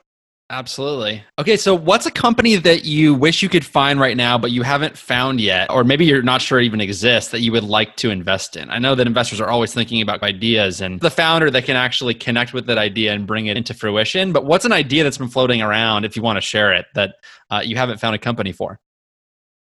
Absolutely. 0.50 1.22
Okay, 1.38 1.56
so 1.56 1.76
what's 1.76 2.06
a 2.06 2.10
company 2.10 2.56
that 2.56 2.84
you 2.84 3.14
wish 3.14 3.40
you 3.40 3.48
could 3.48 3.64
find 3.64 4.00
right 4.00 4.16
now, 4.16 4.36
but 4.36 4.50
you 4.50 4.62
haven't 4.62 4.98
found 4.98 5.40
yet, 5.40 5.70
or 5.70 5.84
maybe 5.84 6.04
you're 6.04 6.22
not 6.22 6.42
sure 6.42 6.58
it 6.58 6.64
even 6.64 6.80
exists 6.80 7.30
that 7.30 7.40
you 7.40 7.52
would 7.52 7.62
like 7.62 7.94
to 7.98 8.10
invest 8.10 8.56
in? 8.56 8.68
I 8.68 8.80
know 8.80 8.96
that 8.96 9.06
investors 9.06 9.40
are 9.40 9.48
always 9.48 9.72
thinking 9.72 10.02
about 10.02 10.24
ideas 10.24 10.80
and 10.80 11.00
the 11.00 11.10
founder 11.10 11.52
that 11.52 11.66
can 11.66 11.76
actually 11.76 12.14
connect 12.14 12.52
with 12.52 12.66
that 12.66 12.78
idea 12.78 13.12
and 13.12 13.28
bring 13.28 13.46
it 13.46 13.56
into 13.56 13.74
fruition. 13.74 14.32
But 14.32 14.44
what's 14.44 14.64
an 14.64 14.72
idea 14.72 15.04
that's 15.04 15.18
been 15.18 15.28
floating 15.28 15.62
around, 15.62 16.04
if 16.04 16.16
you 16.16 16.22
want 16.22 16.36
to 16.36 16.40
share 16.40 16.72
it, 16.72 16.86
that 16.96 17.14
uh, 17.50 17.62
you 17.64 17.76
haven't 17.76 18.00
found 18.00 18.16
a 18.16 18.18
company 18.18 18.50
for? 18.50 18.80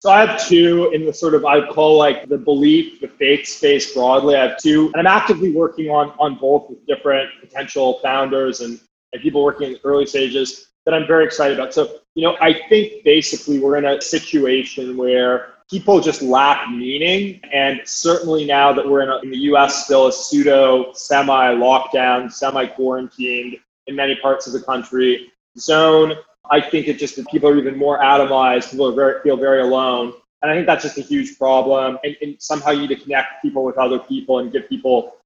So 0.00 0.10
I 0.10 0.26
have 0.26 0.46
two 0.46 0.90
in 0.92 1.06
the 1.06 1.14
sort 1.14 1.34
of 1.34 1.46
I 1.46 1.66
call 1.66 1.96
like 1.96 2.28
the 2.28 2.36
belief, 2.36 3.00
the 3.00 3.08
faith 3.08 3.46
space 3.46 3.94
broadly. 3.94 4.36
I 4.36 4.48
have 4.48 4.58
two, 4.58 4.92
and 4.92 4.96
I'm 4.96 5.06
actively 5.06 5.50
working 5.50 5.88
on 5.88 6.10
on 6.18 6.34
both 6.34 6.68
with 6.68 6.86
different 6.86 7.30
potential 7.40 8.00
founders 8.02 8.60
and, 8.60 8.78
and 9.14 9.22
people 9.22 9.42
working 9.42 9.68
in 9.68 9.72
the 9.72 9.80
early 9.82 10.04
stages 10.04 10.72
that 10.84 10.94
I'm 10.94 11.06
very 11.06 11.24
excited 11.24 11.58
about. 11.58 11.72
So, 11.72 11.98
you 12.14 12.24
know, 12.24 12.36
I 12.40 12.52
think 12.68 13.04
basically 13.04 13.58
we're 13.58 13.76
in 13.76 13.86
a 13.86 14.00
situation 14.00 14.96
where 14.96 15.54
people 15.70 16.00
just 16.00 16.22
lack 16.22 16.68
meaning. 16.70 17.40
And 17.52 17.80
certainly 17.84 18.44
now 18.44 18.72
that 18.72 18.86
we're 18.88 19.02
in, 19.02 19.08
a, 19.08 19.18
in 19.20 19.30
the 19.30 19.38
US, 19.52 19.84
still 19.84 20.08
a 20.08 20.12
pseudo 20.12 20.92
semi 20.92 21.54
lockdown, 21.54 22.30
semi 22.30 22.66
quarantined 22.66 23.56
in 23.86 23.96
many 23.96 24.16
parts 24.16 24.46
of 24.46 24.52
the 24.52 24.60
country, 24.60 25.32
zone. 25.58 26.14
I 26.50 26.60
think 26.60 26.88
it 26.88 26.98
just 26.98 27.16
that 27.16 27.26
people 27.28 27.48
are 27.48 27.56
even 27.56 27.76
more 27.76 27.98
atomized. 28.00 28.70
People 28.70 28.92
very, 28.92 29.22
feel 29.22 29.36
very 29.36 29.62
alone. 29.62 30.12
And 30.42 30.50
I 30.50 30.54
think 30.54 30.66
that's 30.66 30.82
just 30.82 30.98
a 30.98 31.02
huge 31.02 31.38
problem. 31.38 31.98
And, 32.04 32.16
and 32.20 32.36
somehow 32.38 32.72
you 32.72 32.82
need 32.82 32.88
to 32.88 32.96
connect 32.96 33.40
people 33.40 33.64
with 33.64 33.78
other 33.78 33.98
people 33.98 34.40
and 34.40 34.52
give 34.52 34.68
people 34.68 35.16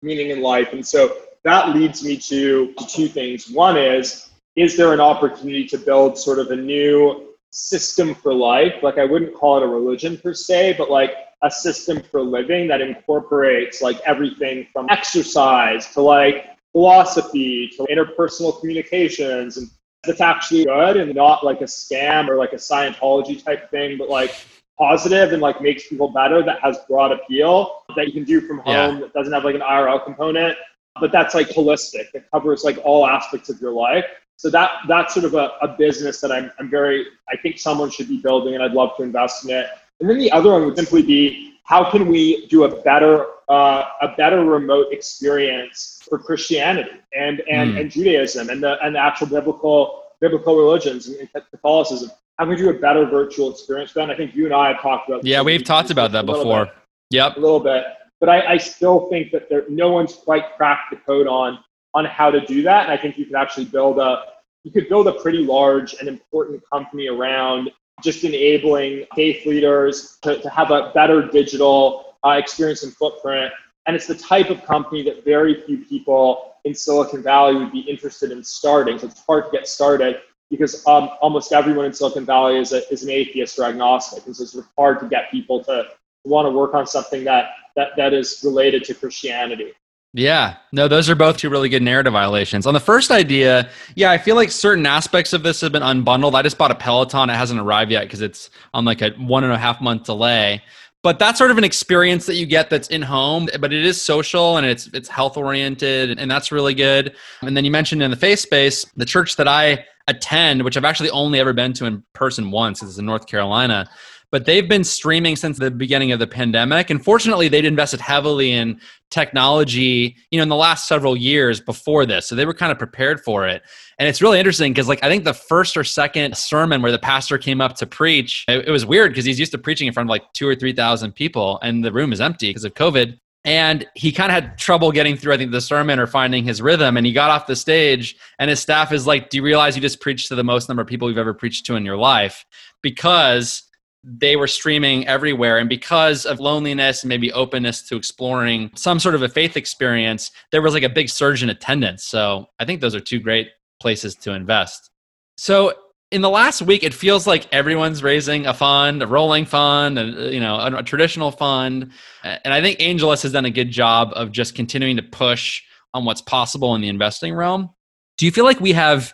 meaning 0.00 0.30
in 0.30 0.40
life. 0.40 0.72
And 0.72 0.84
so 0.84 1.18
that 1.44 1.74
leads 1.74 2.02
me 2.02 2.16
to, 2.16 2.72
to 2.72 2.86
two 2.86 3.08
things. 3.08 3.50
One 3.50 3.76
is, 3.76 4.30
is 4.56 4.76
there 4.76 4.92
an 4.92 5.00
opportunity 5.00 5.66
to 5.66 5.78
build 5.78 6.18
sort 6.18 6.38
of 6.38 6.50
a 6.50 6.56
new 6.56 7.28
system 7.50 8.14
for 8.14 8.34
life? 8.34 8.82
Like 8.82 8.98
I 8.98 9.04
wouldn't 9.04 9.34
call 9.34 9.58
it 9.58 9.62
a 9.62 9.66
religion 9.66 10.18
per 10.18 10.34
se, 10.34 10.74
but 10.78 10.90
like 10.90 11.12
a 11.42 11.50
system 11.50 12.02
for 12.02 12.22
living 12.22 12.68
that 12.68 12.80
incorporates 12.80 13.82
like 13.82 14.00
everything 14.06 14.66
from 14.72 14.86
exercise 14.90 15.92
to 15.92 16.00
like 16.00 16.46
philosophy 16.72 17.68
to 17.76 17.86
interpersonal 17.90 18.58
communications 18.60 19.56
and 19.56 19.68
that's 20.04 20.20
actually 20.20 20.64
good 20.64 20.96
and 20.96 21.14
not 21.14 21.44
like 21.44 21.60
a 21.60 21.64
scam 21.64 22.28
or 22.28 22.36
like 22.36 22.52
a 22.52 22.56
Scientology 22.56 23.42
type 23.42 23.70
thing, 23.70 23.96
but 23.96 24.08
like 24.08 24.34
positive 24.78 25.32
and 25.32 25.40
like 25.40 25.60
makes 25.60 25.86
people 25.88 26.08
better 26.08 26.42
that 26.42 26.60
has 26.60 26.78
broad 26.88 27.12
appeal 27.12 27.82
that 27.94 28.06
you 28.06 28.12
can 28.12 28.24
do 28.24 28.40
from 28.40 28.58
home 28.58 28.96
yeah. 28.96 29.00
that 29.00 29.12
doesn't 29.12 29.32
have 29.32 29.44
like 29.44 29.54
an 29.54 29.60
IRL 29.60 30.04
component, 30.04 30.56
but 31.00 31.12
that's 31.12 31.34
like 31.34 31.48
holistic. 31.48 32.10
That 32.12 32.28
covers 32.30 32.64
like 32.64 32.78
all 32.84 33.06
aspects 33.06 33.48
of 33.48 33.60
your 33.60 33.72
life. 33.72 34.04
So 34.36 34.50
that 34.50 34.70
that's 34.88 35.14
sort 35.14 35.24
of 35.24 35.34
a, 35.34 35.52
a 35.62 35.68
business 35.78 36.20
that 36.20 36.32
I'm, 36.32 36.50
I'm 36.58 36.68
very 36.70 37.06
I 37.28 37.36
think 37.36 37.58
someone 37.58 37.90
should 37.90 38.08
be 38.08 38.18
building 38.18 38.54
and 38.54 38.62
I'd 38.62 38.72
love 38.72 38.96
to 38.96 39.02
invest 39.02 39.44
in 39.44 39.50
it. 39.50 39.66
And 40.00 40.10
then 40.10 40.18
the 40.18 40.32
other 40.32 40.50
one 40.50 40.64
would 40.66 40.76
simply 40.76 41.02
be 41.02 41.54
how 41.64 41.88
can 41.90 42.06
we 42.06 42.46
do 42.48 42.64
a 42.64 42.82
better 42.82 43.26
uh, 43.48 43.84
a 44.00 44.08
better 44.16 44.44
remote 44.44 44.86
experience 44.90 46.00
for 46.08 46.18
Christianity 46.18 46.90
and 47.14 47.42
and, 47.50 47.74
mm. 47.74 47.80
and 47.80 47.90
Judaism 47.90 48.50
and 48.50 48.62
the 48.62 48.82
and 48.84 48.94
the 48.94 48.98
actual 48.98 49.28
biblical 49.28 50.02
biblical 50.20 50.56
religions 50.56 51.08
and 51.08 51.28
Catholicism. 51.50 52.10
How 52.38 52.44
can 52.44 52.54
we 52.54 52.56
do 52.56 52.70
a 52.70 52.74
better 52.74 53.04
virtual 53.04 53.50
experience? 53.50 53.92
Ben, 53.92 54.10
I 54.10 54.16
think 54.16 54.34
you 54.34 54.46
and 54.46 54.54
I 54.54 54.72
have 54.72 54.80
talked 54.80 55.08
about. 55.08 55.24
Yeah, 55.24 55.42
we've 55.42 55.64
talked 55.64 55.90
about 55.90 56.12
that 56.12 56.26
before. 56.26 56.66
Bit, 56.66 56.74
yep, 57.10 57.36
a 57.36 57.40
little 57.40 57.60
bit. 57.60 57.84
But 58.20 58.28
I, 58.28 58.52
I 58.52 58.56
still 58.56 59.08
think 59.10 59.32
that 59.32 59.48
there, 59.48 59.64
no 59.68 59.90
one's 59.90 60.14
quite 60.14 60.56
cracked 60.56 60.90
the 60.90 60.96
code 60.96 61.26
on 61.26 61.58
on 61.94 62.04
how 62.04 62.30
to 62.30 62.44
do 62.46 62.62
that. 62.62 62.84
And 62.84 62.92
I 62.92 62.96
think 62.96 63.18
you 63.18 63.26
could 63.26 63.36
actually 63.36 63.66
build 63.66 63.98
a 63.98 64.24
you 64.64 64.70
could 64.70 64.88
build 64.88 65.08
a 65.08 65.12
pretty 65.12 65.38
large 65.38 65.94
and 65.94 66.08
important 66.08 66.62
company 66.72 67.08
around 67.08 67.70
just 68.02 68.24
enabling 68.24 69.06
faith 69.14 69.44
leaders 69.44 70.18
to, 70.22 70.40
to 70.40 70.48
have 70.50 70.70
a 70.70 70.92
better 70.94 71.26
digital 71.26 72.16
uh, 72.24 72.30
experience 72.30 72.84
and 72.84 72.94
footprint. 72.94 73.52
And 73.86 73.96
it's 73.96 74.06
the 74.06 74.14
type 74.14 74.50
of 74.50 74.64
company 74.64 75.02
that 75.02 75.24
very 75.24 75.60
few 75.62 75.78
people 75.78 76.54
in 76.64 76.74
Silicon 76.74 77.22
Valley 77.22 77.56
would 77.56 77.72
be 77.72 77.80
interested 77.80 78.30
in 78.30 78.44
starting. 78.44 78.98
So 78.98 79.08
it's 79.08 79.24
hard 79.26 79.46
to 79.46 79.50
get 79.50 79.66
started 79.66 80.20
because 80.48 80.86
um, 80.86 81.10
almost 81.20 81.52
everyone 81.52 81.86
in 81.86 81.92
Silicon 81.92 82.24
Valley 82.24 82.58
is, 82.58 82.72
a, 82.72 82.88
is 82.92 83.02
an 83.02 83.10
atheist 83.10 83.58
or 83.58 83.64
agnostic. 83.64 84.26
And 84.26 84.36
so 84.36 84.42
it's 84.44 84.68
hard 84.78 85.00
to 85.00 85.08
get 85.08 85.30
people 85.30 85.64
to 85.64 85.88
want 86.24 86.46
to 86.46 86.50
work 86.50 86.74
on 86.74 86.86
something 86.86 87.24
that, 87.24 87.50
that, 87.74 87.96
that 87.96 88.12
is 88.12 88.40
related 88.44 88.84
to 88.84 88.94
Christianity. 88.94 89.72
Yeah, 90.14 90.56
no, 90.72 90.88
those 90.88 91.08
are 91.08 91.14
both 91.14 91.38
two 91.38 91.48
really 91.48 91.70
good 91.70 91.82
narrative 91.82 92.12
violations. 92.12 92.66
On 92.66 92.74
the 92.74 92.80
first 92.80 93.10
idea, 93.10 93.70
yeah, 93.94 94.10
I 94.10 94.18
feel 94.18 94.36
like 94.36 94.50
certain 94.50 94.84
aspects 94.84 95.32
of 95.32 95.42
this 95.42 95.62
have 95.62 95.72
been 95.72 95.82
unbundled. 95.82 96.34
I 96.34 96.42
just 96.42 96.58
bought 96.58 96.70
a 96.70 96.74
Peloton; 96.74 97.30
it 97.30 97.34
hasn't 97.34 97.58
arrived 97.58 97.90
yet 97.90 98.02
because 98.04 98.20
it's 98.20 98.50
on 98.74 98.84
like 98.84 99.00
a 99.00 99.10
one 99.12 99.42
and 99.42 99.52
a 99.54 99.58
half 99.58 99.80
month 99.80 100.04
delay. 100.04 100.62
But 101.02 101.18
that's 101.18 101.38
sort 101.38 101.50
of 101.50 101.58
an 101.58 101.64
experience 101.64 102.26
that 102.26 102.34
you 102.34 102.46
get 102.46 102.68
that's 102.68 102.88
in 102.88 103.02
home, 103.02 103.48
but 103.58 103.72
it 103.72 103.84
is 103.84 104.00
social 104.00 104.58
and 104.58 104.66
it's 104.66 104.86
it's 104.88 105.08
health 105.08 105.38
oriented, 105.38 106.18
and 106.18 106.30
that's 106.30 106.52
really 106.52 106.74
good. 106.74 107.16
And 107.40 107.56
then 107.56 107.64
you 107.64 107.70
mentioned 107.70 108.02
in 108.02 108.10
the 108.10 108.16
faith 108.16 108.40
space, 108.40 108.84
the 108.96 109.06
church 109.06 109.36
that 109.36 109.48
I 109.48 109.86
attend, 110.08 110.62
which 110.62 110.76
I've 110.76 110.84
actually 110.84 111.10
only 111.10 111.40
ever 111.40 111.54
been 111.54 111.72
to 111.74 111.86
in 111.86 112.04
person 112.12 112.50
once, 112.50 112.82
is 112.82 112.98
in 112.98 113.06
North 113.06 113.26
Carolina 113.26 113.88
but 114.32 114.46
they've 114.46 114.68
been 114.68 114.82
streaming 114.82 115.36
since 115.36 115.58
the 115.58 115.70
beginning 115.70 116.10
of 116.10 116.18
the 116.18 116.26
pandemic. 116.26 116.88
And 116.90 117.04
fortunately 117.04 117.48
they'd 117.48 117.66
invested 117.66 118.00
heavily 118.00 118.50
in 118.50 118.80
technology 119.10 120.16
you 120.30 120.38
know 120.38 120.42
in 120.42 120.48
the 120.48 120.56
last 120.56 120.88
several 120.88 121.16
years 121.16 121.60
before 121.60 122.06
this. 122.06 122.26
So 122.26 122.34
they 122.34 122.46
were 122.46 122.54
kind 122.54 122.72
of 122.72 122.78
prepared 122.78 123.20
for 123.20 123.46
it. 123.46 123.62
And 123.98 124.08
it's 124.08 124.22
really 124.22 124.38
interesting 124.38 124.72
because 124.72 124.88
like 124.88 125.04
i 125.04 125.08
think 125.08 125.22
the 125.22 125.34
first 125.34 125.76
or 125.76 125.84
second 125.84 126.36
sermon 126.36 126.82
where 126.82 126.90
the 126.90 126.98
pastor 126.98 127.38
came 127.38 127.60
up 127.60 127.76
to 127.76 127.86
preach 127.86 128.44
it, 128.48 128.66
it 128.66 128.70
was 128.70 128.84
weird 128.84 129.12
because 129.12 129.26
he's 129.26 129.38
used 129.38 129.52
to 129.52 129.58
preaching 129.58 129.86
in 129.86 129.92
front 129.92 130.08
of 130.08 130.10
like 130.10 130.32
two 130.32 130.48
or 130.48 130.56
three 130.56 130.72
thousand 130.72 131.12
people 131.12 131.60
and 131.62 131.84
the 131.84 131.92
room 131.92 132.12
is 132.12 132.20
empty 132.20 132.48
because 132.48 132.64
of 132.64 132.74
covid. 132.74 133.18
And 133.44 133.86
he 133.94 134.12
kind 134.12 134.30
of 134.30 134.34
had 134.34 134.56
trouble 134.56 134.92
getting 134.92 135.16
through 135.16 135.34
i 135.34 135.36
think 135.36 135.52
the 135.52 135.60
sermon 135.60 135.98
or 135.98 136.06
finding 136.06 136.44
his 136.44 136.62
rhythm. 136.62 136.96
And 136.96 137.04
he 137.04 137.12
got 137.12 137.28
off 137.28 137.46
the 137.46 137.56
stage 137.56 138.16
and 138.38 138.48
his 138.48 138.60
staff 138.60 138.92
is 138.92 139.06
like 139.06 139.28
do 139.28 139.36
you 139.36 139.44
realize 139.44 139.76
you 139.76 139.82
just 139.82 140.00
preached 140.00 140.28
to 140.28 140.34
the 140.36 140.44
most 140.44 140.68
number 140.68 140.80
of 140.80 140.88
people 140.88 141.10
you've 141.10 141.18
ever 141.18 141.34
preached 141.34 141.66
to 141.66 141.76
in 141.76 141.84
your 141.84 141.98
life? 141.98 142.46
Because 142.82 143.64
they 144.04 144.36
were 144.36 144.46
streaming 144.46 145.06
everywhere. 145.06 145.58
And 145.58 145.68
because 145.68 146.26
of 146.26 146.40
loneliness 146.40 147.02
and 147.02 147.08
maybe 147.08 147.32
openness 147.32 147.82
to 147.82 147.96
exploring 147.96 148.70
some 148.74 148.98
sort 148.98 149.14
of 149.14 149.22
a 149.22 149.28
faith 149.28 149.56
experience, 149.56 150.30
there 150.50 150.62
was 150.62 150.74
like 150.74 150.82
a 150.82 150.88
big 150.88 151.08
surge 151.08 151.42
in 151.42 151.50
attendance. 151.50 152.04
So 152.04 152.46
I 152.58 152.64
think 152.64 152.80
those 152.80 152.94
are 152.94 153.00
two 153.00 153.20
great 153.20 153.50
places 153.80 154.14
to 154.16 154.32
invest. 154.32 154.90
So 155.36 155.74
in 156.10 156.20
the 156.20 156.30
last 156.30 156.62
week, 156.62 156.82
it 156.82 156.92
feels 156.92 157.26
like 157.26 157.46
everyone's 157.52 158.02
raising 158.02 158.46
a 158.46 158.52
fund, 158.52 159.02
a 159.02 159.06
rolling 159.06 159.46
fund, 159.46 159.98
and 159.98 160.32
you 160.32 160.40
know, 160.40 160.56
a, 160.56 160.76
a 160.76 160.82
traditional 160.82 161.30
fund. 161.30 161.90
And 162.22 162.52
I 162.52 162.60
think 162.60 162.78
AngelList 162.80 163.22
has 163.22 163.32
done 163.32 163.46
a 163.46 163.50
good 163.50 163.70
job 163.70 164.12
of 164.14 164.30
just 164.30 164.54
continuing 164.54 164.96
to 164.96 165.02
push 165.02 165.62
on 165.94 166.04
what's 166.04 166.20
possible 166.20 166.74
in 166.74 166.80
the 166.80 166.88
investing 166.88 167.34
realm. 167.34 167.70
Do 168.18 168.26
you 168.26 168.32
feel 168.32 168.44
like 168.44 168.60
we 168.60 168.72
have 168.72 169.12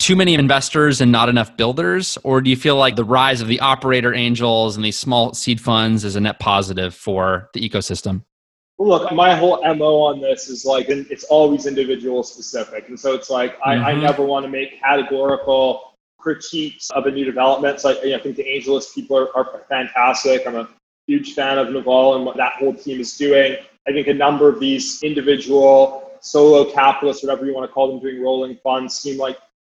too 0.00 0.16
many 0.16 0.34
investors 0.34 1.00
and 1.00 1.12
not 1.12 1.28
enough 1.28 1.56
builders? 1.56 2.18
Or 2.24 2.40
do 2.40 2.50
you 2.50 2.56
feel 2.56 2.76
like 2.76 2.96
the 2.96 3.04
rise 3.04 3.40
of 3.40 3.48
the 3.48 3.60
operator 3.60 4.12
angels 4.12 4.74
and 4.74 4.84
these 4.84 4.98
small 4.98 5.34
seed 5.34 5.60
funds 5.60 6.04
is 6.04 6.16
a 6.16 6.20
net 6.20 6.40
positive 6.40 6.94
for 6.94 7.50
the 7.52 7.60
ecosystem? 7.60 8.24
Look, 8.78 9.12
my 9.12 9.36
whole 9.36 9.60
MO 9.74 10.00
on 10.00 10.20
this 10.20 10.48
is 10.48 10.64
like, 10.64 10.88
it's 10.88 11.24
always 11.24 11.66
individual 11.66 12.22
specific. 12.22 12.88
And 12.88 12.98
so 12.98 13.14
it's 13.14 13.28
like, 13.28 13.52
mm-hmm. 13.58 13.68
I, 13.68 13.90
I 13.90 13.92
mm-hmm. 13.92 14.00
never 14.00 14.24
want 14.24 14.44
to 14.46 14.50
make 14.50 14.80
categorical 14.80 15.92
critiques 16.18 16.88
of 16.90 17.04
a 17.04 17.10
new 17.10 17.26
development. 17.26 17.80
So 17.80 17.90
I, 17.90 18.02
you 18.02 18.10
know, 18.10 18.16
I 18.16 18.20
think 18.20 18.36
the 18.36 18.44
AngelList 18.44 18.94
people 18.94 19.18
are, 19.18 19.36
are 19.36 19.64
fantastic. 19.68 20.46
I'm 20.46 20.56
a 20.56 20.68
huge 21.06 21.34
fan 21.34 21.58
of 21.58 21.70
Naval 21.70 22.16
and 22.16 22.24
what 22.24 22.38
that 22.38 22.54
whole 22.54 22.74
team 22.74 23.00
is 23.00 23.18
doing. 23.18 23.56
I 23.86 23.92
think 23.92 24.06
a 24.06 24.14
number 24.14 24.48
of 24.48 24.60
these 24.60 25.02
individual 25.02 26.12
solo 26.20 26.72
capitalists, 26.72 27.22
whatever 27.22 27.44
you 27.44 27.54
want 27.54 27.68
to 27.68 27.72
call 27.72 27.88
them, 27.88 28.00
doing 28.00 28.22
rolling 28.22 28.56
funds 28.62 28.94
seem 28.94 29.18
like 29.18 29.36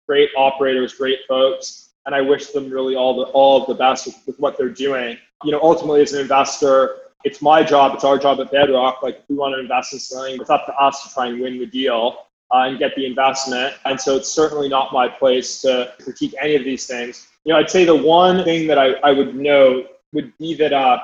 great 0.09 0.31
operators, 0.37 0.95
great 0.95 1.21
folks, 1.29 1.91
and 2.07 2.15
I 2.15 2.21
wish 2.21 2.49
them 2.49 2.71
really 2.71 2.97
all 2.97 3.17
the 3.17 3.31
all 3.33 3.63
of 3.63 3.69
the 3.69 3.75
best 3.75 4.07
with, 4.07 4.17
with 4.27 4.39
what 4.41 4.59
they're 4.59 4.69
doing. 4.69 5.17
You 5.45 5.53
know, 5.53 5.61
ultimately 5.63 6.03
as 6.03 6.13
an 6.13 6.21
investor, 6.21 6.97
it's 7.25 7.41
my 7.41 7.63
job, 7.63 7.95
it's 7.95 8.05
our 8.05 8.19
job 8.19 8.41
at 8.41 8.51
Bedrock. 8.51 9.03
Like, 9.03 9.23
we 9.29 9.37
want 9.37 9.55
to 9.55 9.61
invest 9.61 9.93
in 9.93 10.01
something, 10.01 10.41
it's 10.41 10.51
up 10.51 10.67
to 10.67 10.75
us 10.75 11.03
to 11.05 11.15
try 11.15 11.27
and 11.27 11.41
win 11.41 11.59
the 11.59 11.67
deal 11.67 12.17
uh, 12.53 12.65
and 12.67 12.79
get 12.79 12.95
the 12.97 13.07
investment. 13.07 13.75
And 13.85 14.01
so, 14.01 14.17
it's 14.17 14.31
certainly 14.31 14.69
not 14.69 14.93
my 14.93 15.09
place 15.09 15.61
to 15.63 15.93
critique 16.03 16.35
any 16.41 16.57
of 16.57 16.65
these 16.65 16.87
things. 16.87 17.29
You 17.45 17.53
know, 17.53 17.59
I'd 17.59 17.71
say 17.71 17.85
the 17.85 17.97
one 17.97 18.45
thing 18.45 18.67
that 18.69 18.79
I, 18.79 18.93
I 19.05 19.13
would 19.13 19.35
note 19.35 19.87
would 20.13 20.37
be 20.39 20.55
that 20.55 20.73
uh, 20.73 20.99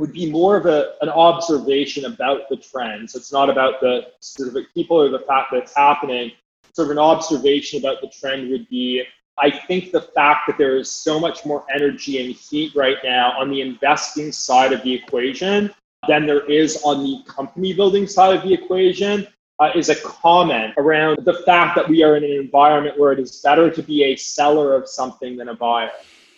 would 0.00 0.12
be 0.12 0.30
more 0.30 0.56
of 0.56 0.66
a, 0.66 0.94
an 1.02 1.10
observation 1.10 2.06
about 2.06 2.48
the 2.48 2.56
trends. 2.56 3.14
It's 3.14 3.32
not 3.32 3.50
about 3.50 3.80
the 3.80 4.06
specific 4.20 4.72
people 4.72 4.96
or 5.00 5.10
the 5.10 5.20
fact 5.20 5.52
that 5.52 5.58
it's 5.58 5.76
happening, 5.76 6.32
sort 6.74 6.88
of 6.88 6.92
an 6.92 6.98
observation 6.98 7.80
about 7.80 8.00
the 8.00 8.08
trend 8.08 8.50
would 8.50 8.68
be 8.68 9.02
I 9.38 9.50
think 9.50 9.90
the 9.90 10.02
fact 10.02 10.46
that 10.48 10.58
there 10.58 10.76
is 10.76 10.90
so 10.90 11.18
much 11.18 11.46
more 11.46 11.64
energy 11.74 12.22
and 12.22 12.34
heat 12.34 12.74
right 12.74 12.98
now 13.02 13.32
on 13.38 13.50
the 13.50 13.62
investing 13.62 14.32
side 14.32 14.72
of 14.72 14.82
the 14.82 14.92
equation 14.92 15.72
than 16.08 16.26
there 16.26 16.44
is 16.50 16.82
on 16.84 17.02
the 17.02 17.22
company 17.26 17.72
building 17.72 18.06
side 18.06 18.36
of 18.36 18.42
the 18.42 18.52
equation 18.52 19.26
uh, 19.58 19.70
is 19.74 19.88
a 19.88 19.96
comment 19.96 20.74
around 20.78 21.24
the 21.24 21.42
fact 21.44 21.76
that 21.76 21.88
we 21.88 22.02
are 22.02 22.16
in 22.16 22.24
an 22.24 22.32
environment 22.32 22.98
where 22.98 23.12
it 23.12 23.18
is 23.18 23.40
better 23.42 23.70
to 23.70 23.82
be 23.82 24.04
a 24.04 24.16
seller 24.16 24.74
of 24.74 24.88
something 24.88 25.36
than 25.36 25.48
a 25.48 25.54
buyer. 25.54 25.90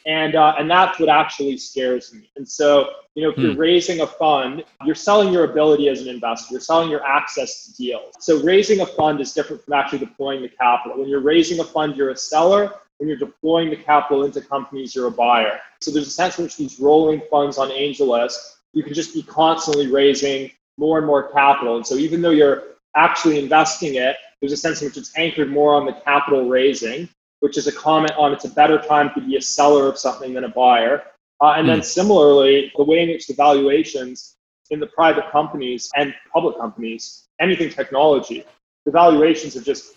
And, 0.07 0.35
uh, 0.35 0.55
and 0.59 0.71
that's 0.71 0.99
what 0.99 1.09
actually 1.09 1.57
scares 1.57 2.13
me. 2.13 2.31
And 2.37 2.49
so, 2.49 2.91
you 3.15 3.23
know, 3.23 3.31
if 3.31 3.39
you're 3.39 3.53
hmm. 3.53 3.61
raising 3.61 4.01
a 4.01 4.07
fund, 4.07 4.65
you're 4.85 4.95
selling 4.95 5.33
your 5.33 5.45
ability 5.45 5.89
as 5.89 6.01
an 6.01 6.09
investor, 6.09 6.49
you're 6.53 6.61
selling 6.61 6.91
your 6.91 7.05
access 7.05 7.67
to 7.67 7.77
deals. 7.77 8.15
So 8.21 8.43
raising 8.43 8.81
a 8.81 8.87
fund 8.87 9.21
is 9.21 9.33
different 9.33 9.65
from 9.65 9.75
actually 9.75 10.01
deploying 10.01 10.43
the 10.43 10.49
capital. 10.49 10.99
When 10.99 11.09
you're 11.09 11.21
raising 11.21 11.61
a 11.61 11.65
fund, 11.65 11.97
you're 11.97 12.11
a 12.11 12.17
seller. 12.17 12.73
When 12.99 13.09
you're 13.09 13.19
deploying 13.19 13.71
the 13.71 13.77
capital 13.77 14.25
into 14.25 14.41
companies, 14.41 14.95
you're 14.95 15.09
a 15.09 15.11
buyer. 15.11 15.61
So 15.81 15.91
there's 15.91 16.07
a 16.07 16.11
sense 16.11 16.39
in 16.39 16.45
which 16.45 16.57
these 16.57 16.79
rolling 16.79 17.21
funds 17.31 17.59
on 17.59 17.69
AngelList, 17.69 18.37
you 18.73 18.83
can 18.83 18.95
just 18.95 19.13
be 19.13 19.23
constantly 19.23 19.89
raising 19.89 20.51
more 20.79 20.99
and 20.99 21.07
more 21.07 21.31
capital. 21.33 21.77
And 21.77 21.87
so 21.87 21.97
even 21.97 22.23
though 22.23 22.31
you're 22.31 22.63
actually 22.97 23.39
investing 23.39 23.97
it, 23.97 24.17
there's 24.41 24.53
a 24.53 24.57
sense 24.57 24.81
in 24.83 24.89
which 24.89 24.97
it's 24.97 25.17
anchored 25.17 25.51
more 25.51 25.75
on 25.75 25.87
the 25.87 25.93
capital 25.93 26.49
raising 26.49 27.09
which 27.43 27.59
is 27.59 27.67
a 27.67 27.73
comment 27.73 28.13
on 28.17 28.33
it's 28.33 28.45
a 28.45 28.51
better 28.51 28.79
time 28.79 29.11
to 29.15 29.21
be 29.21 29.37
a 29.37 29.43
seller 29.43 29.89
of 29.89 29.99
something 29.99 30.33
than 30.33 30.45
a 30.45 30.49
buyer. 30.49 31.03
Uh, 31.41 31.55
and 31.57 31.65
mm. 31.65 31.71
then 31.71 31.79
hmm. 31.79 31.83
similarly, 31.83 32.73
the 32.77 32.85
way 32.85 33.01
in 33.01 33.09
which 33.09 33.27
the 33.27 33.35
valuations 33.35 34.37
in 34.71 34.79
the 34.79 34.87
private 34.87 35.29
companies 35.33 35.91
and 35.97 36.15
public 36.33 36.57
companies, 36.57 37.27
anything 37.41 37.69
technology, 37.69 38.45
the 38.87 38.93
valuations 38.93 39.55
have 39.55 39.65
just 39.65 39.97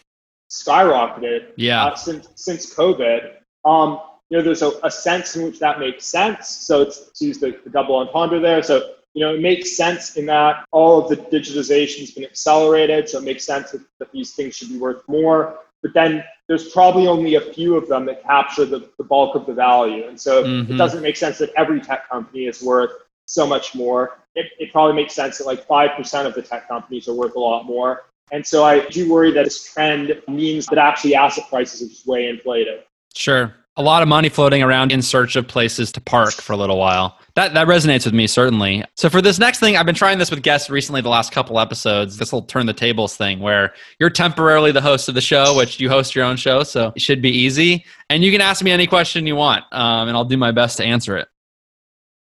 skyrocketed 0.51 1.51
yeah. 1.55 1.85
uh, 1.85 1.95
since 1.95 2.29
since 2.35 2.73
COVID. 2.73 3.33
Um, 3.63 3.99
you 4.29 4.37
know, 4.37 4.43
there's 4.43 4.63
a, 4.63 4.71
a, 4.83 4.89
sense 4.89 5.35
in 5.35 5.45
which 5.45 5.59
that 5.59 5.79
makes 5.79 6.05
sense. 6.05 6.49
So 6.49 6.81
it's 6.81 7.11
to 7.19 7.25
use 7.25 7.37
the, 7.37 7.59
the 7.63 7.69
double 7.69 7.95
entendre 7.97 8.39
there. 8.39 8.63
So 8.63 8.95
you 9.13 9.21
know, 9.21 9.35
it 9.35 9.41
makes 9.41 9.77
sense 9.77 10.17
in 10.17 10.25
that 10.25 10.65
all 10.71 11.01
of 11.01 11.09
the 11.09 11.17
digitization 11.17 11.99
has 11.99 12.11
been 12.11 12.25
accelerated. 12.25 13.07
So 13.07 13.19
it 13.19 13.23
makes 13.23 13.45
sense 13.45 13.71
that, 13.71 13.81
that 13.99 14.11
these 14.11 14.33
things 14.33 14.55
should 14.55 14.69
be 14.69 14.77
worth 14.77 15.07
more. 15.07 15.59
But 15.85 15.93
then 15.93 16.23
there's 16.47 16.69
probably 16.69 17.05
only 17.05 17.35
a 17.35 17.41
few 17.41 17.75
of 17.75 17.87
them 17.87 18.07
that 18.07 18.23
capture 18.23 18.65
the, 18.65 18.89
the 18.97 19.03
bulk 19.03 19.35
of 19.35 19.45
the 19.45 19.53
value. 19.53 20.07
And 20.07 20.19
so 20.19 20.43
mm-hmm. 20.43 20.73
it 20.73 20.77
doesn't 20.77 21.03
make 21.03 21.15
sense 21.15 21.37
that 21.37 21.51
every 21.55 21.79
tech 21.79 22.09
company 22.09 22.47
is 22.47 22.63
worth 22.63 22.89
so 23.27 23.45
much 23.45 23.75
more. 23.75 24.17
It, 24.33 24.47
it 24.57 24.71
probably 24.71 24.95
makes 24.95 25.13
sense 25.13 25.37
that 25.37 25.45
like 25.45 25.67
5% 25.67 26.25
of 26.25 26.33
the 26.33 26.41
tech 26.41 26.67
companies 26.67 27.07
are 27.07 27.13
worth 27.13 27.35
a 27.35 27.39
lot 27.39 27.67
more. 27.67 28.05
And 28.31 28.43
so 28.43 28.65
I 28.65 28.87
do 28.87 29.11
worry 29.11 29.31
that 29.33 29.43
this 29.43 29.71
trend 29.71 30.19
means 30.27 30.65
that 30.67 30.79
actually 30.79 31.13
asset 31.13 31.47
prices 31.49 31.83
are 31.83 31.87
just 31.87 32.07
way 32.07 32.29
inflated. 32.29 32.81
Sure. 33.13 33.53
A 33.77 33.83
lot 33.83 34.01
of 34.01 34.07
money 34.07 34.29
floating 34.29 34.63
around 34.63 34.91
in 34.91 35.03
search 35.03 35.35
of 35.35 35.47
places 35.47 35.91
to 35.91 36.01
park 36.01 36.33
for 36.33 36.53
a 36.53 36.57
little 36.57 36.79
while. 36.79 37.19
That 37.35 37.53
that 37.53 37.67
resonates 37.67 38.05
with 38.05 38.13
me 38.13 38.27
certainly. 38.27 38.83
So 38.95 39.09
for 39.09 39.21
this 39.21 39.39
next 39.39 39.59
thing, 39.59 39.75
I've 39.75 39.85
been 39.85 39.93
trying 39.93 40.19
this 40.19 40.31
with 40.31 40.41
guests 40.41 40.69
recently 40.69 41.01
the 41.01 41.09
last 41.09 41.33
couple 41.33 41.59
episodes. 41.59 42.17
This 42.17 42.31
will 42.31 42.43
turn 42.43 42.65
the 42.65 42.73
tables 42.73 43.17
thing 43.17 43.39
where 43.39 43.73
you're 43.99 44.09
temporarily 44.09 44.71
the 44.71 44.81
host 44.81 45.09
of 45.09 45.15
the 45.15 45.21
show, 45.21 45.55
which 45.55 45.79
you 45.79 45.89
host 45.89 46.15
your 46.15 46.23
own 46.23 46.37
show, 46.37 46.63
so 46.63 46.93
it 46.95 47.01
should 47.01 47.21
be 47.21 47.29
easy. 47.29 47.85
And 48.09 48.23
you 48.23 48.31
can 48.31 48.39
ask 48.39 48.63
me 48.63 48.71
any 48.71 48.87
question 48.87 49.27
you 49.27 49.35
want, 49.35 49.65
um, 49.73 50.07
and 50.07 50.15
I'll 50.15 50.23
do 50.23 50.37
my 50.37 50.51
best 50.51 50.77
to 50.77 50.85
answer 50.85 51.17
it. 51.17 51.27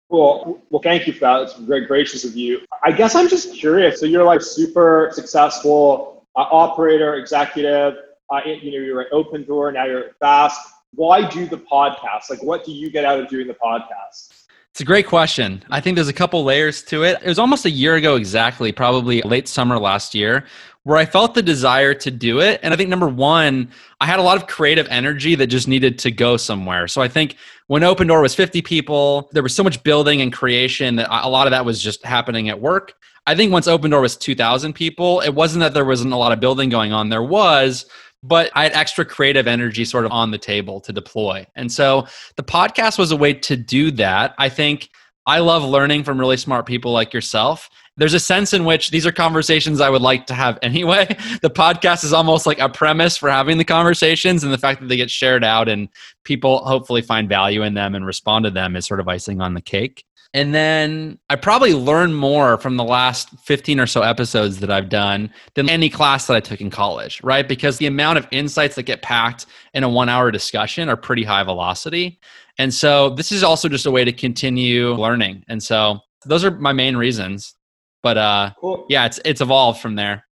Well, 0.10 0.62
well, 0.70 0.82
thank 0.82 1.08
you 1.08 1.14
for 1.14 1.20
that. 1.20 1.42
It's 1.44 1.56
very 1.56 1.86
gracious 1.86 2.24
of 2.24 2.36
you. 2.36 2.62
I 2.84 2.92
guess 2.92 3.16
I'm 3.16 3.28
just 3.28 3.54
curious. 3.54 4.00
So 4.00 4.06
you're 4.06 4.24
like 4.24 4.42
super 4.42 5.10
successful 5.14 6.26
uh, 6.36 6.48
operator, 6.52 7.16
executive. 7.16 7.96
Uh, 8.30 8.42
you 8.46 8.72
know, 8.72 8.86
you're 8.86 9.02
at 9.02 9.12
Opendoor 9.12 9.74
now. 9.74 9.86
You're 9.86 10.06
at 10.06 10.20
Fast. 10.20 10.60
Why 10.94 11.30
do 11.30 11.46
the 11.46 11.58
podcast? 11.58 12.30
Like, 12.30 12.42
what 12.42 12.66
do 12.66 12.72
you 12.72 12.90
get 12.90 13.06
out 13.06 13.20
of 13.20 13.28
doing 13.28 13.48
the 13.48 13.54
podcast? 13.54 14.47
It's 14.72 14.82
a 14.82 14.86
great 14.86 15.08
question. 15.08 15.64
I 15.72 15.82
think 15.82 15.96
there's 15.96 16.08
a 16.08 16.14
couple 16.14 16.44
layers 16.44 16.84
to 16.84 17.04
it. 17.04 17.18
It 17.24 17.28
was 17.28 17.40
almost 17.40 17.66
a 17.66 17.72
year 17.72 17.96
ago 17.96 18.16
exactly, 18.16 18.72
probably 18.72 19.22
late 19.24 19.48
summer 19.48 19.80
last 19.80 20.14
year, 20.14 20.46
where 20.84 20.98
I 20.98 21.06
felt 21.06 21.34
the 21.34 21.42
desire 21.42 21.96
to 21.96 22.12
do 22.12 22.40
it. 22.40 22.60
And 22.62 22.74
I 22.74 22.78
think 22.78 22.90
number 22.90 23.08
one, 23.08 23.72
I 24.00 24.06
had 24.06 24.20
a 24.20 24.22
lot 24.22 24.38
of 24.38 24.46
creative 24.46 24.88
energy 24.90 25.34
that 25.36 25.48
just 25.48 25.68
needed 25.68 25.98
to 26.00 26.12
go 26.12 26.38
somewhere. 26.38 26.88
So 26.88 27.02
I 27.02 27.08
think 27.08 27.38
when 27.66 27.82
Opendoor 27.82 28.22
was 28.22 28.36
50 28.36 28.62
people, 28.62 29.30
there 29.34 29.44
was 29.44 29.56
so 29.56 29.64
much 29.64 29.82
building 29.84 30.22
and 30.22 30.32
creation 30.32 30.96
that 30.98 31.08
a 31.10 31.28
lot 31.28 31.48
of 31.48 31.52
that 31.52 31.66
was 31.66 31.82
just 31.82 32.06
happening 32.06 32.48
at 32.48 32.62
work. 32.62 32.94
I 33.26 33.36
think 33.36 33.52
once 33.52 33.68
Opendoor 33.68 34.02
was 34.02 34.16
2,000 34.16 34.74
people, 34.74 35.20
it 35.20 35.36
wasn't 35.36 35.60
that 35.62 35.74
there 35.74 35.84
wasn't 35.84 36.14
a 36.14 36.18
lot 36.18 36.32
of 36.32 36.40
building 36.40 36.70
going 36.70 36.94
on. 36.94 37.10
There 37.10 37.24
was, 37.24 37.86
but 38.24 38.52
I 38.56 38.64
had 38.64 38.74
extra 38.74 39.06
creative 39.06 39.48
energy 39.48 39.86
sort 39.86 40.06
of 40.06 40.12
on 40.12 40.32
the 40.32 40.38
table 40.38 40.82
to 40.82 40.94
deploy. 40.94 41.46
And 41.56 41.72
so 41.72 42.08
the 42.36 42.44
podcast 42.44 42.98
was 42.98 43.12
a 43.12 43.18
way 43.18 43.34
to 43.34 43.56
do 43.56 43.92
that. 43.92 44.34
I 44.38 44.50
think 44.50 44.90
I 45.26 45.40
love 45.40 45.64
learning 45.64 46.04
from 46.04 46.20
really 46.20 46.38
smart 46.38 46.66
people 46.66 46.92
like 46.92 47.14
yourself. 47.14 47.70
There's 47.98 48.14
a 48.14 48.20
sense 48.20 48.54
in 48.54 48.64
which 48.64 48.92
these 48.92 49.06
are 49.06 49.12
conversations 49.12 49.82
I 49.82 49.90
would 49.90 50.02
like 50.02 50.28
to 50.28 50.34
have 50.34 50.58
anyway. 50.62 51.06
The 51.42 51.50
podcast 51.50 52.04
is 52.04 52.14
almost 52.14 52.46
like 52.46 52.60
a 52.60 52.70
premise 52.70 53.18
for 53.18 53.30
having 53.30 53.58
the 53.58 53.66
conversations, 53.66 54.44
and 54.44 54.54
the 54.54 54.58
fact 54.58 54.80
that 54.82 54.88
they 54.88 54.98
get 54.98 55.10
shared 55.10 55.44
out 55.44 55.68
and 55.68 55.90
people 56.24 56.60
hopefully 56.60 57.02
find 57.02 57.28
value 57.28 57.64
in 57.64 57.74
them 57.74 57.96
and 57.96 58.06
respond 58.06 58.46
to 58.46 58.52
them 58.52 58.76
is 58.76 58.86
sort 58.86 59.00
of 59.00 59.08
icing 59.08 59.42
on 59.42 59.54
the 59.54 59.62
cake. 59.62 60.04
And 60.34 60.54
then 60.54 61.20
I 61.30 61.36
probably 61.36 61.74
learned 61.74 62.16
more 62.16 62.58
from 62.58 62.78
the 62.78 62.84
last 62.84 63.30
15 63.40 63.80
or 63.80 63.88
so 63.88 64.02
episodes 64.02 64.60
that 64.60 64.70
I've 64.70 64.90
done 64.90 65.32
than 65.56 65.70
any 65.70 65.90
class 65.90 66.28
that 66.28 66.36
I 66.36 66.40
took 66.40 66.62
in 66.62 66.70
college, 66.70 67.22
right? 67.24 67.48
Because 67.48 67.78
the 67.78 67.88
amount 67.88 68.18
of 68.18 68.28
insights 68.32 68.76
that 68.76 68.84
get 68.84 69.02
packed 69.02 69.46
in 69.74 69.84
a 69.84 69.90
one 69.90 70.10
hour 70.10 70.30
discussion 70.32 70.90
are 70.90 70.98
pretty 70.98 71.24
high 71.24 71.44
velocity. 71.44 72.20
And 72.60 72.74
so 72.74 73.12
this 73.12 73.32
is 73.32 73.44
also 73.44 73.70
just 73.70 73.86
a 73.86 73.92
way 73.92 74.04
to 74.04 74.12
continue 74.12 74.94
learning. 74.94 75.44
And 75.48 75.62
so 75.64 76.00
those 76.26 76.44
are 76.44 76.52
my 76.52 76.74
main 76.74 76.98
reasons. 76.98 77.56
But 78.04 78.18
uh, 78.18 78.52
cool. 78.60 78.86
yeah, 78.90 79.06
it's 79.06 79.20
it's 79.26 79.42
evolved 79.42 79.82
from 79.82 79.96
there. 79.96 80.27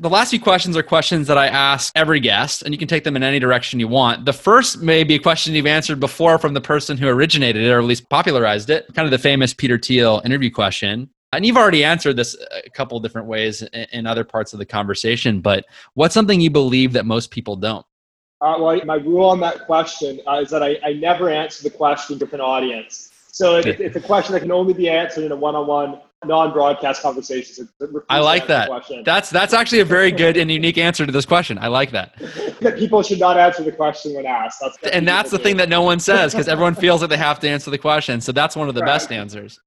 The 0.00 0.10
last 0.10 0.30
few 0.30 0.40
questions 0.40 0.76
are 0.76 0.82
questions 0.82 1.28
that 1.28 1.38
I 1.38 1.46
ask 1.46 1.92
every 1.94 2.18
guest, 2.18 2.62
and 2.62 2.74
you 2.74 2.78
can 2.78 2.88
take 2.88 3.04
them 3.04 3.14
in 3.14 3.22
any 3.22 3.38
direction 3.38 3.78
you 3.78 3.86
want. 3.86 4.24
The 4.24 4.32
first 4.32 4.82
may 4.82 5.04
be 5.04 5.14
a 5.14 5.20
question 5.20 5.54
you've 5.54 5.66
answered 5.66 6.00
before 6.00 6.36
from 6.36 6.52
the 6.52 6.60
person 6.60 6.98
who 6.98 7.06
originated 7.06 7.62
it, 7.62 7.70
or 7.70 7.78
at 7.78 7.84
least 7.84 8.08
popularized 8.10 8.70
it, 8.70 8.92
kind 8.94 9.06
of 9.06 9.12
the 9.12 9.18
famous 9.18 9.54
Peter 9.54 9.78
Thiel 9.78 10.20
interview 10.24 10.50
question. 10.50 11.08
And 11.32 11.46
you've 11.46 11.56
already 11.56 11.84
answered 11.84 12.16
this 12.16 12.36
a 12.50 12.68
couple 12.70 12.98
different 12.98 13.28
ways 13.28 13.62
in 13.62 14.04
other 14.04 14.24
parts 14.24 14.52
of 14.52 14.58
the 14.58 14.66
conversation, 14.66 15.40
but 15.40 15.64
what's 15.94 16.12
something 16.12 16.40
you 16.40 16.50
believe 16.50 16.92
that 16.94 17.06
most 17.06 17.30
people 17.30 17.54
don't? 17.54 17.86
Uh, 18.40 18.56
well, 18.58 18.84
my 18.84 18.96
rule 18.96 19.26
on 19.26 19.38
that 19.40 19.64
question 19.64 20.20
uh, 20.26 20.40
is 20.42 20.50
that 20.50 20.62
I, 20.64 20.76
I 20.82 20.94
never 20.94 21.30
answer 21.30 21.62
the 21.62 21.70
question 21.70 22.18
with 22.18 22.32
an 22.32 22.40
audience. 22.40 23.12
So 23.30 23.58
it, 23.58 23.66
it's 23.80 23.96
a 23.96 24.00
question 24.00 24.32
that 24.32 24.40
can 24.40 24.50
only 24.50 24.74
be 24.74 24.88
answered 24.88 25.24
in 25.24 25.30
a 25.30 25.36
one-on-one 25.36 26.00
non-broadcast 26.26 27.02
conversations. 27.02 27.60
I 28.08 28.20
like 28.20 28.46
that. 28.48 28.70
That's 29.04 29.30
that's 29.30 29.52
actually 29.52 29.80
a 29.80 29.84
very 29.84 30.10
good 30.10 30.36
and 30.36 30.50
unique 30.50 30.78
answer 30.78 31.06
to 31.06 31.12
this 31.12 31.26
question. 31.26 31.58
I 31.58 31.68
like 31.68 31.90
that. 31.92 32.16
that 32.60 32.76
people 32.78 33.02
should 33.02 33.20
not 33.20 33.38
answer 33.38 33.62
the 33.62 33.72
question 33.72 34.14
when 34.14 34.26
asked. 34.26 34.60
That's 34.60 34.78
and 34.92 35.06
that's 35.06 35.30
the 35.30 35.38
do. 35.38 35.44
thing 35.44 35.56
that 35.58 35.68
no 35.68 35.82
one 35.82 36.00
says 36.10 36.32
because 36.32 36.48
everyone 36.48 36.74
feels 36.74 37.00
that 37.00 37.08
they 37.08 37.16
have 37.16 37.40
to 37.40 37.48
answer 37.48 37.70
the 37.70 37.78
question. 37.78 38.20
So 38.20 38.32
that's 38.32 38.56
one 38.56 38.68
of 38.68 38.74
the 38.74 38.82
right. 38.82 38.88
best 38.88 39.12
answers. 39.12 39.60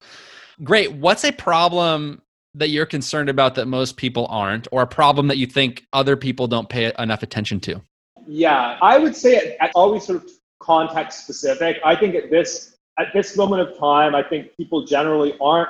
Great. 0.63 0.93
What's 0.93 1.23
a 1.23 1.31
problem 1.31 2.21
that 2.55 2.69
you're 2.69 2.85
concerned 2.85 3.29
about 3.29 3.55
that 3.55 3.67
most 3.67 3.97
people 3.97 4.25
aren't, 4.29 4.67
or 4.71 4.81
a 4.81 4.87
problem 4.87 5.27
that 5.27 5.37
you 5.37 5.45
think 5.45 5.85
other 5.93 6.17
people 6.17 6.47
don't 6.47 6.69
pay 6.69 6.91
enough 6.97 7.21
attention 7.21 7.59
to? 7.59 7.81
Yeah, 8.27 8.77
I 8.81 8.97
would 8.97 9.15
say 9.15 9.37
it, 9.37 9.57
always 9.75 10.05
sort 10.05 10.23
of 10.23 10.31
context 10.59 11.23
specific. 11.23 11.77
I 11.85 11.95
think 11.95 12.15
at 12.15 12.29
this 12.29 12.77
at 12.99 13.07
this 13.13 13.37
moment 13.37 13.61
of 13.61 13.77
time, 13.77 14.15
I 14.15 14.23
think 14.23 14.55
people 14.57 14.85
generally 14.85 15.35
aren't 15.39 15.69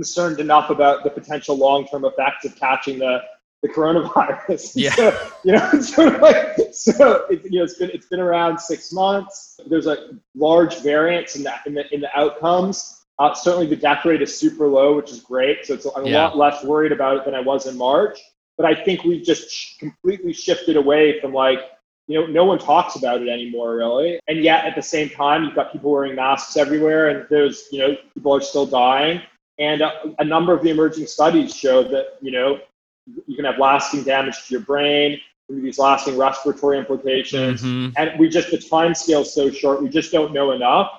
concerned 0.00 0.40
enough 0.40 0.70
about 0.70 1.04
the 1.04 1.10
potential 1.10 1.54
long-term 1.54 2.06
effects 2.06 2.46
of 2.46 2.56
catching 2.56 2.98
the 2.98 3.20
the 3.62 3.68
coronavirus. 3.68 4.72
Yeah. 4.74 4.94
So, 4.94 5.30
you 5.44 5.52
know, 5.52 5.70
it's 5.74 5.94
sort 5.94 6.14
of 6.14 6.22
like, 6.22 6.56
so 6.72 7.26
it, 7.26 7.44
you 7.44 7.58
know, 7.58 7.64
it's 7.64 7.74
been 7.74 7.90
it's 7.90 8.06
been 8.06 8.20
around 8.20 8.58
six 8.58 8.92
months. 8.94 9.60
There's 9.66 9.86
a 9.86 10.18
large 10.34 10.80
variance 10.80 11.36
in 11.36 11.42
that 11.42 11.66
in 11.66 11.74
the 11.74 11.84
in 11.94 12.00
the 12.00 12.18
outcomes. 12.18 13.04
Uh, 13.18 13.34
certainly, 13.34 13.66
the 13.66 13.76
death 13.76 14.06
rate 14.06 14.22
is 14.22 14.34
super 14.34 14.66
low, 14.66 14.96
which 14.96 15.10
is 15.10 15.20
great. 15.20 15.66
So 15.66 15.74
it's, 15.74 15.86
I'm 15.94 16.06
yeah. 16.06 16.12
a 16.12 16.16
lot 16.16 16.38
less 16.38 16.64
worried 16.64 16.92
about 16.92 17.18
it 17.18 17.26
than 17.26 17.34
I 17.34 17.40
was 17.40 17.66
in 17.66 17.76
March. 17.76 18.18
But 18.56 18.64
I 18.64 18.82
think 18.82 19.04
we've 19.04 19.22
just 19.22 19.50
sh- 19.50 19.76
completely 19.78 20.32
shifted 20.32 20.76
away 20.76 21.20
from 21.20 21.34
like, 21.34 21.60
you 22.06 22.18
know, 22.18 22.26
no 22.26 22.46
one 22.46 22.58
talks 22.58 22.96
about 22.96 23.20
it 23.20 23.28
anymore, 23.28 23.76
really. 23.76 24.18
And 24.26 24.42
yet, 24.42 24.64
at 24.64 24.74
the 24.74 24.82
same 24.82 25.10
time, 25.10 25.44
you've 25.44 25.54
got 25.54 25.70
people 25.70 25.90
wearing 25.90 26.14
masks 26.14 26.56
everywhere, 26.56 27.10
and 27.10 27.26
there's, 27.28 27.64
you 27.70 27.78
know, 27.78 27.94
people 28.14 28.34
are 28.34 28.40
still 28.40 28.64
dying. 28.64 29.20
And 29.60 29.82
a, 29.82 30.14
a 30.18 30.24
number 30.24 30.52
of 30.52 30.62
the 30.62 30.70
emerging 30.70 31.06
studies 31.06 31.54
show 31.54 31.84
that, 31.84 32.16
you 32.20 32.32
know, 32.32 32.58
you 33.26 33.36
can 33.36 33.44
have 33.44 33.58
lasting 33.58 34.02
damage 34.04 34.46
to 34.46 34.54
your 34.54 34.62
brain, 34.62 35.20
these 35.48 35.78
lasting 35.78 36.16
respiratory 36.16 36.78
implications. 36.78 37.62
Mm-hmm. 37.62 37.92
And 37.96 38.18
we 38.18 38.28
just, 38.28 38.50
the 38.50 38.58
time 38.58 38.94
scale 38.94 39.20
is 39.20 39.34
so 39.34 39.50
short, 39.50 39.82
we 39.82 39.88
just 39.88 40.12
don't 40.12 40.32
know 40.32 40.52
enough. 40.52 40.90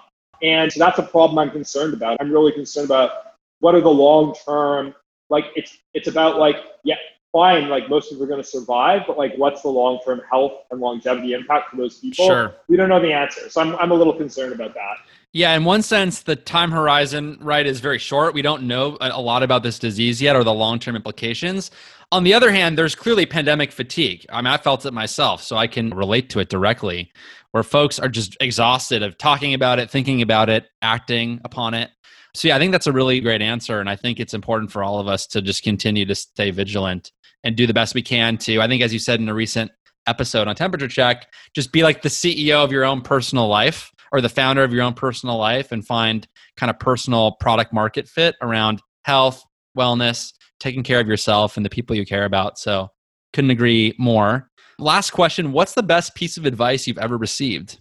And 0.44 0.72
so 0.72 0.80
that's 0.80 1.00
a 1.00 1.04
problem 1.04 1.40
I'm 1.40 1.52
concerned 1.52 1.94
about. 1.94 2.18
I'm 2.20 2.32
really 2.32 2.52
concerned 2.52 2.86
about 2.86 3.12
what 3.60 3.76
are 3.76 3.82
the 3.82 3.90
long 3.90 4.36
term, 4.46 4.94
like 5.30 5.46
it's, 5.56 5.78
it's 5.94 6.08
about 6.08 6.38
like, 6.38 6.58
yeah, 6.84 6.96
fine, 7.32 7.70
like 7.70 7.90
most 7.90 8.10
people 8.10 8.26
are 8.26 8.28
going 8.28 8.42
to 8.42 8.48
survive, 8.48 9.04
but 9.08 9.18
like 9.18 9.34
what's 9.38 9.62
the 9.62 9.70
long 9.70 10.00
term 10.06 10.22
health 10.30 10.54
and 10.70 10.82
longevity 10.82 11.34
impact 11.34 11.70
for 11.72 11.78
those 11.78 12.00
people? 12.00 12.28
Sure. 12.28 12.56
We 12.68 12.78
don't 12.78 12.90
know 12.90 13.00
the 13.00 13.14
answer. 13.14 13.50
So 13.50 13.62
I'm, 13.62 13.76
I'm 13.78 13.92
a 13.92 13.96
little 13.96 14.14
concerned 14.14 14.54
about 14.54 14.74
that. 14.74 14.98
Yeah, 15.34 15.56
in 15.56 15.64
one 15.64 15.82
sense, 15.82 16.24
the 16.24 16.36
time 16.36 16.72
horizon, 16.72 17.38
right, 17.40 17.66
is 17.66 17.80
very 17.80 18.00
short. 18.00 18.34
We 18.34 18.42
don't 18.42 18.64
know 18.64 18.98
a 19.00 19.22
lot 19.22 19.44
about 19.44 19.64
this 19.64 19.80
disease 19.80 20.22
yet 20.22 20.36
or 20.36 20.44
the 20.44 20.54
long 20.54 20.78
term 20.78 20.96
implications. 20.96 21.72
On 22.12 22.26
the 22.26 22.34
other 22.34 22.52
hand, 22.52 22.78
there's 22.78 22.96
clearly 22.96 23.26
pandemic 23.26 23.72
fatigue. 23.72 24.26
I 24.30 24.42
mean, 24.42 24.52
I 24.52 24.58
felt 24.58 24.86
it 24.86 24.92
myself, 24.92 25.42
so 25.42 25.56
I 25.56 25.68
can 25.68 25.92
relate 25.92 26.30
to 26.32 26.40
it 26.40 26.50
directly, 26.50 27.14
where 27.52 27.64
folks 27.64 27.98
are 27.98 28.10
just 28.10 28.36
exhausted 28.42 29.04
of 29.04 29.18
talking 29.18 29.54
about 29.54 29.80
it, 29.80 29.90
thinking 29.90 30.22
about 30.22 30.50
it, 30.50 30.66
acting 30.82 31.40
upon 31.46 31.76
it. 31.76 31.92
So, 32.36 32.50
yeah, 32.50 32.58
I 32.58 32.60
think 32.60 32.74
that's 32.74 32.88
a 32.88 32.92
really 32.92 33.22
great 33.22 33.42
answer. 33.42 33.80
And 33.80 33.90
I 33.90 33.96
think 33.96 34.20
it's 34.20 34.34
important 34.34 34.70
for 34.70 34.84
all 34.84 35.00
of 35.00 35.08
us 35.08 35.26
to 35.28 35.42
just 35.42 35.64
continue 35.64 36.06
to 36.06 36.16
stay 36.16 36.52
vigilant 36.52 37.14
and 37.46 37.56
do 37.56 37.66
the 37.66 37.74
best 37.74 37.96
we 37.96 38.02
can 38.02 38.38
to, 38.40 38.60
I 38.60 38.68
think, 38.68 38.82
as 38.84 38.92
you 38.92 39.00
said 39.00 39.22
in 39.22 39.30
a 39.30 39.34
recent 39.34 39.72
episode 40.08 40.48
on 40.48 40.56
Temperature 40.56 40.88
Check, 40.88 41.28
just 41.54 41.72
be 41.72 41.84
like 41.84 42.02
the 42.02 42.10
CEO 42.10 42.64
of 42.64 42.72
your 42.72 42.84
own 42.84 43.02
personal 43.02 43.48
life 43.48 43.91
or 44.12 44.22
the 44.22 44.30
founder 44.30 44.64
of 44.64 44.74
your 44.74 44.84
own 44.84 44.94
personal 44.94 45.38
life 45.38 45.72
and 45.72 45.86
find 45.86 46.28
kind 46.58 46.70
of 46.70 46.80
personal 46.80 47.34
product 47.34 47.74
market 47.74 48.08
fit 48.08 48.36
around 48.42 48.82
health, 49.06 49.44
wellness, 49.78 50.34
taking 50.60 50.84
care 50.84 51.00
of 51.00 51.08
yourself 51.08 51.58
and 51.58 51.66
the 51.66 51.70
people 51.70 51.96
you 51.96 52.06
care 52.06 52.26
about. 52.26 52.60
So, 52.60 52.90
couldn't 53.34 53.52
agree 53.52 53.96
more. 53.98 54.50
Last 54.78 55.12
question 55.12 55.52
What's 55.52 55.74
the 55.74 55.84
best 55.84 56.16
piece 56.16 56.38
of 56.38 56.46
advice 56.46 56.88
you've 56.88 56.98
ever 56.98 57.18
received? 57.18 57.80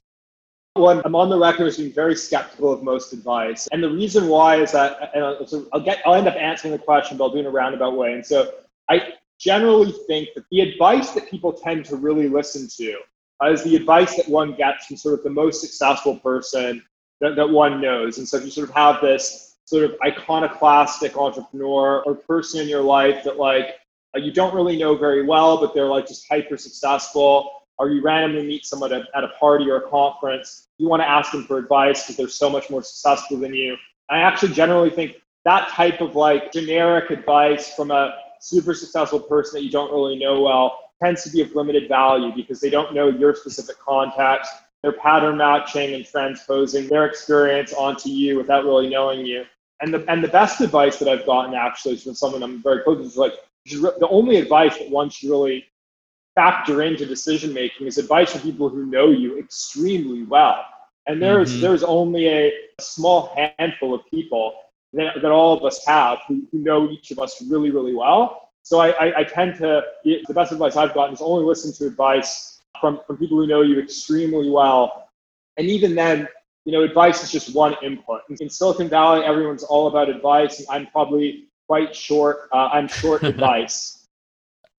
Well, 0.76 1.02
I'm 1.04 1.16
on 1.16 1.28
the 1.28 1.38
record 1.38 1.66
as 1.66 1.78
being 1.78 1.92
very 1.92 2.14
skeptical 2.14 2.72
of 2.72 2.84
most 2.84 3.12
advice. 3.12 3.66
And 3.72 3.82
the 3.82 3.90
reason 3.90 4.28
why 4.28 4.56
is 4.56 4.70
that, 4.70 5.10
and 5.14 5.48
so 5.48 5.66
I'll, 5.72 5.80
get, 5.80 6.00
I'll 6.06 6.14
end 6.14 6.28
up 6.28 6.36
answering 6.36 6.70
the 6.70 6.78
question, 6.78 7.16
but 7.16 7.24
I'll 7.24 7.30
do 7.30 7.38
it 7.38 7.40
in 7.40 7.46
a 7.46 7.50
roundabout 7.50 7.96
way. 7.96 8.12
And 8.12 8.24
so 8.24 8.52
I, 8.88 9.14
generally 9.40 9.92
think 10.06 10.28
that 10.36 10.44
the 10.50 10.60
advice 10.60 11.10
that 11.12 11.28
people 11.28 11.52
tend 11.52 11.84
to 11.86 11.96
really 11.96 12.28
listen 12.28 12.68
to 12.76 12.98
is 13.48 13.62
the 13.62 13.76
advice 13.76 14.16
that 14.16 14.28
one 14.28 14.54
gets 14.54 14.86
from 14.86 14.96
sort 14.96 15.18
of 15.18 15.24
the 15.24 15.30
most 15.30 15.60
successful 15.60 16.16
person 16.16 16.82
that, 17.20 17.36
that 17.36 17.48
one 17.48 17.80
knows. 17.80 18.18
And 18.18 18.28
so 18.28 18.36
if 18.36 18.44
you 18.44 18.50
sort 18.50 18.68
of 18.68 18.74
have 18.74 19.00
this 19.00 19.56
sort 19.64 19.84
of 19.84 19.96
iconoclastic 20.04 21.16
entrepreneur 21.16 22.02
or 22.04 22.14
person 22.14 22.60
in 22.60 22.68
your 22.68 22.82
life 22.82 23.22
that 23.24 23.36
like 23.38 23.76
uh, 24.16 24.20
you 24.20 24.32
don't 24.32 24.54
really 24.54 24.76
know 24.76 24.96
very 24.96 25.24
well, 25.24 25.58
but 25.60 25.74
they're 25.74 25.86
like 25.86 26.06
just 26.06 26.28
hyper 26.28 26.56
successful, 26.56 27.50
or 27.78 27.90
you 27.90 28.02
randomly 28.02 28.46
meet 28.46 28.66
someone 28.66 28.92
at, 28.92 29.06
at 29.14 29.24
a 29.24 29.28
party 29.38 29.70
or 29.70 29.76
a 29.76 29.88
conference, 29.88 30.66
you 30.78 30.88
want 30.88 31.00
to 31.00 31.08
ask 31.08 31.32
them 31.32 31.44
for 31.44 31.58
advice 31.58 32.02
because 32.02 32.16
they're 32.16 32.28
so 32.28 32.50
much 32.50 32.68
more 32.68 32.82
successful 32.82 33.38
than 33.38 33.54
you. 33.54 33.76
I 34.10 34.18
actually 34.18 34.52
generally 34.52 34.90
think 34.90 35.16
that 35.44 35.68
type 35.68 36.00
of 36.00 36.16
like 36.16 36.52
generic 36.52 37.10
advice 37.10 37.72
from 37.72 37.90
a 37.90 38.14
super 38.40 38.74
successful 38.74 39.20
person 39.20 39.58
that 39.58 39.64
you 39.64 39.70
don't 39.70 39.90
really 39.92 40.18
know 40.18 40.42
well 40.42 40.89
tends 41.02 41.24
to 41.24 41.30
be 41.30 41.40
of 41.40 41.54
limited 41.54 41.88
value 41.88 42.32
because 42.34 42.60
they 42.60 42.70
don't 42.70 42.94
know 42.94 43.08
your 43.08 43.34
specific 43.34 43.78
context. 43.78 44.50
They're 44.82 44.92
pattern 44.92 45.36
matching 45.36 45.94
and 45.94 46.04
transposing 46.04 46.88
their 46.88 47.06
experience 47.06 47.72
onto 47.72 48.08
you 48.08 48.36
without 48.36 48.64
really 48.64 48.88
knowing 48.88 49.26
you. 49.26 49.44
And 49.80 49.92
the 49.94 50.04
and 50.08 50.22
the 50.22 50.28
best 50.28 50.60
advice 50.60 50.98
that 50.98 51.08
I've 51.08 51.26
gotten 51.26 51.54
actually 51.54 51.94
is 51.94 52.04
from 52.04 52.14
someone 52.14 52.42
I'm 52.42 52.62
very 52.62 52.82
close 52.82 52.98
to 52.98 53.04
is 53.04 53.16
like 53.16 53.32
the 53.66 54.08
only 54.10 54.36
advice 54.36 54.78
that 54.78 54.90
one 54.90 55.10
should 55.10 55.30
really 55.30 55.66
factor 56.34 56.82
into 56.82 57.04
decision 57.06 57.52
making 57.52 57.86
is 57.86 57.98
advice 57.98 58.32
from 58.32 58.42
people 58.42 58.68
who 58.68 58.86
know 58.86 59.10
you 59.10 59.38
extremely 59.38 60.22
well. 60.22 60.64
And 61.06 61.20
there's 61.20 61.50
mm-hmm. 61.52 61.62
there's 61.62 61.82
only 61.82 62.28
a 62.28 62.52
small 62.78 63.34
handful 63.58 63.94
of 63.94 64.02
people 64.10 64.54
that, 64.92 65.14
that 65.22 65.30
all 65.30 65.56
of 65.56 65.64
us 65.64 65.84
have 65.86 66.18
who, 66.28 66.46
who 66.52 66.58
know 66.58 66.90
each 66.90 67.10
of 67.10 67.18
us 67.18 67.42
really, 67.48 67.70
really 67.70 67.94
well. 67.94 68.49
So 68.62 68.78
I, 68.80 68.90
I, 68.90 69.20
I 69.20 69.24
tend 69.24 69.56
to, 69.56 69.82
the 70.04 70.34
best 70.34 70.52
advice 70.52 70.76
I've 70.76 70.94
gotten 70.94 71.14
is 71.14 71.20
only 71.20 71.44
listen 71.44 71.72
to 71.74 71.86
advice 71.86 72.60
from, 72.80 73.00
from 73.06 73.16
people 73.16 73.38
who 73.38 73.46
know 73.46 73.62
you 73.62 73.78
extremely 73.80 74.50
well. 74.50 75.08
And 75.56 75.66
even 75.66 75.94
then, 75.94 76.28
you 76.64 76.72
know, 76.72 76.82
advice 76.82 77.22
is 77.22 77.30
just 77.30 77.54
one 77.54 77.74
input. 77.82 78.22
In 78.40 78.50
Silicon 78.50 78.88
Valley, 78.88 79.24
everyone's 79.24 79.62
all 79.62 79.88
about 79.88 80.08
advice, 80.08 80.58
and 80.58 80.68
I'm 80.70 80.86
probably 80.86 81.46
quite 81.66 81.94
short. 81.94 82.48
Uh, 82.52 82.68
I'm 82.72 82.88
short 82.88 83.22
advice. 83.24 83.99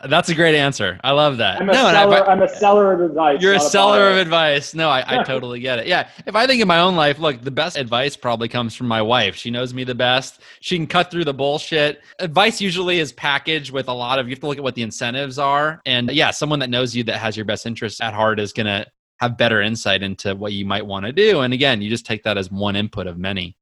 That's 0.07 0.29
a 0.29 0.35
great 0.35 0.55
answer. 0.55 0.99
I 1.03 1.11
love 1.11 1.37
that. 1.37 1.61
I'm 1.61 1.69
a, 1.69 1.73
no, 1.73 1.91
seller, 1.91 2.29
I, 2.29 2.31
am 2.31 2.41
a 2.41 2.49
seller 2.49 2.93
of 2.93 3.01
advice. 3.01 3.41
You're 3.41 3.53
a 3.53 3.59
seller 3.59 4.09
of 4.09 4.17
advice. 4.17 4.73
No, 4.73 4.89
I, 4.89 5.19
I 5.19 5.23
totally 5.25 5.59
get 5.59 5.79
it. 5.79 5.87
Yeah. 5.87 6.09
If 6.25 6.35
I 6.35 6.47
think 6.47 6.61
in 6.61 6.67
my 6.67 6.79
own 6.79 6.95
life, 6.95 7.19
look, 7.19 7.41
the 7.41 7.51
best 7.51 7.77
advice 7.77 8.15
probably 8.15 8.47
comes 8.47 8.75
from 8.75 8.87
my 8.87 9.01
wife. 9.01 9.35
She 9.35 9.51
knows 9.51 9.73
me 9.73 9.83
the 9.83 9.95
best. 9.95 10.41
She 10.59 10.75
can 10.77 10.87
cut 10.87 11.11
through 11.11 11.25
the 11.25 11.33
bullshit. 11.33 12.01
Advice 12.19 12.61
usually 12.61 12.99
is 12.99 13.11
packaged 13.13 13.71
with 13.71 13.87
a 13.87 13.93
lot 13.93 14.19
of, 14.19 14.27
you 14.27 14.31
have 14.31 14.39
to 14.41 14.47
look 14.47 14.57
at 14.57 14.63
what 14.63 14.75
the 14.75 14.83
incentives 14.83 15.37
are. 15.37 15.81
And 15.85 16.11
yeah, 16.11 16.31
someone 16.31 16.59
that 16.59 16.69
knows 16.69 16.95
you 16.95 17.03
that 17.05 17.17
has 17.17 17.35
your 17.35 17.45
best 17.45 17.65
interests 17.65 18.01
at 18.01 18.13
heart 18.13 18.39
is 18.39 18.53
going 18.53 18.67
to 18.67 18.85
have 19.19 19.37
better 19.37 19.61
insight 19.61 20.01
into 20.01 20.35
what 20.35 20.51
you 20.51 20.65
might 20.65 20.85
want 20.85 21.05
to 21.05 21.11
do. 21.11 21.41
And 21.41 21.53
again, 21.53 21.81
you 21.81 21.89
just 21.89 22.05
take 22.05 22.23
that 22.23 22.37
as 22.37 22.51
one 22.51 22.75
input 22.75 23.05
of 23.05 23.19
many. 23.19 23.55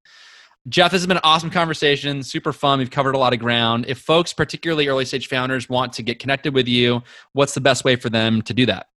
Geoff, 0.68 0.92
this 0.92 1.00
has 1.02 1.08
been 1.08 1.18
an 1.18 1.24
awesome 1.24 1.50
conversation, 1.50 2.22
super 2.22 2.52
fun. 2.52 2.80
We've 2.80 2.92
covered 2.92 3.16
a 3.16 3.18
lot 3.18 3.34
of 3.34 3.40
ground. 3.40 3.86
If 3.88 4.00
folks, 4.00 4.34
particularly 4.34 4.88
early 4.88 5.06
stage 5.06 5.28
founders, 5.28 5.70
want 5.70 5.94
to 5.94 6.04
get 6.04 6.20
connected 6.20 6.54
with 6.54 6.68
you, 6.68 7.02
what's 7.32 7.54
the 7.54 7.62
best 7.62 7.86
way 7.86 7.96
for 7.96 8.10
them 8.10 8.42
to 8.42 8.54
do 8.54 8.66
that? 8.66 8.88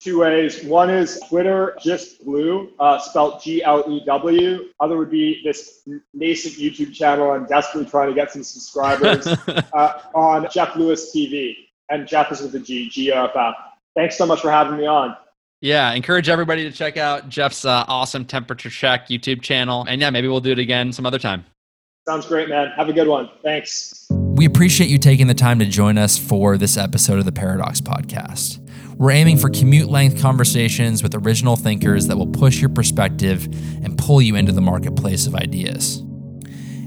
Two 0.00 0.20
ways. 0.20 0.64
One 0.64 0.88
is 0.88 1.20
Twitter, 1.28 1.76
just 1.78 2.24
Glew, 2.24 2.72
uh, 2.80 2.98
spelled 2.98 3.42
G 3.42 3.62
L 3.62 3.84
E 3.86 4.02
W. 4.06 4.70
Other 4.80 4.96
would 4.96 5.10
be 5.10 5.42
this 5.44 5.86
nascent 6.14 6.54
YouTube 6.54 6.94
channel. 6.94 7.32
I'm 7.32 7.44
desperately 7.44 7.90
trying 7.90 8.08
to 8.08 8.14
get 8.14 8.32
some 8.32 8.42
subscribers 8.42 9.26
uh, 9.74 10.00
on 10.14 10.48
Geoff 10.50 10.74
Lewis 10.74 11.14
TV. 11.14 11.54
And 11.90 12.08
Geoff 12.08 12.32
is 12.32 12.40
with 12.40 12.52
the 12.52 12.60
G, 12.60 12.88
G 12.88 13.12
O 13.12 13.26
F 13.26 13.32
F. 13.36 13.54
Thanks 13.94 14.16
so 14.16 14.24
much 14.24 14.40
for 14.40 14.50
having 14.50 14.78
me 14.78 14.86
on. 14.86 15.14
Yeah, 15.60 15.92
encourage 15.92 16.28
everybody 16.28 16.64
to 16.64 16.72
check 16.72 16.96
out 16.96 17.28
Geoff's 17.28 17.64
uh, 17.66 17.84
awesome 17.86 18.24
temperature 18.24 18.70
check 18.70 19.08
YouTube 19.08 19.42
channel. 19.42 19.84
And 19.86 20.00
yeah, 20.00 20.08
maybe 20.08 20.26
we'll 20.26 20.40
do 20.40 20.52
it 20.52 20.58
again 20.58 20.92
some 20.92 21.04
other 21.04 21.18
time. 21.18 21.44
Sounds 22.08 22.26
great, 22.26 22.48
man. 22.48 22.72
Have 22.76 22.88
a 22.88 22.94
good 22.94 23.08
one. 23.08 23.28
Thanks. 23.42 24.06
We 24.10 24.46
appreciate 24.46 24.88
you 24.88 24.96
taking 24.96 25.26
the 25.26 25.34
time 25.34 25.58
to 25.58 25.66
join 25.66 25.98
us 25.98 26.16
for 26.16 26.56
this 26.56 26.78
episode 26.78 27.18
of 27.18 27.26
the 27.26 27.32
Paradox 27.32 27.80
Podcast. 27.80 28.58
We're 28.96 29.10
aiming 29.10 29.36
for 29.36 29.50
commute 29.50 29.90
length 29.90 30.20
conversations 30.20 31.02
with 31.02 31.14
original 31.14 31.56
thinkers 31.56 32.06
that 32.06 32.16
will 32.16 32.26
push 32.26 32.58
your 32.60 32.70
perspective 32.70 33.44
and 33.84 33.98
pull 33.98 34.22
you 34.22 34.36
into 34.36 34.52
the 34.52 34.62
marketplace 34.62 35.26
of 35.26 35.34
ideas. 35.34 36.02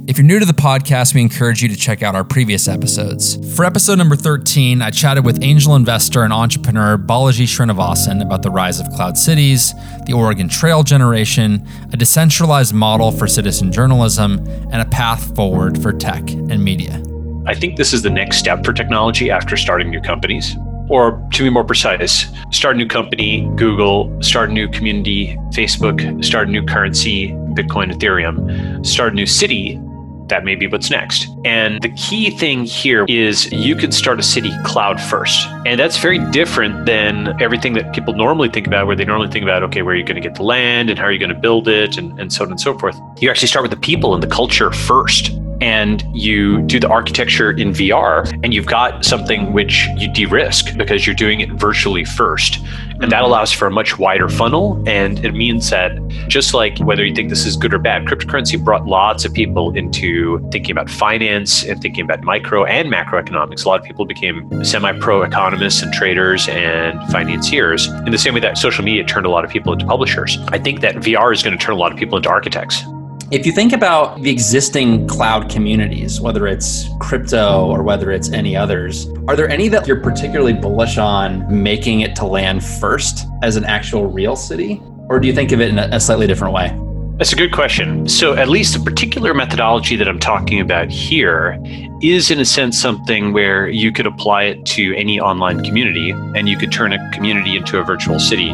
If 0.06 0.18
you're 0.18 0.28
new 0.28 0.38
to 0.38 0.46
the 0.46 0.52
podcast, 0.52 1.16
we 1.16 1.22
encourage 1.22 1.62
you 1.62 1.70
to 1.70 1.78
check 1.78 2.04
out 2.04 2.14
our 2.14 2.26
previous 2.26 2.68
episodes. 2.68 3.38
For 3.56 3.64
episode 3.64 3.98
number 3.98 4.18
13, 4.18 4.82
I 4.82 4.90
chatted 4.90 5.24
with 5.24 5.42
angel 5.42 5.78
investor 5.78 6.24
and 6.24 6.34
entrepreneur 6.34 6.98
Balaji 6.98 7.46
Srinivasan 7.46 8.22
about 8.22 8.42
the 8.42 8.50
rise 8.50 8.82
of 8.82 8.90
cloud 8.90 9.18
cities, 9.18 9.74
the 10.06 10.12
Oregon 10.12 10.50
Trail 10.50 10.84
generation, 10.84 11.66
a 11.94 11.96
decentralized 11.96 12.74
model 12.74 13.14
for 13.14 13.28
citizen 13.28 13.72
journalism, 13.72 14.46
and 14.74 14.82
a 14.82 14.86
path 14.86 15.34
forward 15.38 15.82
for 15.82 15.94
tech 15.94 16.30
and 16.32 16.62
media. 16.62 17.02
I 17.46 17.54
think 17.54 17.78
this 17.78 17.94
is 17.94 18.02
the 18.02 18.10
next 18.10 18.40
step 18.40 18.66
for 18.66 18.74
technology 18.74 19.32
after 19.32 19.56
starting 19.56 19.90
new 19.90 20.02
companies. 20.02 20.58
Or 20.90 21.26
to 21.32 21.44
be 21.44 21.50
more 21.50 21.64
precise, 21.64 22.26
start 22.52 22.76
a 22.76 22.78
new 22.78 22.88
company, 22.88 23.50
Google, 23.56 24.22
start 24.22 24.50
a 24.50 24.54
new 24.54 24.68
community, 24.68 25.38
Facebook, 25.54 26.26
start 26.26 26.50
a 26.50 26.52
new 26.52 26.66
currency, 26.66 27.30
Bitcoin, 27.54 27.90
Ethereum, 27.90 28.86
start 28.86 29.14
a 29.14 29.16
new 29.16 29.26
city, 29.26 29.80
that 30.28 30.44
may 30.44 30.56
be 30.56 30.68
what's 30.68 30.90
next. 30.90 31.28
And 31.46 31.82
the 31.82 31.92
key 31.92 32.30
thing 32.30 32.66
here 32.66 33.06
is 33.08 33.52
you 33.52 33.76
can 33.76 33.92
start 33.92 34.20
a 34.20 34.24
city 34.24 34.52
cloud 34.64 35.00
first. 35.02 35.48
And 35.66 35.80
that's 35.80 35.98
very 35.98 36.20
different 36.32 36.86
than 36.86 37.42
everything 37.42 37.74
that 37.74 37.94
people 37.94 38.14
normally 38.14 38.50
think 38.50 38.68
about, 38.68 38.88
where 38.88 38.96
they 38.96 39.06
normally 39.06 39.30
think 39.30 39.44
about, 39.44 39.64
okay, 39.64 39.82
where 39.82 39.94
are 39.94 39.98
you 39.98 40.06
going 40.06 40.22
to 40.22 40.28
get 40.28 40.36
the 40.36 40.44
land 40.44 40.90
and 40.90 40.98
how 40.98 41.06
are 41.06 41.12
you 41.12 41.20
going 41.20 41.34
to 41.34 41.40
build 41.40 41.68
it 41.68 41.98
and, 41.98 42.20
and 42.20 42.32
so 42.32 42.44
on 42.44 42.52
and 42.52 42.60
so 42.60 42.78
forth. 42.78 43.00
You 43.20 43.30
actually 43.30 43.48
start 43.48 43.64
with 43.64 43.72
the 43.72 43.78
people 43.78 44.14
and 44.14 44.24
the 44.24 44.28
culture 44.28 44.72
first 44.72 45.32
and 45.64 46.04
you 46.14 46.62
do 46.64 46.78
the 46.78 46.90
architecture 46.90 47.52
in 47.52 47.70
VR, 47.70 48.30
and 48.44 48.54
you've 48.54 48.66
got 48.66 49.06
something 49.06 49.54
which 49.54 49.88
you 49.96 50.12
de 50.12 50.26
risk 50.26 50.76
because 50.78 51.08
you're 51.08 51.16
doing 51.16 51.40
it 51.40 51.50
virtually 51.52 52.04
first. 52.04 52.58
And 53.00 53.04
that 53.04 53.12
mm-hmm. 53.12 53.26
allows 53.26 53.54
for 53.54 53.68
a 53.68 53.72
much 53.72 53.98
wider 53.98 54.28
funnel. 54.28 54.84
And 54.86 55.24
it 55.24 55.32
means 55.32 55.70
that 55.70 55.98
just 56.28 56.54
like 56.54 56.78
whether 56.80 57.06
you 57.06 57.16
think 57.16 57.30
this 57.30 57.46
is 57.46 57.56
good 57.56 57.74
or 57.74 57.80
bad, 57.80 58.04
cryptocurrency 58.04 58.62
brought 58.62 58.86
lots 58.88 59.24
of 59.24 59.34
people 59.34 59.74
into 59.74 60.46
thinking 60.52 60.72
about 60.72 60.90
finance 60.90 61.64
and 61.64 61.82
thinking 61.82 62.04
about 62.04 62.24
micro 62.24 62.66
and 62.66 62.92
macroeconomics. 62.92 63.64
A 63.64 63.70
lot 63.70 63.80
of 63.80 63.86
people 63.86 64.04
became 64.04 64.66
semi 64.66 64.92
pro 65.00 65.22
economists 65.22 65.82
and 65.82 65.94
traders 65.94 66.46
and 66.50 67.02
financiers 67.10 67.88
in 67.88 68.12
the 68.12 68.18
same 68.18 68.34
way 68.34 68.42
that 68.42 68.58
social 68.58 68.84
media 68.84 69.06
turned 69.06 69.26
a 69.26 69.30
lot 69.30 69.46
of 69.46 69.50
people 69.50 69.72
into 69.72 69.86
publishers. 69.86 70.38
I 70.50 70.60
think 70.60 70.82
that 70.82 70.96
VR 70.96 71.32
is 71.34 71.42
going 71.42 71.58
to 71.58 71.64
turn 71.64 71.74
a 71.74 71.80
lot 71.80 71.94
of 71.94 71.98
people 71.98 72.18
into 72.18 72.28
architects. 72.28 72.84
If 73.32 73.46
you 73.46 73.52
think 73.52 73.74
about 73.74 74.22
the 74.22 74.30
existing 74.30 75.08
cloud 75.08 75.50
communities, 75.50 76.22
whether 76.22 76.46
it's 76.46 76.88
crypto 77.00 77.66
or 77.66 77.82
whether 77.82 78.12
it's 78.12 78.32
any 78.32 78.56
others, 78.56 79.08
are 79.28 79.36
there 79.36 79.50
any 79.50 79.68
that 79.70 79.88
you're 79.88 80.00
particularly 80.00 80.54
bullish 80.54 80.98
on 80.98 81.64
making 81.64 82.02
it 82.02 82.16
to 82.18 82.26
land 82.26 82.64
first 82.64 83.26
as 83.42 83.56
an 83.56 83.66
actual 83.66 84.06
real 84.06 84.36
city? 84.36 84.82
Or 85.10 85.20
do 85.20 85.28
you 85.28 85.34
think 85.34 85.52
of 85.52 85.62
it 85.62 85.70
in 85.70 85.80
a 85.80 86.00
slightly 86.00 86.28
different 86.28 86.54
way? 86.54 86.78
That's 87.18 87.32
a 87.32 87.36
good 87.36 87.54
question. 87.54 88.08
So, 88.08 88.34
at 88.34 88.50
least 88.50 88.74
the 88.74 88.84
particular 88.84 89.36
methodology 89.36 89.96
that 89.96 90.08
I'm 90.08 90.20
talking 90.20 90.60
about 90.60 90.90
here 90.90 91.60
is, 92.02 92.32
in 92.32 92.40
a 92.40 92.46
sense, 92.46 92.80
something 92.80 93.34
where 93.34 93.68
you 93.68 93.92
could 93.92 94.08
apply 94.08 94.44
it 94.46 94.66
to 94.68 94.96
any 94.96 95.20
online 95.20 95.64
community 95.64 96.10
and 96.10 96.50
you 96.50 96.58
could 96.58 96.72
turn 96.72 96.92
a 96.92 97.12
community 97.12 97.56
into 97.56 97.78
a 97.78 97.84
virtual 97.84 98.20
city. 98.20 98.50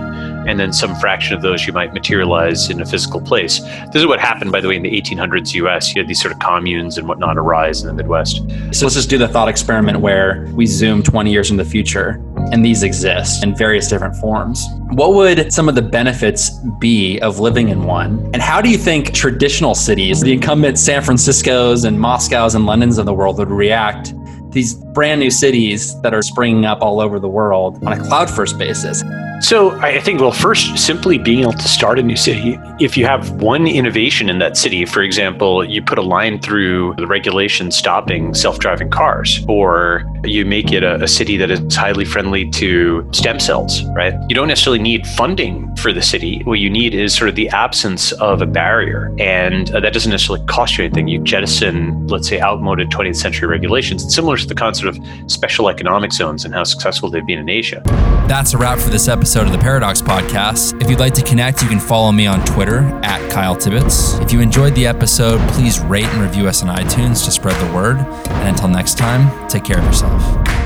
And 0.47 0.59
then 0.59 0.73
some 0.73 0.95
fraction 0.95 1.35
of 1.35 1.41
those 1.41 1.67
you 1.67 1.73
might 1.73 1.93
materialize 1.93 2.69
in 2.69 2.81
a 2.81 2.85
physical 2.85 3.21
place. 3.21 3.59
This 3.59 4.01
is 4.01 4.07
what 4.07 4.19
happened, 4.19 4.51
by 4.51 4.61
the 4.61 4.67
way, 4.67 4.75
in 4.75 4.83
the 4.83 5.01
1800s 5.01 5.53
US. 5.55 5.93
You 5.93 6.01
had 6.01 6.07
these 6.07 6.21
sort 6.21 6.33
of 6.33 6.39
communes 6.39 6.97
and 6.97 7.07
whatnot 7.07 7.37
arise 7.37 7.81
in 7.81 7.87
the 7.87 7.93
Midwest. 7.93 8.37
So, 8.71 8.85
let's 8.85 8.95
just 8.95 9.09
do 9.09 9.17
the 9.17 9.27
thought 9.27 9.47
experiment 9.47 9.99
where 9.99 10.47
we 10.53 10.65
zoom 10.65 11.03
20 11.03 11.31
years 11.31 11.51
in 11.51 11.57
the 11.57 11.65
future 11.65 12.21
and 12.51 12.65
these 12.65 12.83
exist 12.83 13.43
in 13.43 13.55
various 13.55 13.87
different 13.87 14.15
forms. 14.15 14.65
What 14.91 15.13
would 15.13 15.53
some 15.53 15.69
of 15.69 15.75
the 15.75 15.81
benefits 15.81 16.49
be 16.79 17.19
of 17.19 17.39
living 17.39 17.69
in 17.69 17.83
one? 17.83 18.29
And 18.33 18.41
how 18.41 18.61
do 18.61 18.69
you 18.69 18.77
think 18.77 19.13
traditional 19.13 19.75
cities, 19.75 20.21
the 20.21 20.33
incumbent 20.33 20.79
San 20.79 21.03
Francisco's 21.03 21.83
and 21.83 21.99
Moscow's 21.99 22.55
and 22.55 22.65
London's 22.65 22.97
of 22.97 23.05
the 23.05 23.13
world, 23.13 23.37
would 23.37 23.51
react 23.51 24.13
these 24.51 24.73
brand 24.73 25.19
new 25.19 25.29
cities 25.29 25.99
that 26.01 26.13
are 26.13 26.23
springing 26.23 26.65
up 26.65 26.81
all 26.81 26.99
over 26.99 27.19
the 27.19 27.29
world 27.29 27.83
on 27.85 27.93
a 27.93 28.03
cloud 28.03 28.29
first 28.29 28.57
basis? 28.57 29.03
So 29.41 29.71
I 29.79 30.01
think, 30.01 30.19
well, 30.19 30.33
first, 30.33 30.77
simply 30.77 31.17
being 31.17 31.39
able 31.39 31.53
to 31.53 31.67
start 31.67 31.97
a 31.97 32.03
new 32.03 32.17
city. 32.17 32.59
If 32.79 32.97
you 32.97 33.05
have 33.05 33.31
one 33.41 33.67
innovation 33.67 34.29
in 34.29 34.39
that 34.39 34.57
city, 34.57 34.85
for 34.85 35.01
example, 35.01 35.63
you 35.63 35.81
put 35.81 35.97
a 35.97 36.01
line 36.01 36.41
through 36.41 36.95
the 36.97 37.07
regulation 37.07 37.71
stopping 37.71 38.33
self 38.33 38.59
driving 38.59 38.89
cars, 38.89 39.43
or 39.47 40.03
You 40.25 40.45
make 40.45 40.73
it 40.73 40.83
a, 40.83 41.01
a 41.01 41.07
city 41.07 41.37
that 41.37 41.49
is 41.49 41.73
highly 41.73 42.03
friendly 42.03 42.49
to 42.51 43.07
stem 43.13 43.39
cells, 43.39 43.83
right? 43.95 44.13
You 44.27 44.35
don't 44.35 44.49
necessarily 44.49 44.81
need 44.81 45.07
funding 45.07 45.73
for 45.77 45.93
the 45.93 46.01
city. 46.01 46.41
What 46.43 46.59
you 46.59 46.69
need 46.69 46.93
is 46.93 47.15
sort 47.15 47.29
of 47.29 47.35
the 47.35 47.47
absence 47.49 48.11
of 48.13 48.41
a 48.41 48.45
barrier. 48.45 49.15
And 49.17 49.71
uh, 49.71 49.79
that 49.79 49.93
doesn't 49.93 50.11
necessarily 50.11 50.45
cost 50.47 50.77
you 50.77 50.83
anything. 50.83 51.07
You 51.07 51.23
jettison, 51.23 52.07
let's 52.07 52.27
say, 52.27 52.41
outmoded 52.41 52.89
20th 52.89 53.15
century 53.15 53.47
regulations. 53.47 54.03
It's 54.03 54.13
similar 54.13 54.35
to 54.35 54.45
the 54.45 54.55
concept 54.55 54.97
of 54.97 55.31
special 55.31 55.69
economic 55.69 56.11
zones 56.11 56.43
and 56.43 56.53
how 56.53 56.65
successful 56.65 57.09
they've 57.09 57.25
been 57.25 57.39
in 57.39 57.49
Asia. 57.49 57.81
That's 58.27 58.53
a 58.53 58.57
wrap 58.57 58.77
for 58.77 58.89
this 58.89 59.07
episode 59.07 59.28
of 59.35 59.51
the 59.51 59.59
Paradox 59.59 60.01
Podcast. 60.01 60.81
If 60.81 60.89
you'd 60.89 60.99
like 60.99 61.13
to 61.13 61.21
connect, 61.21 61.61
you 61.61 61.69
can 61.69 61.79
follow 61.79 62.11
me 62.11 62.25
on 62.25 62.43
Twitter 62.45 62.79
at 63.03 63.29
Kyle 63.29 63.55
Tibbetts. 63.55 64.19
If 64.21 64.33
you 64.33 64.41
enjoyed 64.41 64.73
the 64.73 64.87
episode, 64.87 65.39
please 65.51 65.79
rate 65.79 66.05
and 66.05 66.21
review 66.21 66.47
us 66.47 66.63
on 66.63 66.75
iTunes 66.75 67.23
to 67.25 67.31
spread 67.31 67.55
the 67.63 67.71
word. 67.73 67.97
And 67.97 68.49
until 68.49 68.69
next 68.69 68.97
time, 68.97 69.47
take 69.47 69.63
care 69.63 69.77
of 69.77 69.85
yourself. 69.85 70.58